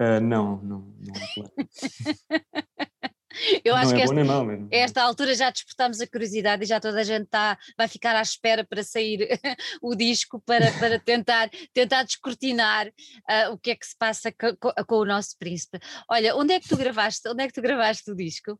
Uh, 0.00 0.20
não, 0.20 0.62
não, 0.62 0.94
não 1.00 1.14
é 1.14 1.34
plano. 1.34 1.52
Eu 3.64 3.74
acho 3.76 3.90
não 3.90 3.96
que 3.96 4.00
é 4.00 4.04
esta, 4.04 4.24
mal 4.24 4.44
mesmo. 4.44 4.68
esta 4.70 5.02
altura 5.02 5.34
já 5.34 5.50
despertamos 5.50 6.00
a 6.00 6.06
curiosidade 6.06 6.64
e 6.64 6.66
já 6.66 6.80
toda 6.80 7.00
a 7.00 7.04
gente 7.04 7.26
tá, 7.26 7.58
vai 7.76 7.86
ficar 7.86 8.16
à 8.16 8.22
espera 8.22 8.64
para 8.64 8.82
sair 8.82 9.28
o 9.82 9.94
disco 9.94 10.40
para, 10.40 10.72
para 10.72 10.98
tentar, 10.98 11.48
tentar 11.72 12.02
descortinar 12.02 12.88
uh, 12.88 13.52
o 13.52 13.58
que 13.58 13.70
é 13.70 13.76
que 13.76 13.86
se 13.86 13.96
passa 13.96 14.32
com, 14.32 14.56
com, 14.56 14.96
o 14.96 15.04
nosso 15.04 15.36
príncipe. 15.38 15.78
Olha, 16.10 16.34
onde 16.34 16.54
é 16.54 16.60
que 16.60 16.68
tu 16.68 16.76
gravaste? 16.76 17.28
Onde 17.28 17.44
é 17.44 17.46
que 17.46 17.52
tu 17.52 17.62
gravaste 17.62 18.10
o 18.10 18.16
disco? 18.16 18.58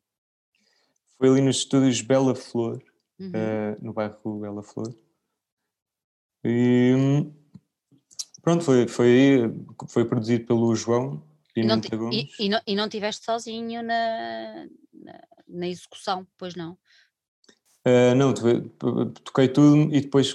Foi 1.18 1.28
ali 1.28 1.40
nos 1.40 1.56
estúdios 1.56 2.00
Bela 2.00 2.34
Flor, 2.34 2.82
uhum. 3.18 3.28
uh, 3.28 3.84
no 3.84 3.92
bairro 3.92 4.38
Bela 4.38 4.62
Flor. 4.62 4.94
E 6.44 6.94
pronto, 8.40 8.64
foi, 8.64 8.86
foi, 8.86 9.52
foi 9.88 10.04
produzido 10.04 10.46
pelo 10.46 10.74
João, 10.74 11.22
e 11.56 11.64
não, 11.64 11.80
e, 12.12 12.28
e, 12.38 12.48
não, 12.48 12.60
e 12.66 12.76
não 12.76 12.88
tiveste 12.88 13.24
sozinho 13.24 13.82
na, 13.82 14.66
na, 14.92 15.20
na 15.48 15.68
execução, 15.68 16.26
pois 16.36 16.54
não? 16.54 16.78
Uh, 17.86 18.14
não, 18.16 18.34
toquei 19.24 19.48
tudo 19.48 19.94
e 19.94 20.00
depois 20.00 20.34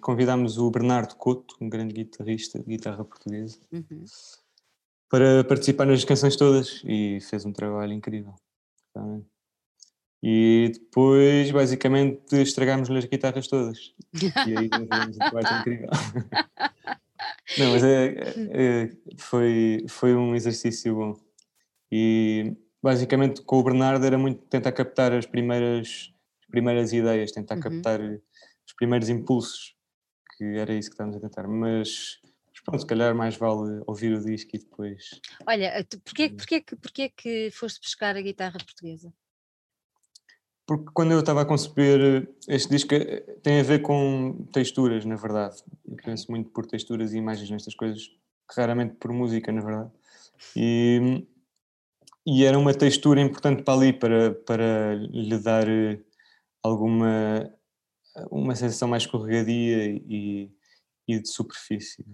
convidámos 0.00 0.58
o 0.58 0.70
Bernardo 0.70 1.16
Couto, 1.16 1.56
um 1.60 1.68
grande 1.68 1.92
guitarrista 1.92 2.58
de 2.58 2.64
guitarra 2.64 3.04
portuguesa, 3.04 3.58
uhum. 3.72 4.04
para 5.10 5.44
participar 5.44 5.86
nas 5.86 6.04
canções 6.04 6.36
todas 6.36 6.82
e 6.84 7.18
fez 7.20 7.44
um 7.44 7.52
trabalho 7.52 7.92
incrível. 7.92 8.34
E 10.26 10.72
depois, 10.72 11.50
basicamente, 11.50 12.34
estragámos-lhe 12.40 12.96
as 12.96 13.04
guitarras 13.04 13.46
todas. 13.46 13.92
E 14.14 14.56
aí 14.56 14.70
fizemos 14.72 15.16
um 15.16 15.18
trabalho 15.18 15.60
incrível. 15.60 15.88
Não, 17.58 17.72
mas 17.72 17.84
é, 17.84 18.14
é, 18.50 18.90
foi, 19.18 19.84
foi 19.86 20.14
um 20.14 20.34
exercício 20.34 20.94
bom. 20.94 21.14
E 21.92 22.56
basicamente 22.82 23.42
com 23.42 23.58
o 23.58 23.62
Bernardo 23.62 24.06
era 24.06 24.16
muito 24.16 24.40
tentar 24.46 24.72
captar 24.72 25.12
as 25.12 25.26
primeiras, 25.26 26.10
as 26.40 26.46
primeiras 26.48 26.94
ideias, 26.94 27.30
tentar 27.30 27.56
uhum. 27.56 27.60
captar 27.60 28.00
os 28.00 28.72
primeiros 28.78 29.10
impulsos, 29.10 29.76
que 30.38 30.44
era 30.56 30.72
isso 30.72 30.88
que 30.88 30.94
estávamos 30.94 31.18
a 31.18 31.20
tentar. 31.20 31.46
Mas, 31.46 32.18
pronto, 32.64 32.80
se 32.80 32.86
calhar 32.86 33.14
mais 33.14 33.36
vale 33.36 33.82
ouvir 33.86 34.14
o 34.14 34.24
disco 34.24 34.56
e 34.56 34.58
depois. 34.58 35.20
Olha, 35.46 35.86
porquê, 36.02 36.30
porquê, 36.30 36.60
porquê, 36.62 36.76
porquê 36.76 37.08
que 37.14 37.50
foste 37.50 37.78
buscar 37.78 38.16
a 38.16 38.22
guitarra 38.22 38.56
portuguesa? 38.56 39.12
Porque 40.66 40.90
quando 40.94 41.12
eu 41.12 41.20
estava 41.20 41.42
a 41.42 41.44
conceber 41.44 42.28
este 42.48 42.70
disco 42.70 42.94
eh, 42.94 43.20
tem 43.42 43.60
a 43.60 43.62
ver 43.62 43.80
com 43.82 44.46
texturas, 44.52 45.04
na 45.04 45.16
verdade. 45.16 45.62
Eu 45.86 45.96
penso 45.96 46.30
muito 46.30 46.50
por 46.50 46.66
texturas 46.66 47.12
e 47.12 47.18
imagens 47.18 47.50
nestas 47.50 47.74
coisas, 47.74 48.10
raramente 48.50 48.94
por 48.94 49.12
música, 49.12 49.52
na 49.52 49.60
verdade. 49.60 49.90
E, 50.56 51.26
e 52.26 52.44
era 52.44 52.58
uma 52.58 52.72
textura 52.72 53.20
importante 53.20 53.62
para 53.62 53.74
ali, 53.74 53.92
para, 53.92 54.34
para 54.34 54.94
lhe 54.94 55.38
dar 55.38 55.68
eh, 55.68 56.00
alguma 56.62 57.52
uma 58.30 58.54
sensação 58.54 58.88
mais 58.88 59.02
escorregadia 59.02 59.86
e, 59.86 60.50
e 61.06 61.20
de 61.20 61.28
superfície. 61.28 62.04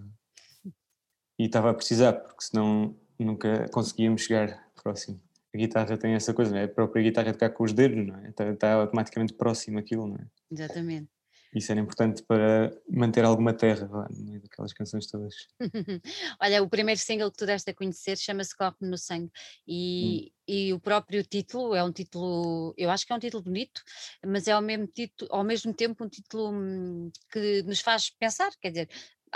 E 1.39 1.45
estava 1.45 1.69
a 1.71 1.73
precisar, 1.73 2.13
porque 2.13 2.43
senão 2.43 2.95
nunca 3.19 3.69
conseguíamos 3.69 4.23
chegar 4.23 4.67
próximo 4.81 5.21
a 5.53 5.57
guitarra 5.57 5.97
tem 5.97 6.13
essa 6.13 6.33
coisa, 6.33 6.51
não 6.51 6.57
é? 6.57 6.63
A 6.63 6.69
própria 6.69 7.03
guitarra 7.03 7.33
tocar 7.33 7.49
com 7.49 7.63
os 7.63 7.73
dedos, 7.73 8.07
não 8.07 8.17
é? 8.17 8.29
Está, 8.29 8.49
está 8.49 8.73
automaticamente 8.73 9.33
próximo 9.33 9.79
aquilo, 9.79 10.07
não 10.07 10.15
é? 10.15 10.25
Exatamente. 10.49 11.09
Isso 11.53 11.69
era 11.69 11.81
importante 11.81 12.23
para 12.23 12.71
manter 12.89 13.25
alguma 13.25 13.53
terra 13.53 13.85
lá, 13.91 14.07
no 14.09 14.23
meio 14.23 14.41
daquelas 14.41 14.71
canções 14.71 15.05
todas. 15.07 15.35
Olha, 16.39 16.63
o 16.63 16.69
primeiro 16.69 16.99
single 16.99 17.29
que 17.29 17.37
tu 17.37 17.45
deste 17.45 17.69
a 17.69 17.73
conhecer 17.73 18.17
chama-se 18.17 18.55
Corre 18.55 18.77
no 18.79 18.97
Sangue 18.97 19.29
e, 19.67 20.31
hum. 20.31 20.43
e 20.47 20.73
o 20.73 20.79
próprio 20.79 21.23
título 21.23 21.75
é 21.75 21.83
um 21.83 21.91
título, 21.91 22.73
eu 22.77 22.89
acho 22.89 23.05
que 23.05 23.11
é 23.11 23.15
um 23.15 23.19
título 23.19 23.43
bonito, 23.43 23.81
mas 24.25 24.47
é 24.47 24.53
ao 24.53 24.61
mesmo, 24.61 24.87
título, 24.87 25.29
ao 25.33 25.43
mesmo 25.43 25.73
tempo 25.73 26.05
um 26.05 26.09
título 26.09 26.53
hum, 26.53 27.11
que 27.29 27.63
nos 27.63 27.81
faz 27.81 28.09
pensar, 28.09 28.51
quer 28.61 28.69
dizer, 28.69 28.89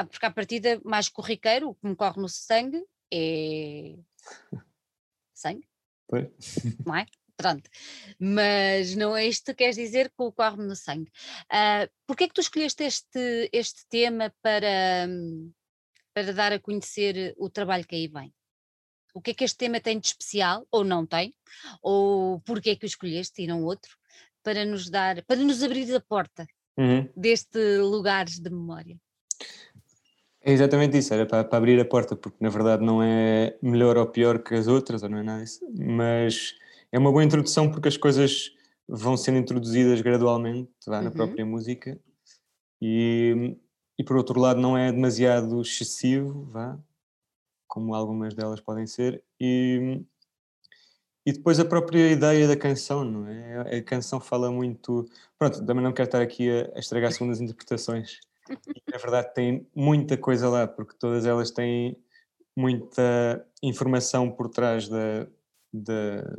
porque 0.09 0.25
a 0.25 0.31
partida 0.31 0.79
mais 0.85 1.09
corriqueiro, 1.09 1.69
o 1.69 1.75
que 1.75 1.85
me 1.85 1.95
corre 1.97 2.21
no 2.21 2.29
sangue 2.29 2.81
é 3.11 3.97
sangue, 5.33 5.67
Pois. 6.07 6.27
Não 6.85 6.95
é? 6.95 7.05
Pronto. 7.37 7.69
Mas 8.19 8.95
não 8.95 9.15
é 9.15 9.25
isto 9.25 9.45
que 9.45 9.55
queres 9.55 9.75
dizer 9.75 10.11
com 10.15 10.27
o 10.27 10.31
corre 10.31 10.57
no 10.57 10.75
sangue. 10.75 11.11
Uh, 11.51 11.89
Porquê 12.07 12.25
é 12.25 12.27
que 12.27 12.33
tu 12.33 12.41
escolheste 12.41 12.83
este, 12.83 13.49
este 13.51 13.85
tema 13.89 14.33
para, 14.41 15.07
para 16.13 16.33
dar 16.33 16.53
a 16.53 16.59
conhecer 16.59 17.33
o 17.37 17.49
trabalho 17.49 17.85
que 17.85 17.95
aí 17.95 18.07
vem? 18.07 18.33
O 19.13 19.21
que 19.21 19.31
é 19.31 19.33
que 19.33 19.43
este 19.43 19.57
tema 19.57 19.79
tem 19.79 19.99
de 19.99 20.07
especial, 20.07 20.67
ou 20.69 20.83
não 20.83 21.05
tem? 21.05 21.33
Ou 21.81 22.41
porquê 22.41 22.71
é 22.71 22.75
que 22.75 22.85
o 22.85 22.87
escolheste 22.87 23.41
e 23.41 23.47
não 23.47 23.63
outro? 23.63 23.95
Para 24.43 24.65
nos 24.65 24.89
dar, 24.89 25.23
para 25.23 25.37
nos 25.37 25.63
abrir 25.63 25.93
a 25.95 26.01
porta 26.01 26.45
uhum. 26.77 27.09
deste 27.15 27.77
lugares 27.77 28.39
de 28.39 28.49
memória. 28.49 28.97
É 30.47 30.51
exatamente 30.51 30.95
isso, 30.95 31.11
era 31.11 31.25
para, 31.25 31.43
para, 31.43 31.57
abrir 31.57 31.79
a 31.79 31.85
porta, 31.85 32.15
porque 32.15 32.37
na 32.39 32.49
verdade 32.49 32.85
não 32.85 33.01
é 33.01 33.57
melhor 33.63 33.97
ou 33.97 34.05
pior 34.05 34.37
que 34.37 34.53
as 34.53 34.67
outras, 34.67 35.01
ou 35.01 35.09
não 35.09 35.17
é 35.17 35.23
nada 35.23 35.43
disso, 35.43 35.65
mas 35.73 36.53
é 36.91 36.99
uma 36.99 37.11
boa 37.11 37.23
introdução 37.23 37.71
porque 37.71 37.87
as 37.87 37.97
coisas 37.97 38.51
vão 38.87 39.17
sendo 39.17 39.39
introduzidas 39.39 40.01
gradualmente 40.01 40.69
vá, 40.85 41.01
na 41.01 41.09
uhum. 41.09 41.15
própria 41.15 41.43
música 41.43 41.99
e, 42.79 43.57
e 43.97 44.03
por 44.03 44.17
outro 44.17 44.39
lado 44.39 44.61
não 44.61 44.77
é 44.77 44.91
demasiado 44.91 45.59
excessivo, 45.61 46.43
vá, 46.51 46.77
como 47.67 47.95
algumas 47.95 48.35
delas 48.35 48.61
podem 48.61 48.85
ser, 48.85 49.23
e, 49.39 49.99
e 51.25 51.33
depois 51.33 51.59
a 51.59 51.65
própria 51.65 52.11
ideia 52.11 52.47
da 52.47 52.55
canção, 52.55 53.03
não 53.03 53.27
é? 53.27 53.79
A 53.79 53.83
canção 53.83 54.19
fala 54.19 54.51
muito. 54.51 55.09
Pronto, 55.39 55.65
também 55.65 55.83
não 55.83 55.91
quero 55.91 56.07
estar 56.07 56.21
aqui 56.21 56.51
a, 56.51 56.71
a 56.75 56.79
estragar 56.79 57.11
segundas 57.13 57.41
interpretações. 57.41 58.19
Na 58.91 58.97
verdade, 58.97 59.33
tem 59.33 59.67
muita 59.75 60.17
coisa 60.17 60.49
lá, 60.49 60.67
porque 60.67 60.95
todas 60.97 61.25
elas 61.25 61.51
têm 61.51 61.97
muita 62.55 63.45
informação 63.61 64.31
por 64.31 64.49
trás 64.49 64.87
da, 64.87 65.27
da, 65.73 66.37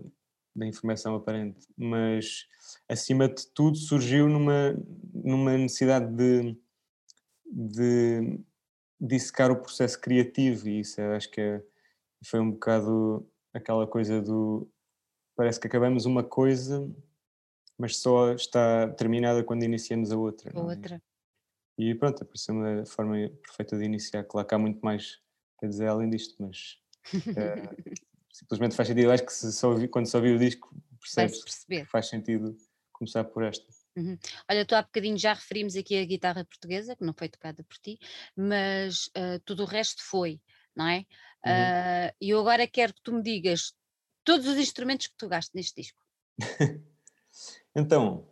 da 0.55 0.67
informação 0.67 1.15
aparente. 1.15 1.67
Mas, 1.77 2.47
acima 2.89 3.29
de 3.29 3.47
tudo, 3.49 3.77
surgiu 3.77 4.29
numa, 4.29 4.77
numa 5.13 5.57
necessidade 5.59 6.11
de, 6.15 6.57
de 7.45 8.41
dissecar 9.01 9.51
o 9.51 9.61
processo 9.61 10.01
criativo, 10.01 10.69
e 10.69 10.81
isso 10.81 11.01
acho 11.01 11.31
que 11.31 11.41
é, 11.41 11.63
foi 12.25 12.41
um 12.41 12.51
bocado 12.51 13.29
aquela 13.53 13.87
coisa 13.87 14.21
do 14.21 14.69
parece 15.37 15.61
que 15.61 15.67
acabamos 15.67 16.07
uma 16.07 16.25
coisa, 16.25 16.91
mas 17.79 17.99
só 17.99 18.33
está 18.33 18.89
terminada 18.89 19.45
quando 19.45 19.63
iniciamos 19.65 20.11
a 20.11 20.17
outra. 20.17 20.51
A 20.51 20.61
é? 20.97 21.01
E 21.79 21.95
pronto, 21.95 22.23
apareceu-me 22.23 22.81
a 22.81 22.87
forma 22.87 23.17
perfeita 23.43 23.77
de 23.77 23.85
iniciar. 23.85 24.25
Claro 24.25 24.47
que 24.47 24.55
há 24.55 24.59
muito 24.59 24.81
mais 24.81 25.21
a 25.63 25.67
dizer 25.67 25.89
além 25.89 26.09
disto, 26.09 26.35
mas 26.39 26.79
é, 27.37 27.63
simplesmente 28.33 28.75
faz 28.75 28.89
sentido. 28.89 29.05
Eu 29.05 29.13
acho 29.13 29.25
que 29.25 29.33
se 29.33 29.53
só 29.53 29.71
ouvi, 29.71 29.89
quando 29.89 30.07
se 30.07 30.17
ouvir 30.17 30.35
o 30.35 30.39
disco 30.39 30.75
percebes 31.01 31.45
que 31.45 31.85
faz 31.85 32.09
sentido 32.09 32.57
começar 32.93 33.25
por 33.25 33.45
esta. 33.45 33.67
Uhum. 33.97 34.19
Olha, 34.51 34.65
tu 34.65 34.75
há 34.75 34.83
bocadinho 34.83 35.17
já 35.17 35.33
referimos 35.33 35.77
aqui 35.77 35.99
a 35.99 36.05
guitarra 36.05 36.45
portuguesa, 36.45 36.97
que 36.97 37.05
não 37.05 37.15
foi 37.15 37.29
tocada 37.29 37.63
por 37.63 37.77
ti, 37.79 37.99
mas 38.35 39.07
uh, 39.09 39.41
tudo 39.45 39.63
o 39.63 39.67
resto 39.67 40.03
foi, 40.03 40.41
não 40.75 40.87
é? 40.89 40.99
Uhum. 41.45 41.53
Uh, 41.53 42.15
e 42.21 42.31
eu 42.31 42.41
agora 42.41 42.67
quero 42.67 42.95
que 42.95 43.03
tu 43.03 43.13
me 43.13 43.23
digas 43.23 43.75
todos 44.25 44.47
os 44.47 44.57
instrumentos 44.59 45.07
que 45.07 45.17
tu 45.17 45.29
gastas 45.29 45.55
neste 45.55 45.81
disco? 45.81 45.99
então, 47.75 48.29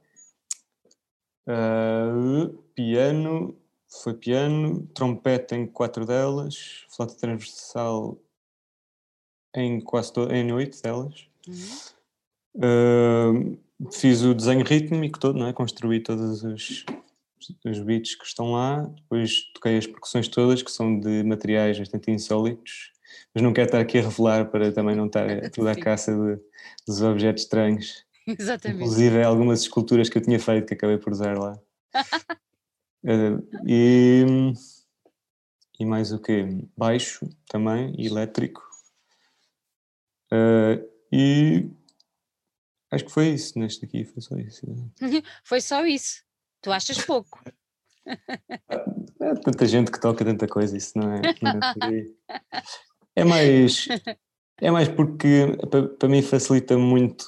uh, 1.48 2.48
piano, 2.74 3.56
foi 4.02 4.14
piano, 4.14 4.86
trompete 4.94 5.54
em 5.54 5.66
quatro 5.66 6.04
delas, 6.04 6.84
flauta 6.88 7.14
transversal 7.14 8.18
em 9.54 9.80
quase 9.80 10.12
em 10.32 10.52
oito 10.52 10.80
delas. 10.82 11.28
Uhum. 11.46 11.94
Uh, 12.56 13.90
fiz 13.92 14.22
o 14.22 14.34
desenho 14.34 14.64
rítmico 14.64 15.18
todo, 15.18 15.38
não 15.38 15.46
é? 15.46 15.52
construí 15.52 16.00
todos 16.00 16.42
os, 16.42 16.84
os 17.64 17.78
beats 17.80 18.14
que 18.14 18.24
estão 18.24 18.52
lá, 18.52 18.82
depois 18.82 19.52
toquei 19.54 19.76
as 19.76 19.86
percussões 19.86 20.28
todas, 20.28 20.62
que 20.62 20.70
são 20.70 20.98
de 20.98 21.22
materiais 21.22 21.78
bastante 21.78 22.10
insólitos, 22.10 22.92
mas 23.34 23.42
não 23.42 23.52
quero 23.52 23.66
estar 23.66 23.80
aqui 23.80 23.98
a 23.98 24.02
revelar 24.02 24.50
para 24.50 24.72
também 24.72 24.96
não 24.96 25.06
estar 25.06 25.26
toda 25.50 25.72
a 25.72 25.76
caça 25.76 26.12
de, 26.12 26.40
dos 26.86 27.02
objetos 27.02 27.42
estranhos. 27.42 28.04
Exatamente. 28.38 28.82
Inclusive 28.82 29.22
algumas 29.22 29.60
esculturas 29.60 30.08
que 30.08 30.18
eu 30.18 30.22
tinha 30.22 30.38
feito 30.38 30.66
que 30.66 30.74
acabei 30.74 30.98
por 30.98 31.12
usar 31.12 31.38
lá. 31.38 31.58
uh, 33.04 33.48
e, 33.66 34.24
e 35.78 35.84
mais 35.84 36.12
o 36.12 36.18
quê? 36.18 36.46
Baixo 36.76 37.28
também, 37.46 37.94
elétrico. 37.98 38.62
Uh, 40.32 40.82
e 41.12 41.70
acho 42.90 43.04
que 43.04 43.12
foi 43.12 43.28
isso 43.28 43.58
neste 43.58 43.84
aqui, 43.84 44.04
foi 44.04 44.22
só 44.22 44.36
isso. 44.36 44.66
foi 45.44 45.60
só 45.60 45.86
isso. 45.86 46.24
Tu 46.62 46.72
achas 46.72 47.04
pouco. 47.04 47.40
É 48.06 49.34
tanta 49.42 49.66
gente 49.66 49.90
que 49.90 50.00
toca 50.00 50.24
tanta 50.24 50.46
coisa, 50.46 50.76
isso 50.76 50.98
não 50.98 51.12
é, 51.12 51.22
não 51.40 51.50
é 51.50 52.06
É 53.16 53.24
mais, 53.24 53.86
é 54.60 54.70
mais 54.70 54.88
porque 54.88 55.56
para, 55.70 55.88
para 55.88 56.08
mim 56.08 56.20
facilita 56.22 56.76
muito 56.76 57.24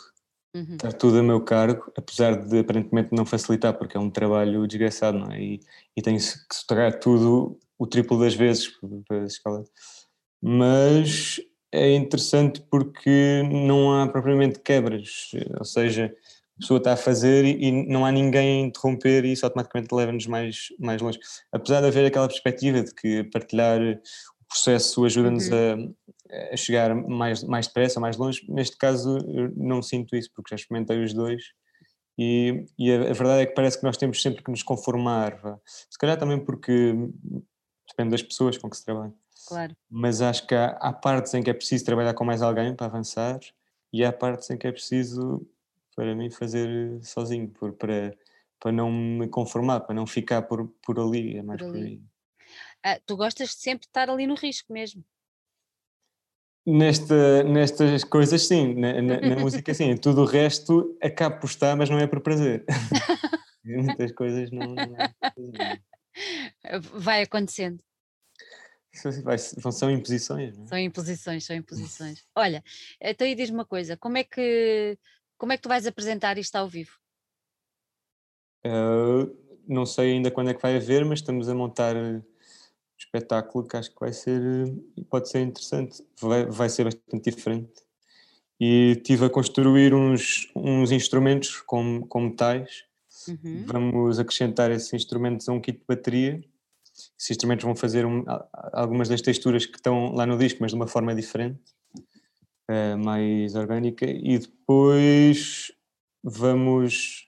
uhum. 0.57 0.75
estar 0.75 0.93
tudo 0.93 1.19
a 1.19 1.23
meu 1.23 1.41
cargo, 1.41 1.93
apesar 1.97 2.37
de 2.37 2.59
aparentemente 2.59 3.11
não 3.13 3.27
facilitar, 3.27 3.75
porque 3.75 3.97
é 3.97 4.01
um 4.01 4.11
trabalho 4.11 4.67
desgraçado, 4.67 5.19
não 5.19 5.31
é? 5.31 5.41
E, 5.41 5.61
e 5.97 6.03
tem 6.03 6.17
que 6.17 6.23
se 6.23 6.67
tocar 6.67 6.99
tudo 6.99 7.59
o 7.79 7.87
triplo 7.87 8.19
das 8.19 8.35
vezes 8.35 8.71
para 9.07 9.23
a 9.23 9.27
escala. 9.27 9.65
Mas 10.43 11.41
é 11.73 11.95
interessante 11.95 12.61
porque 12.71 13.43
não 13.51 13.93
há 13.93 14.09
propriamente 14.09 14.61
quebras, 14.61 15.31
ou 15.59 15.65
seja, 15.65 16.15
a 16.57 16.61
pessoa 16.61 16.79
está 16.79 16.93
a 16.95 16.97
fazer 16.97 17.45
e, 17.45 17.67
e 17.67 17.73
não 17.87 18.07
há 18.07 18.11
ninguém 18.11 18.63
a 18.63 18.67
interromper 18.67 19.25
e 19.25 19.33
isso 19.33 19.45
automaticamente 19.45 19.95
leva-nos 19.95 20.27
mais, 20.27 20.69
mais 20.79 21.03
longe. 21.03 21.19
Apesar 21.53 21.81
de 21.81 21.89
haver 21.89 22.07
aquela 22.07 22.29
perspectiva 22.29 22.83
de 22.83 22.95
que 22.95 23.25
partilhar 23.25 23.81
processo 24.49 25.05
ajuda-nos 25.05 25.49
uhum. 25.49 25.95
A, 26.53 26.57
chegar 26.57 26.95
mais, 26.95 27.43
mais 27.43 27.67
depressa, 27.67 28.01
mais 28.01 28.17
longe. 28.17 28.45
Neste 28.49 28.77
caso, 28.77 29.19
não 29.57 29.83
sinto 29.83 30.17
isso, 30.17 30.31
porque 30.35 30.51
já 30.51 30.57
experimentei 30.57 31.03
os 31.03 31.13
dois. 31.13 31.43
E, 32.19 32.65
e 32.79 32.93
a, 32.93 33.11
a, 33.11 33.13
verdade 33.13 33.43
é 33.43 33.47
que 33.47 33.55
parece 33.55 33.79
que 33.79 33.85
nós 33.85 33.97
temos 33.97 34.23
sempre 34.23 34.43
que 34.43 34.51
nos 34.51 34.63
conformar. 34.63 35.37
Vá. 35.37 35.59
Se 35.65 35.99
calhar 35.99 36.19
também 36.19 36.43
porque 36.43 36.95
depende 37.89 38.11
das 38.11 38.23
pessoas 38.23 38.57
com 38.57 38.71
que 38.71 38.77
se 38.77 38.85
trabalha. 38.85 39.13
Claro. 39.47 39.77
Mas 39.89 40.21
acho 40.21 40.47
que 40.47 40.55
há, 40.55 40.71
há 40.81 40.93
partes 40.93 41.33
em 41.35 41.43
que 41.43 41.51
é 41.51 41.55
preciso 41.55 41.85
trabalhar 41.85 42.15
com 42.15 42.25
mais 42.25 42.43
alguém 42.43 42.75
para 42.75 42.87
avançar 42.87 43.39
e 43.93 44.05
há 44.05 44.13
partes 44.13 44.51
em 44.51 44.57
que 44.57 44.67
é 44.67 44.73
preciso, 44.73 45.47
para 45.95 46.15
mim, 46.15 46.31
fazer 46.31 46.99
sozinho, 47.03 47.49
por, 47.49 47.73
para, 47.75 48.17
para 48.59 48.73
não 48.73 48.91
me 48.91 49.29
conformar, 49.29 49.81
para 49.81 49.95
não 49.95 50.07
ficar 50.07 50.43
por, 50.43 50.69
por 50.83 50.99
ali. 50.99 51.37
É 51.37 51.43
mais 51.43 51.61
por, 51.61 51.73
por 51.73 51.77
aí. 51.77 52.03
Ah, 52.83 52.99
tu 53.05 53.17
gostas 53.17 53.51
de 53.51 53.57
sempre 53.57 53.87
estar 53.87 54.09
ali 54.09 54.27
no 54.27 54.35
risco 54.35 54.73
mesmo. 54.73 55.05
Nesta, 56.67 57.45
nestas 57.45 58.03
coisas, 58.03 58.47
sim, 58.47 58.75
na, 58.75 59.01
na, 59.01 59.21
na 59.21 59.37
música, 59.41 59.73
sim. 59.73 59.97
Tudo 59.97 60.23
o 60.23 60.25
resto 60.25 60.99
acaba 61.01 61.37
por 61.37 61.47
estar, 61.47 61.77
mas 61.77 61.89
não 61.89 61.99
é 61.99 62.07
por 62.09 62.21
prazer. 62.21 62.65
Muitas 63.65 64.13
coisas 64.13 64.51
não, 64.51 64.75
não 64.75 64.97
é 64.97 65.81
Vai 66.95 67.23
acontecendo. 67.23 67.81
Vai, 69.23 69.37
são 69.39 69.91
imposições, 69.91 70.57
não 70.57 70.65
é? 70.65 70.69
São 70.69 70.79
imposições, 70.79 71.45
são 71.45 71.55
imposições. 71.55 72.25
Olha, 72.35 72.65
então 73.01 73.27
aí 73.27 73.35
diz-me 73.35 73.59
uma 73.59 73.67
coisa: 73.67 73.97
como 73.97 74.17
é, 74.17 74.25
que, 74.25 74.99
como 75.37 75.53
é 75.53 75.57
que 75.57 75.63
tu 75.63 75.69
vais 75.69 75.87
apresentar 75.87 76.39
isto 76.39 76.57
ao 76.57 76.69
vivo? 76.69 76.93
Uh, 78.67 79.37
não 79.69 79.85
sei 79.85 80.13
ainda 80.13 80.31
quando 80.31 80.51
é 80.51 80.55
que 80.55 80.63
vai 80.63 80.77
haver, 80.77 81.05
mas 81.05 81.19
estamos 81.19 81.49
a 81.49 81.55
montar 81.55 81.95
espetáculo 83.07 83.67
que 83.67 83.77
acho 83.77 83.91
que 83.91 84.01
vai 84.01 84.13
ser, 84.13 84.41
pode 85.09 85.29
ser 85.29 85.41
interessante, 85.41 86.05
vai, 86.21 86.47
vai 86.47 86.69
ser 86.69 86.85
bastante 86.85 87.31
diferente. 87.31 87.73
E 88.61 89.01
tive 89.05 89.27
a 89.27 89.31
construir 89.31 89.95
uns, 89.95 90.51
uns 90.55 90.91
instrumentos 90.91 91.61
como, 91.61 92.07
como 92.07 92.35
tais. 92.35 92.85
Uhum. 93.29 93.65
Vamos 93.67 94.19
acrescentar 94.19 94.71
esses 94.71 94.93
instrumentos 94.93 95.49
a 95.49 95.53
um 95.53 95.61
kit 95.61 95.79
de 95.79 95.85
bateria. 95.87 96.43
Esses 97.19 97.33
instrumentos 97.33 97.65
vão 97.65 97.77
fazer 97.77 98.07
um, 98.07 98.25
algumas 98.73 99.09
das 99.09 99.21
texturas 99.21 99.67
que 99.67 99.77
estão 99.77 100.15
lá 100.15 100.25
no 100.25 100.39
disco, 100.39 100.59
mas 100.63 100.71
de 100.71 100.77
uma 100.77 100.87
forma 100.87 101.15
diferente, 101.15 101.61
uh, 102.71 102.97
mais 102.97 103.55
orgânica. 103.55 104.07
E 104.07 104.39
depois 104.39 105.71
vamos. 106.25 107.27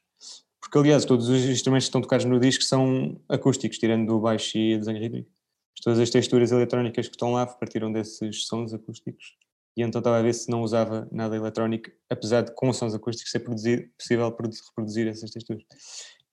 Porque, 0.61 0.79
aliás, 0.79 1.05
todos 1.05 1.29
os 1.29 1.45
instrumentos 1.45 1.87
que 1.87 1.91
estão 1.91 2.01
tocados 2.01 2.25
no 2.25 2.41
disco 2.41 2.65
são 2.65 3.21
acústicos, 3.29 3.79
tirando 3.79 4.15
o 4.15 4.21
baixo 4.21 4.57
e 4.57 4.75
a 4.75 4.79
desenho 4.79 4.99
rítmico 4.99 5.38
todas 5.81 5.99
as 5.99 6.11
texturas 6.11 6.53
eletrónicas 6.53 7.07
que 7.09 7.15
estão 7.15 7.33
lá 7.33 7.47
partiram 7.47 7.93
desses 7.93 8.47
sons 8.47 8.73
acústicos 8.75 9.37
e 9.79 9.83
então 9.83 10.01
estava 10.01 10.19
a 10.19 10.23
ver 10.23 10.35
se 10.35 10.51
não 10.51 10.63
usava 10.63 11.09
nada 11.13 11.37
eletrónico, 11.37 11.89
apesar 12.11 12.43
de 12.43 12.53
com 12.53 12.73
sons 12.73 12.95
acústicos 12.95 13.31
ser 13.31 13.39
possível 13.97 14.29
reproduzir 14.29 15.07
essas 15.07 15.31
texturas. 15.31 15.63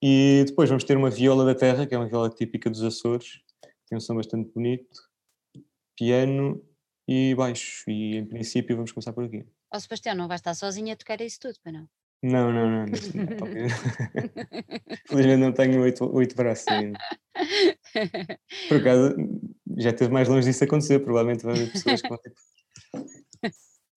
E 0.01 0.43
depois 0.47 0.67
vamos 0.67 0.83
ter 0.83 0.97
uma 0.97 1.11
viola 1.11 1.45
da 1.45 1.53
terra, 1.53 1.85
que 1.85 1.93
é 1.93 1.97
uma 1.97 2.07
viola 2.07 2.27
típica 2.27 2.71
dos 2.71 2.81
Açores, 2.81 3.41
tem 3.87 3.95
um 3.95 4.01
som 4.01 4.15
bastante 4.15 4.51
bonito, 4.51 4.99
piano 5.95 6.59
e 7.07 7.35
baixo, 7.35 7.87
e 7.87 8.15
em 8.15 8.25
princípio 8.25 8.75
vamos 8.75 8.91
começar 8.91 9.13
por 9.13 9.25
aqui. 9.25 9.45
Ó 9.71 9.77
oh, 9.77 9.79
Sebastião, 9.79 10.15
não 10.15 10.27
vais 10.27 10.41
estar 10.41 10.55
sozinha 10.55 10.93
a 10.93 10.97
tocar 10.97 11.21
isso 11.21 11.39
tudo, 11.39 11.59
para 11.61 11.71
não? 11.71 11.87
Não, 12.23 12.51
não, 12.51 12.67
não. 12.67 12.85
não. 12.87 12.95
Felizmente 15.07 15.37
não 15.37 15.51
tenho 15.51 15.81
oito, 15.83 16.11
oito 16.15 16.35
braços 16.35 16.67
ainda. 16.67 16.97
Por 18.67 18.77
acaso, 18.77 19.15
já 19.77 19.93
teve 19.93 20.11
mais 20.11 20.27
longe 20.27 20.47
disso 20.47 20.63
acontecer. 20.63 20.99
Provavelmente 20.99 21.43
vai 21.43 21.55
haver 21.55 21.71
pessoas 21.71 22.01
que 22.01 22.09
vão 22.09 22.17
ter 22.17 22.33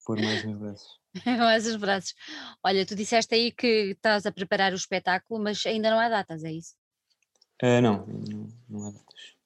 pôr 0.08 0.18
mais 0.22 0.42
uns 0.42 0.56
braços. 0.56 0.88
mais 1.26 1.66
os 1.66 1.76
braços. 1.76 2.14
Olha, 2.64 2.86
tu 2.86 2.94
disseste 2.94 3.34
aí 3.34 3.52
que 3.52 3.90
estás 3.90 4.24
a 4.24 4.32
preparar 4.32 4.72
o 4.72 4.76
espetáculo, 4.76 5.38
mas 5.38 5.64
ainda 5.66 5.90
não 5.90 5.98
há 5.98 6.08
datas, 6.08 6.42
é 6.44 6.52
isso? 6.52 6.74
Uh, 7.62 7.82
não, 7.82 8.06
não, 8.06 8.48
não 8.70 8.86
há 8.86 8.90
datas. 8.90 9.36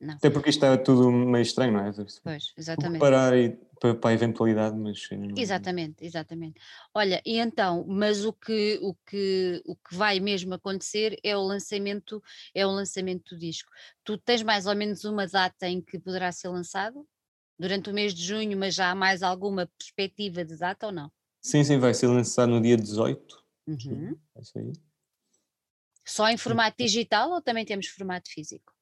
Não. 0.00 0.14
Até 0.14 0.30
porque 0.30 0.50
isto 0.50 0.64
está 0.64 0.76
tudo 0.76 1.12
meio 1.12 1.42
estranho, 1.42 1.72
não 1.72 1.86
é? 1.86 1.92
Pois, 2.24 2.52
exatamente. 2.56 3.00
Parar 3.00 3.36
e, 3.36 3.56
para, 3.80 3.94
para 3.94 4.10
a 4.10 4.12
eventualidade, 4.12 4.76
mas. 4.76 5.08
Não... 5.10 5.36
Exatamente, 5.36 6.04
exatamente. 6.04 6.60
Olha, 6.94 7.22
e 7.24 7.38
então, 7.38 7.84
mas 7.88 8.24
o 8.24 8.32
que, 8.32 8.78
o, 8.82 8.94
que, 9.06 9.62
o 9.66 9.76
que 9.76 9.94
vai 9.94 10.20
mesmo 10.20 10.54
acontecer 10.54 11.18
é 11.22 11.36
o 11.36 11.42
lançamento, 11.42 12.22
é 12.54 12.66
o 12.66 12.70
lançamento 12.70 13.34
do 13.34 13.38
disco. 13.38 13.70
Tu 14.04 14.18
tens 14.18 14.42
mais 14.42 14.66
ou 14.66 14.74
menos 14.74 15.04
uma 15.04 15.26
data 15.26 15.68
em 15.68 15.80
que 15.80 15.98
poderá 15.98 16.32
ser 16.32 16.48
lançado? 16.48 17.06
Durante 17.58 17.90
o 17.90 17.94
mês 17.94 18.14
de 18.14 18.22
junho, 18.22 18.56
mas 18.56 18.74
já 18.74 18.90
há 18.90 18.94
mais 18.94 19.22
alguma 19.22 19.66
perspectiva 19.78 20.44
de 20.44 20.56
data 20.56 20.86
ou 20.86 20.92
não? 20.92 21.10
Sim, 21.40 21.64
sim, 21.64 21.78
vai 21.78 21.92
ser 21.92 22.06
lançado 22.06 22.50
no 22.50 22.60
dia 22.60 22.76
18. 22.76 23.44
Uhum. 23.66 24.16
Sair. 24.42 24.72
Só 26.04 26.28
em 26.28 26.36
formato 26.36 26.76
digital 26.78 27.30
ou 27.30 27.42
também 27.42 27.66
temos 27.66 27.88
formato 27.88 28.30
físico? 28.30 28.72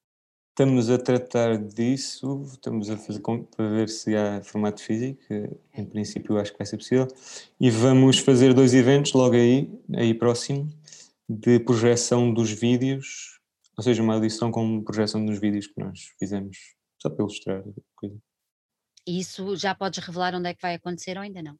Estamos 0.59 0.89
a 0.89 0.97
tratar 0.97 1.59
disso, 1.59 2.41
estamos 2.51 2.89
a 2.89 2.97
fazer 2.97 3.21
para 3.21 3.69
ver 3.69 3.91
se 3.91 4.17
há 4.17 4.43
formato 4.43 4.83
físico, 4.83 5.21
em 5.75 5.85
princípio 5.85 6.39
acho 6.39 6.51
que 6.53 6.57
vai 6.57 6.67
ser 6.67 6.79
possível, 6.79 7.07
e 7.61 7.69
vamos 7.69 8.21
fazer 8.21 8.55
dois 8.55 8.73
eventos 8.73 9.13
logo 9.13 9.35
aí, 9.35 9.71
aí 9.95 10.15
próximo, 10.15 10.67
de 11.29 11.61
projeção 11.61 12.33
dos 12.33 12.51
vídeos, 12.51 13.39
ou 13.77 13.85
seja, 13.85 14.03
uma 14.03 14.15
audição 14.15 14.51
com 14.51 14.83
projeção 14.83 15.27
dos 15.27 15.39
vídeos 15.39 15.67
que 15.67 15.79
nós 15.79 16.15
fizemos, 16.19 16.57
só 17.03 17.11
para 17.11 17.23
ilustrar 17.23 17.59
a 17.59 17.83
coisa. 17.95 18.17
E 19.07 19.21
isso 19.21 19.55
já 19.57 19.75
podes 19.75 20.03
revelar 20.03 20.35
onde 20.35 20.49
é 20.49 20.55
que 20.55 20.63
vai 20.63 20.77
acontecer 20.77 21.19
ou 21.19 21.23
ainda 21.23 21.43
não? 21.43 21.55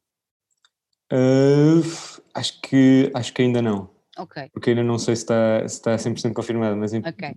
Uh, 1.13 1.85
acho, 2.33 2.59
que, 2.61 3.11
acho 3.13 3.31
que 3.31 3.43
ainda 3.43 3.61
não. 3.61 3.95
Ok. 4.17 4.49
Porque 4.51 4.71
ainda 4.71 4.83
não 4.83 4.97
sei 4.97 5.15
se 5.15 5.23
está, 5.23 5.67
se 5.67 5.75
está 5.75 5.95
100% 5.97 6.33
confirmado, 6.33 6.75
mas 6.75 6.93
em, 6.93 6.99
Ok. 6.99 7.35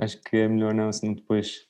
acho 0.00 0.20
que 0.22 0.36
é 0.36 0.48
melhor 0.48 0.74
não, 0.74 0.92
senão 0.92 1.14
depois 1.14 1.66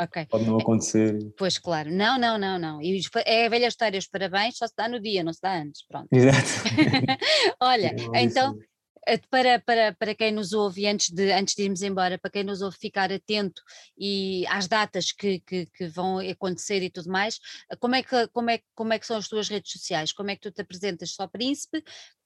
Ok. 0.00 0.26
pode 0.30 0.44
não 0.44 0.58
acontecer. 0.58 1.18
Pois 1.36 1.58
claro, 1.58 1.90
não, 1.90 2.18
não, 2.18 2.38
não, 2.38 2.58
não. 2.58 2.82
E 2.82 3.00
é 3.26 3.46
a 3.46 3.48
velha 3.48 3.66
história, 3.66 3.98
os 3.98 4.06
parabéns 4.06 4.56
só 4.56 4.66
se 4.66 4.74
dá 4.76 4.88
no 4.88 5.00
dia, 5.00 5.24
não 5.24 5.32
se 5.32 5.40
dá 5.42 5.54
antes. 5.54 5.84
Pronto. 5.86 6.08
Exato. 6.12 6.38
Olha, 7.60 7.92
Não, 7.92 8.16
então, 8.16 8.58
eh, 9.06 9.18
para, 9.30 9.58
para, 9.60 9.94
para 9.94 10.14
quem 10.14 10.32
nos 10.32 10.52
ouve, 10.52 10.82
e 10.82 10.86
antes 10.86 11.10
de, 11.10 11.32
antes 11.32 11.54
de 11.54 11.62
irmos 11.64 11.82
embora, 11.82 12.18
para 12.18 12.30
quem 12.30 12.44
nos 12.44 12.62
ouve 12.62 12.76
ficar 12.78 13.12
atento 13.12 13.62
e 13.98 14.46
às 14.48 14.68
datas 14.68 15.12
que, 15.12 15.40
que, 15.40 15.66
que 15.66 15.86
vão 15.88 16.18
acontecer 16.18 16.82
e 16.82 16.90
tudo 16.90 17.10
mais, 17.10 17.38
como 17.78 17.94
é, 17.94 18.02
que, 18.02 18.28
como, 18.28 18.50
é, 18.50 18.60
como 18.74 18.92
é 18.92 18.98
que 18.98 19.06
são 19.06 19.16
as 19.16 19.28
tuas 19.28 19.48
redes 19.48 19.72
sociais? 19.72 20.12
Como 20.12 20.30
é 20.30 20.36
que 20.36 20.42
tu 20.42 20.50
te 20.52 20.62
apresentas? 20.62 21.12
Só 21.12 21.26
Príncipe, 21.26 21.82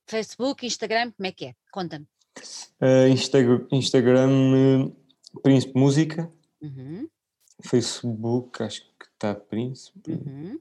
Facebook, 0.07 0.67
Instagram, 0.67 1.13
como 1.13 1.27
é 1.27 1.33
que 1.33 1.47
é? 1.47 1.55
Conta-me. 1.73 2.07
Uh, 2.81 3.09
Instagram, 3.09 3.67
Instagram 3.73 4.31
uh, 4.87 5.41
Príncipe 5.43 5.79
Música, 5.79 6.31
Uhum, 6.61 7.07
Facebook, 7.63 8.63
acho 8.63 8.83
que 8.99 9.07
está 9.13 9.35
Príncipe, 9.35 10.13
uhum. 10.13 10.59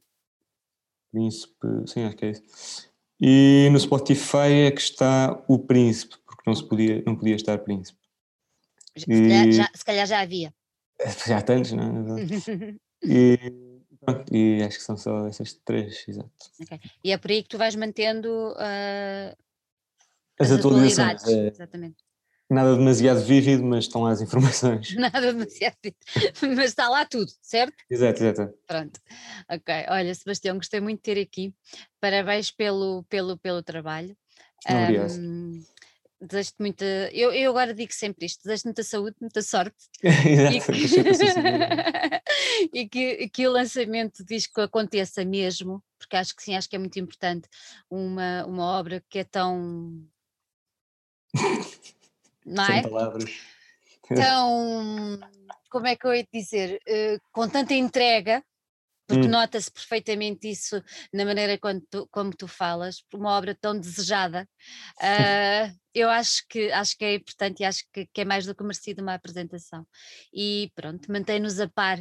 Príncipe, 1.12 1.68
sim, 1.88 2.04
acho 2.04 2.16
que 2.18 2.26
é 2.26 2.30
isso. 2.32 2.91
E 3.22 3.70
no 3.72 3.80
Spotify 3.80 4.68
é 4.68 4.72
que 4.72 4.82
está 4.82 5.44
o 5.48 5.58
Príncipe, 5.60 6.16
porque 6.26 6.44
não, 6.46 6.54
se 6.54 6.68
podia, 6.68 7.02
não 7.06 7.16
podia 7.16 7.36
estar 7.36 7.58
Príncipe. 7.60 7.98
Se, 8.98 9.06
calhar, 9.06 9.48
E- 9.48 9.52
já, 9.54 9.72
se 9.74 9.86
calhar 9.86 10.06
já 10.08 10.20
havia. 10.20 10.54
Já 11.28 11.38
há 11.38 11.41
tantos, 11.41 11.72
não 11.72 12.18
é? 12.18 12.26
E, 13.06 13.72
pronto, 14.06 14.36
e 14.36 14.62
acho 14.64 14.78
que 14.78 14.84
são 14.84 14.97
só 14.97 15.28
essas 15.28 15.54
três, 15.54 16.04
exato. 16.08 16.32
Ok. 16.62 16.80
E 17.04 17.12
é 17.12 17.18
por 17.18 17.32
aí 17.32 17.43
que 17.43 17.49
tu 17.49 17.58
vais 17.58 17.76
mantendo 17.76 18.54
ah, 18.58 19.36
As, 20.39 20.51
atualizações, 20.51 21.22
atualidades. 21.22 21.28
é, 21.28 21.47
Exatamente. 21.47 21.97
nada 22.49 22.76
demasiado 22.76 23.22
vívido, 23.24 23.64
mas 23.64 23.86
estão 23.86 24.04
lá 24.04 24.12
as 24.12 24.22
informações. 24.22 24.93
Nada 24.95 25.34
demasiado. 25.34 25.76
Mas 26.41 26.66
está 26.70 26.89
lá 26.89 27.06
tudo, 27.06 27.32
certo? 27.41 27.76
exato, 27.89 28.24
exato. 28.24 28.54
Pronto. 28.68 28.99
Ok. 29.49 29.74
Olha, 29.89 30.14
Sebastião, 30.14 30.58
gostei 30.58 30.80
muito 30.80 30.97
de 30.99 31.04
ter 31.14 31.22
aqui. 31.22 31.54
Parabéns 31.99 32.51
pelo, 32.51 33.04
pelo, 33.10 33.38
pelo 33.38 33.64
trabalho. 33.64 34.16
Obrigado. 34.70 35.12
Ahm, 35.12 35.64
Desejo-te 36.26 36.56
muita. 36.60 36.86
Eu, 37.12 37.34
eu 37.34 37.49
agora 37.51 37.74
digo 37.74 37.91
sempre 37.93 38.26
isto: 38.26 38.43
desejo-te 38.43 38.66
muita 38.68 38.84
saúde, 38.84 39.16
muita 39.20 39.41
sorte 39.41 39.76
exato. 40.01 40.56
e 40.56 40.62
que. 40.62 40.72
e 42.74 42.88
que, 42.88 43.30
que 43.30 43.47
o 43.47 43.51
lançamento 43.51 44.24
do 44.24 44.28
disco 44.28 44.62
aconteça 44.62 45.24
mesmo, 45.26 45.84
porque 45.97 46.16
acho 46.16 46.36
que 46.36 46.43
sim, 46.43 46.56
acho 46.56 46.70
que 46.70 46.76
é 46.76 46.80
muito 46.80 46.99
importante 46.99 47.47
uma, 47.89 48.45
uma 48.45 48.66
obra 48.66 49.04
que 49.10 49.20
é 49.20 49.24
tão. 49.24 50.06
Não 52.45 52.66
Sem 52.66 52.80
é? 52.80 52.82
palavras. 52.82 53.30
Tão. 54.08 55.20
Como 55.70 55.88
é 55.88 55.95
que 55.95 56.06
eu 56.06 56.14
ia 56.14 56.28
dizer? 56.32 56.80
Eh, 56.86 57.18
com 57.32 57.47
tanta 57.47 57.74
entrega, 57.74 58.43
porque 59.08 59.28
Hum. 59.28 59.32
nota-se 59.32 59.72
perfeitamente 59.72 60.49
isso 60.49 60.82
na 61.14 61.26
maneira 61.26 61.58
como 61.58 61.82
tu, 61.89 62.08
como 62.12 62.32
tu 62.36 62.47
falas, 62.47 63.01
por 63.10 63.20
uma 63.20 63.32
obra 63.38 63.56
tão 63.56 63.78
desejada. 63.80 64.47
Ah, 64.99 65.72
eu 65.93 66.10
acho 66.10 66.43
que, 66.49 66.72
acho 66.72 66.97
que 66.97 67.06
é 67.06 67.16
importante 67.16 67.62
e 67.62 67.66
acho 67.66 67.84
que, 67.93 68.08
que 68.08 68.22
é 68.22 68.26
mais 68.26 68.45
do 68.45 68.56
que 68.56 68.64
merecido 68.64 69.01
uma 69.01 69.14
apresentação. 69.16 69.86
E 70.34 70.72
pronto, 70.76 71.12
mantém-nos 71.12 71.60
a 71.60 71.68
par 71.70 71.99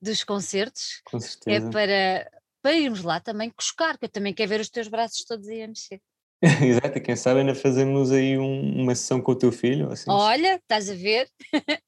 dos 0.00 0.24
concertos, 0.24 1.02
Com 1.04 1.20
é 1.20 1.20
certeza. 1.30 1.70
para, 1.70 2.30
para 2.62 2.72
irmos 2.74 3.02
lá 3.02 3.20
também 3.20 3.50
cuscar, 3.50 3.98
que 3.98 4.06
eu 4.06 4.08
também 4.10 4.32
quero 4.34 4.48
ver 4.48 4.60
os 4.60 4.70
teus 4.70 4.88
braços 4.88 5.24
todos 5.24 5.48
aí 5.48 5.62
a 5.62 5.68
mexer. 5.68 6.00
Exato, 6.42 6.98
e 6.98 7.00
quem 7.00 7.16
sabe 7.16 7.40
ainda 7.40 7.54
fazemos 7.54 8.12
aí 8.12 8.38
um- 8.38 8.82
uma 8.82 8.94
sessão 8.94 9.20
com 9.20 9.32
o 9.32 9.36
teu 9.36 9.50
filho. 9.52 9.90
Assim. 9.90 10.10
Olha, 10.10 10.56
estás 10.56 10.90
a 10.90 10.94
ver? 10.94 11.28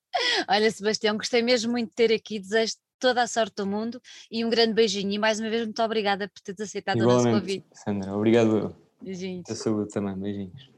Olha, 0.49 0.71
Sebastião, 0.71 1.17
gostei 1.17 1.43
mesmo 1.43 1.71
muito 1.73 1.91
de 1.91 1.95
ter 1.95 2.13
aqui, 2.13 2.39
desejo 2.39 2.75
toda 2.99 3.23
a 3.23 3.27
sorte 3.27 3.57
do 3.57 3.67
mundo 3.67 4.01
e 4.31 4.45
um 4.45 4.51
grande 4.51 4.75
beijinho. 4.75 5.11
E 5.13 5.19
mais 5.19 5.41
uma 5.41 5.51
vez, 5.51 5.65
muito 5.65 5.83
obrigada 5.83 6.29
por 6.29 6.41
teres 6.41 6.61
aceitado 6.61 7.01
o 7.01 7.05
nosso 7.05 7.21
Igualmente, 7.21 7.41
convite. 7.41 7.67
Sandra. 7.73 8.15
Obrigado. 8.17 8.77
Beijinhos. 9.01 9.45
Da 9.49 9.55
saúde 9.55 9.91
também. 9.93 10.17
Beijinhos. 10.17 10.76